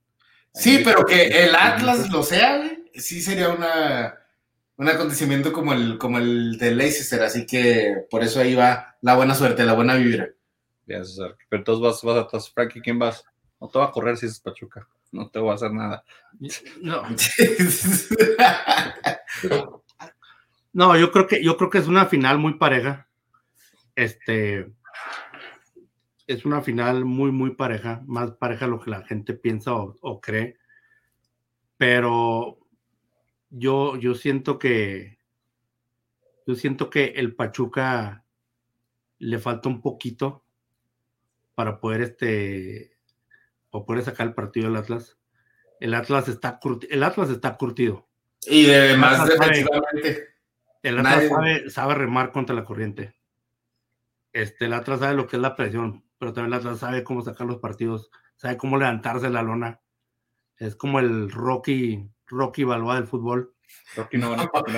Sí, 0.53 0.81
pero 0.85 1.05
que 1.05 1.45
el 1.45 1.55
Atlas 1.55 2.11
lo 2.11 2.23
sea, 2.23 2.61
sí 2.95 3.23
sería 3.23 3.51
una, 3.51 4.19
un 4.77 4.89
acontecimiento 4.89 5.53
como 5.53 5.73
el, 5.73 5.97
como 5.97 6.19
el 6.19 6.59
de 6.59 6.75
Leicester. 6.75 7.23
Así 7.23 7.47
que 7.47 8.05
por 8.11 8.23
eso 8.23 8.41
ahí 8.41 8.55
va 8.55 8.97
la 9.01 9.17
buena 9.17 9.35
suerte, 9.35 9.65
la 9.65 9.75
buena 9.75 9.95
vibra. 9.95 10.29
Bien, 10.87 11.05
César. 11.05 11.37
Pero 11.49 11.61
entonces 11.61 11.83
vas, 11.83 12.03
vas 12.03 12.25
atrás. 12.25 12.51
Frankie, 12.51 12.81
¿quién 12.81 12.99
vas? 12.99 13.25
No 13.61 13.69
te 13.69 13.79
va 13.79 13.87
a 13.87 13.93
correr 13.93 14.17
si 14.17 14.27
es 14.27 14.41
Pachuca 14.41 14.89
no 15.13 15.29
te 15.29 15.39
voy 15.39 15.51
a 15.51 15.55
hacer 15.55 15.73
nada. 15.73 16.05
No. 16.81 17.03
no, 20.73 20.97
yo 20.97 21.11
creo 21.11 21.27
que 21.27 21.43
yo 21.43 21.57
creo 21.57 21.71
que 21.71 21.79
es 21.79 21.87
una 21.87 22.07
final 22.07 22.39
muy 22.39 22.55
pareja. 22.55 23.09
Este 23.95 24.71
es 26.31 26.45
una 26.45 26.63
final 26.63 27.05
muy, 27.05 27.33
muy 27.33 27.57
pareja, 27.57 28.03
más 28.07 28.31
pareja 28.33 28.69
lo 28.69 28.81
que 28.81 28.91
la 28.91 29.03
gente 29.03 29.35
piensa 29.35 29.75
o, 29.75 30.21
cree. 30.21 30.57
Pero 31.77 32.59
yo, 33.51 33.97
yo 33.97 34.15
siento 34.15 34.59
que 34.59 35.19
yo 36.47 36.55
siento 36.55 36.89
que 36.89 37.07
el 37.17 37.35
Pachuca 37.35 38.25
le 39.19 39.39
falta 39.41 39.69
un 39.69 39.83
poquito 39.83 40.45
para 41.57 41.81
poder 41.81 42.03
este 42.03 42.97
o 43.71 43.85
puede 43.85 44.03
sacar 44.03 44.29
el 44.29 44.35
partido 44.35 44.69
del 44.69 44.77
Atlas. 44.77 45.19
El 45.81 45.95
Atlas 45.95 46.29
está, 46.29 46.61
el 46.91 47.03
Atlas 47.03 47.31
está 47.31 47.57
curtido. 47.57 48.09
Y 48.47 48.71
además, 48.71 49.27
defensivamente. 49.29 50.29
El 50.83 50.99
Atlas 50.99 51.73
sabe, 51.73 51.95
remar 51.95 52.31
contra 52.31 52.55
la 52.55 52.65
corriente. 52.65 53.15
Este, 54.33 54.67
el 54.67 54.75
Atlas 54.75 55.01
sabe 55.01 55.15
lo 55.15 55.27
que 55.27 55.37
es 55.37 55.43
la 55.43 55.57
presión, 55.57 56.05
pero 56.21 56.33
también 56.35 56.53
el 56.53 56.61
Atlas 56.61 56.79
sabe 56.79 57.03
cómo 57.03 57.23
sacar 57.23 57.47
los 57.47 57.61
partidos, 57.61 58.11
sabe 58.37 58.59
cómo 58.59 58.77
levantarse 58.77 59.31
la 59.31 59.41
lona. 59.43 59.81
Es 60.59 60.77
como 60.77 61.01
el 61.01 61.31
Rocky, 61.31 62.11
Rocky 62.27 62.63
Balboa 62.63 62.97
del 62.97 63.07
fútbol. 63.07 63.55
Rocky 63.97 64.19
no 64.19 64.37
no, 64.37 64.45
Rocky 64.45 64.73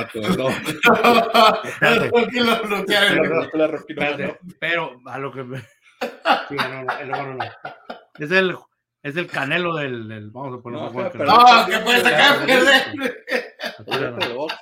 lo 2.38 2.62
bloquea. 2.62 4.38
Pero 4.60 5.00
a 5.06 5.18
lo 5.18 5.32
que 5.32 5.42
Sí, 6.48 6.56
no, 6.56 6.84
no, 6.84 7.34
no, 7.34 7.44
Es 8.18 8.30
el 8.30 8.56
es 9.02 9.16
el 9.16 9.26
canelo 9.26 9.74
del. 9.74 10.06
del 10.06 10.30
vamos 10.30 10.60
a 10.60 10.62
ponerlo. 10.62 10.92
No, 10.92 11.10
pero, 11.10 11.24
no, 11.24 11.66
que 11.66 11.78
puede 11.78 12.02
sacar 12.02 12.46
Parte 13.84 14.28
del 14.28 14.36
box, 14.36 14.54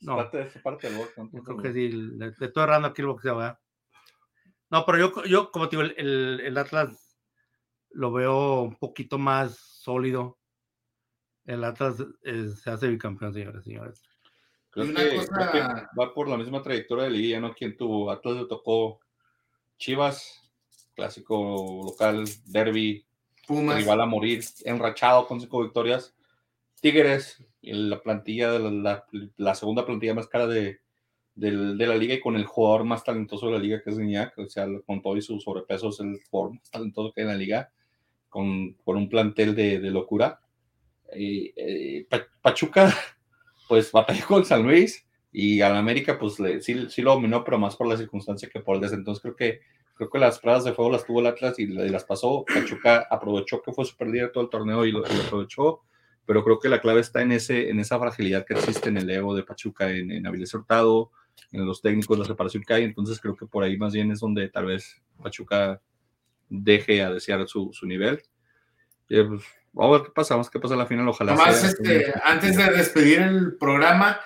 No. 0.00 0.16
Parte, 0.16 0.50
parte 0.62 0.88
del 0.88 0.96
box. 0.96 1.12
Yo 1.30 1.42
creo 1.42 1.58
que 1.58 1.74
sí. 1.74 1.90
Le, 1.90 2.28
estoy 2.28 2.62
errando 2.62 2.88
aquí 2.88 3.02
el 3.02 3.08
boxeo, 3.08 3.36
¿verdad? 3.36 3.58
No, 4.70 4.86
pero 4.86 4.98
yo, 4.98 5.24
yo 5.24 5.50
como 5.50 5.68
te 5.68 5.76
digo, 5.76 5.88
el, 5.96 6.40
el 6.40 6.58
Atlas 6.58 7.18
lo 7.90 8.12
veo 8.12 8.62
un 8.62 8.76
poquito 8.76 9.18
más 9.18 9.56
sólido. 9.58 10.38
El 11.44 11.64
Atlas 11.64 11.96
se 12.22 12.70
hace 12.70 12.88
bicampeón, 12.88 13.34
señores 13.34 13.64
señores. 13.64 14.02
Creo 14.70 14.94
que, 14.94 15.16
cosa... 15.16 15.50
creo 15.50 15.50
que, 15.52 15.60
va 16.00 16.14
por 16.14 16.28
la 16.28 16.36
misma 16.36 16.62
trayectoria 16.62 17.04
de 17.04 17.10
Liga, 17.10 17.40
¿no? 17.40 17.52
Quien 17.54 17.76
tuvo 17.76 18.10
Atlas 18.10 18.36
le 18.36 18.46
tocó 18.46 19.00
Chivas, 19.78 20.40
clásico 20.94 21.82
local, 21.86 22.24
derby, 22.46 23.04
Pumas. 23.46 23.78
Rival 23.78 24.00
a 24.00 24.06
morir, 24.06 24.44
enrachado 24.64 25.26
con 25.26 25.40
cinco 25.40 25.62
victorias. 25.62 26.14
Tigres, 26.80 27.44
la 27.62 28.00
plantilla, 28.00 28.58
la, 28.58 29.04
la, 29.36 29.54
segunda 29.56 29.84
plantilla 29.84 30.14
más 30.14 30.28
cara 30.28 30.46
de, 30.46 30.80
del- 31.40 31.78
de 31.78 31.86
la 31.86 31.96
liga 31.96 32.14
y 32.14 32.20
con 32.20 32.36
el 32.36 32.44
jugador 32.46 32.84
más 32.84 33.02
talentoso 33.04 33.46
de 33.46 33.52
la 33.52 33.58
liga, 33.58 33.82
que 33.82 33.90
es 33.90 33.98
Guiñac, 33.98 34.36
o 34.38 34.48
sea, 34.48 34.66
con 34.86 35.02
todo 35.02 35.16
y 35.16 35.22
su 35.22 35.40
sobrepeso 35.40 35.88
es 35.90 36.00
el 36.00 36.20
jugador 36.30 36.54
más 36.56 36.70
talentoso 36.70 37.12
que 37.12 37.22
hay 37.22 37.26
en 37.26 37.32
la 37.32 37.38
liga, 37.38 37.70
con, 38.28 38.72
con 38.84 38.96
un 38.96 39.08
plantel 39.08 39.54
de, 39.54 39.80
de 39.80 39.90
locura. 39.90 40.40
Eh, 41.12 42.06
Pa- 42.08 42.26
Pachuca, 42.42 42.94
pues 43.68 43.90
batalló 43.92 44.26
con 44.26 44.44
San 44.44 44.62
Luis 44.62 45.06
y 45.32 45.60
al 45.60 45.76
América, 45.76 46.18
pues 46.18 46.38
le- 46.40 46.60
sí, 46.60 46.88
sí 46.88 47.02
lo 47.02 47.12
dominó, 47.14 47.44
pero 47.44 47.58
más 47.58 47.76
por 47.76 47.86
la 47.88 47.96
circunstancia 47.96 48.48
que 48.52 48.60
por 48.60 48.76
el 48.76 48.82
des. 48.82 48.92
Entonces 48.92 49.22
creo 49.22 49.36
que, 49.36 49.60
creo 49.94 50.10
que 50.10 50.18
las 50.18 50.38
pruebas 50.38 50.64
de 50.64 50.72
fuego 50.72 50.90
las 50.90 51.04
tuvo 51.04 51.20
el 51.20 51.26
Atlas 51.26 51.58
y, 51.58 51.64
y 51.64 51.88
las 51.88 52.04
pasó. 52.04 52.44
Pachuca 52.52 53.06
aprovechó 53.10 53.62
que 53.62 53.72
fue 53.72 53.84
super 53.84 54.08
líder 54.08 54.32
todo 54.32 54.44
el 54.44 54.50
torneo 54.50 54.84
y 54.84 54.92
lo, 54.92 55.00
y 55.06 55.14
lo 55.16 55.22
aprovechó, 55.22 55.80
pero 56.26 56.44
creo 56.44 56.58
que 56.58 56.68
la 56.68 56.80
clave 56.80 57.00
está 57.00 57.22
en, 57.22 57.32
ese, 57.32 57.70
en 57.70 57.80
esa 57.80 57.98
fragilidad 57.98 58.44
que 58.46 58.54
existe 58.54 58.88
en 58.88 58.98
el 58.98 59.10
ego 59.10 59.34
de 59.34 59.42
Pachuca, 59.44 59.90
en, 59.90 60.10
en 60.12 60.26
Avilés 60.26 60.54
Hurtado, 60.54 61.10
en 61.52 61.66
los 61.66 61.82
técnicos, 61.82 62.18
la 62.18 62.24
separación 62.24 62.62
que 62.62 62.74
hay. 62.74 62.84
Entonces 62.84 63.20
creo 63.20 63.34
que 63.36 63.46
por 63.46 63.64
ahí 63.64 63.76
más 63.76 63.92
bien 63.92 64.10
es 64.12 64.20
donde 64.20 64.48
tal 64.48 64.66
vez 64.66 65.00
Pachuca 65.22 65.80
deje 66.48 67.02
a 67.02 67.10
desear 67.10 67.46
su, 67.48 67.70
su 67.72 67.86
nivel. 67.86 68.22
Y, 69.08 69.22
pues, 69.22 69.42
vamos 69.72 69.94
a 69.96 69.98
ver 69.98 70.06
qué 70.08 70.12
pasa, 70.14 70.34
vamos 70.34 70.46
a 70.46 70.48
ver 70.48 70.52
qué 70.52 70.60
pasa 70.60 70.74
en 70.74 70.78
la 70.80 70.86
final. 70.86 71.08
Ojalá 71.08 71.36
sea- 71.36 71.68
este, 71.70 72.12
antes 72.24 72.56
de 72.56 72.64
despedir 72.70 73.20
el 73.20 73.56
programa, 73.56 74.18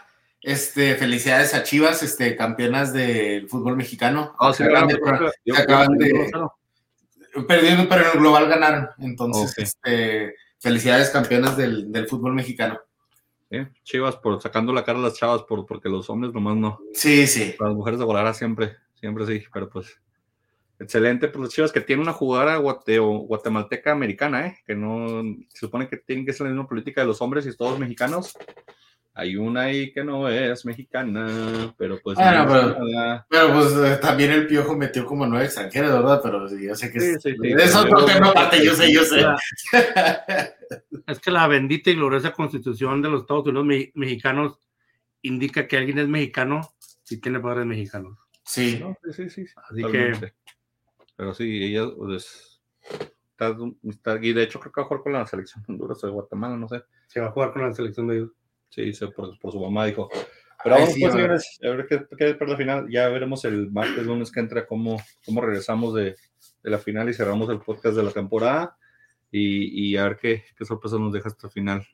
este, 0.42 0.94
felicidades 0.96 1.54
a 1.54 1.62
Chivas, 1.62 2.02
este, 2.02 2.36
campeonas 2.36 2.92
del 2.92 3.48
fútbol 3.48 3.76
mexicano. 3.76 4.34
Ah, 4.38 4.52
sí, 4.52 4.62
acaban, 4.62 4.88
claro, 4.88 4.94
de, 4.96 5.00
claro, 5.18 5.32
yo- 5.44 5.54
se 5.54 5.62
acaban 5.62 5.98
de- 5.98 6.30
yo- 7.34 7.46
perdiendo, 7.46 7.88
pero 7.88 8.02
en 8.02 8.10
el 8.12 8.18
global 8.18 8.48
ganaron. 8.48 8.88
Entonces, 8.98 9.54
este, 9.58 10.34
felicidades 10.58 11.10
campeonas 11.10 11.56
del, 11.56 11.90
del 11.90 12.06
fútbol 12.06 12.34
mexicano. 12.34 12.78
Sí, 13.50 13.58
Chivas 13.84 14.16
por 14.16 14.40
sacando 14.40 14.72
la 14.72 14.84
cara 14.84 14.98
a 14.98 15.02
las 15.02 15.14
chavas, 15.14 15.42
por, 15.42 15.64
porque 15.66 15.88
los 15.88 16.08
hombres 16.10 16.32
nomás 16.32 16.56
no. 16.56 16.80
Sí, 16.92 17.26
sí. 17.26 17.54
Las 17.60 17.74
mujeres 17.74 17.98
de 17.98 18.04
volar 18.04 18.34
siempre, 18.34 18.76
siempre 18.94 19.26
sí, 19.26 19.44
pero 19.52 19.68
pues 19.68 20.00
excelente. 20.80 21.28
Pues 21.28 21.40
los 21.42 21.54
Chivas 21.54 21.70
que 21.72 21.80
tiene 21.80 22.02
una 22.02 22.12
jugadora 22.12 22.58
guate- 22.58 22.98
guatemalteca 23.26 23.92
americana, 23.92 24.46
¿eh? 24.48 24.58
que 24.66 24.74
no 24.74 25.22
se 25.48 25.58
supone 25.58 25.88
que 25.88 25.98
tienen 25.98 26.26
que 26.26 26.32
ser 26.32 26.46
la 26.46 26.52
misma 26.52 26.68
política 26.68 27.00
de 27.02 27.06
los 27.06 27.20
hombres 27.22 27.46
y 27.46 27.56
todos 27.56 27.78
mexicanos. 27.78 28.36
Hay 29.16 29.36
una 29.36 29.62
ahí 29.62 29.92
que 29.92 30.02
no 30.02 30.28
es 30.28 30.66
mexicana, 30.66 31.72
pero 31.78 32.00
pues. 32.02 32.18
Ah, 32.18 32.44
no 32.44 32.52
pero-. 32.52 33.24
Pero 33.30 33.52
pues 33.54 33.72
eh, 33.92 33.98
también 34.02 34.32
el 34.32 34.46
piojo 34.48 34.76
metió 34.76 35.06
como 35.06 35.24
nueve 35.24 35.44
extranjeros, 35.46 35.92
¿verdad? 35.92 36.20
Pero 36.20 36.48
sí, 36.48 36.66
yo 36.66 36.74
sé 36.74 36.90
que 36.90 36.98
Sí, 36.98 37.06
es, 37.10 37.22
sí, 37.22 37.36
sí, 37.40 37.54
es 37.56 37.76
otro 37.76 38.00
yo- 38.00 38.06
tema 38.06 38.30
aparte, 38.30 38.64
yo 38.64 38.74
sé, 38.74 38.92
yo 38.92 39.04
sé. 39.04 39.24
Es 41.06 41.20
que 41.20 41.30
la 41.30 41.46
bendita 41.46 41.90
y 41.90 41.94
gloriosa 41.94 42.32
constitución 42.32 43.02
de 43.02 43.10
los 43.10 43.20
Estados 43.22 43.46
Unidos 43.46 43.64
me- 43.66 43.92
mexicanos 43.94 44.58
indica 45.22 45.66
que 45.68 45.76
alguien 45.76 45.98
es 45.98 46.08
mexicano 46.08 46.74
si 47.04 47.20
tiene 47.20 47.38
padres 47.40 47.66
mexicanos. 47.66 48.18
Sí. 48.44 48.78
No, 48.80 48.96
sí, 49.12 49.12
sí, 49.12 49.30
sí. 49.30 49.46
Así 49.70 49.82
totalmente. 49.82 50.34
Pero 51.16 51.34
sí, 51.34 51.62
ella 51.64 51.86
pues, 51.96 52.60
está, 53.30 53.54
está- 53.88 54.18
y 54.20 54.32
de 54.32 54.42
hecho 54.42 54.58
creo 54.58 54.72
que 54.72 54.80
va 54.80 54.84
a 54.86 54.88
jugar 54.88 55.02
con 55.04 55.12
la 55.12 55.26
selección 55.26 55.62
de 55.62 55.72
Honduras 55.72 56.02
o 56.02 56.06
de 56.08 56.12
Guatemala, 56.12 56.56
no 56.56 56.66
sé. 56.68 56.82
Se 57.06 57.20
va 57.20 57.28
a 57.28 57.30
jugar 57.30 57.52
con 57.52 57.62
la 57.62 57.72
selección 57.72 58.08
de 58.08 58.16
ellos. 58.16 58.30
Sí, 58.74 58.92
por, 59.14 59.38
por 59.38 59.52
su 59.52 59.60
mamá 59.60 59.86
dijo. 59.86 60.08
Pero 60.62 60.76
vamos 60.76 60.94
sí, 60.94 61.00
pues, 61.00 61.12
señores, 61.12 61.58
a 61.62 61.68
ver 61.68 61.86
qué, 61.86 62.06
qué 62.16 62.34
para 62.34 62.52
la 62.52 62.56
final. 62.56 62.88
Ya 62.90 63.08
veremos 63.08 63.44
el 63.44 63.70
martes, 63.70 64.04
lunes 64.04 64.32
que 64.32 64.40
entra, 64.40 64.66
cómo, 64.66 65.00
cómo 65.24 65.40
regresamos 65.40 65.94
de, 65.94 66.16
de 66.62 66.70
la 66.70 66.78
final 66.78 67.08
y 67.08 67.14
cerramos 67.14 67.48
el 67.50 67.60
podcast 67.60 67.96
de 67.96 68.02
la 68.02 68.10
temporada. 68.10 68.76
Y, 69.30 69.90
y 69.90 69.96
a 69.96 70.04
ver 70.04 70.16
qué, 70.16 70.44
qué 70.56 70.64
sorpresa 70.64 70.96
nos 70.98 71.12
deja 71.12 71.28
esta 71.28 71.50
final. 71.50 71.86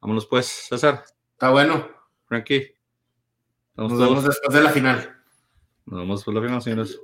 Vámonos 0.00 0.26
pues, 0.26 0.46
César, 0.46 1.04
Está 1.32 1.50
bueno. 1.50 1.88
Frankie. 2.26 2.72
Nos 3.74 3.88
todos. 3.88 4.08
vemos 4.08 4.24
después 4.24 4.54
de 4.54 4.62
la 4.62 4.70
final. 4.70 5.16
Nos 5.86 6.00
vemos 6.00 6.22
por 6.24 6.34
la 6.34 6.40
final, 6.40 6.62
señores. 6.62 7.00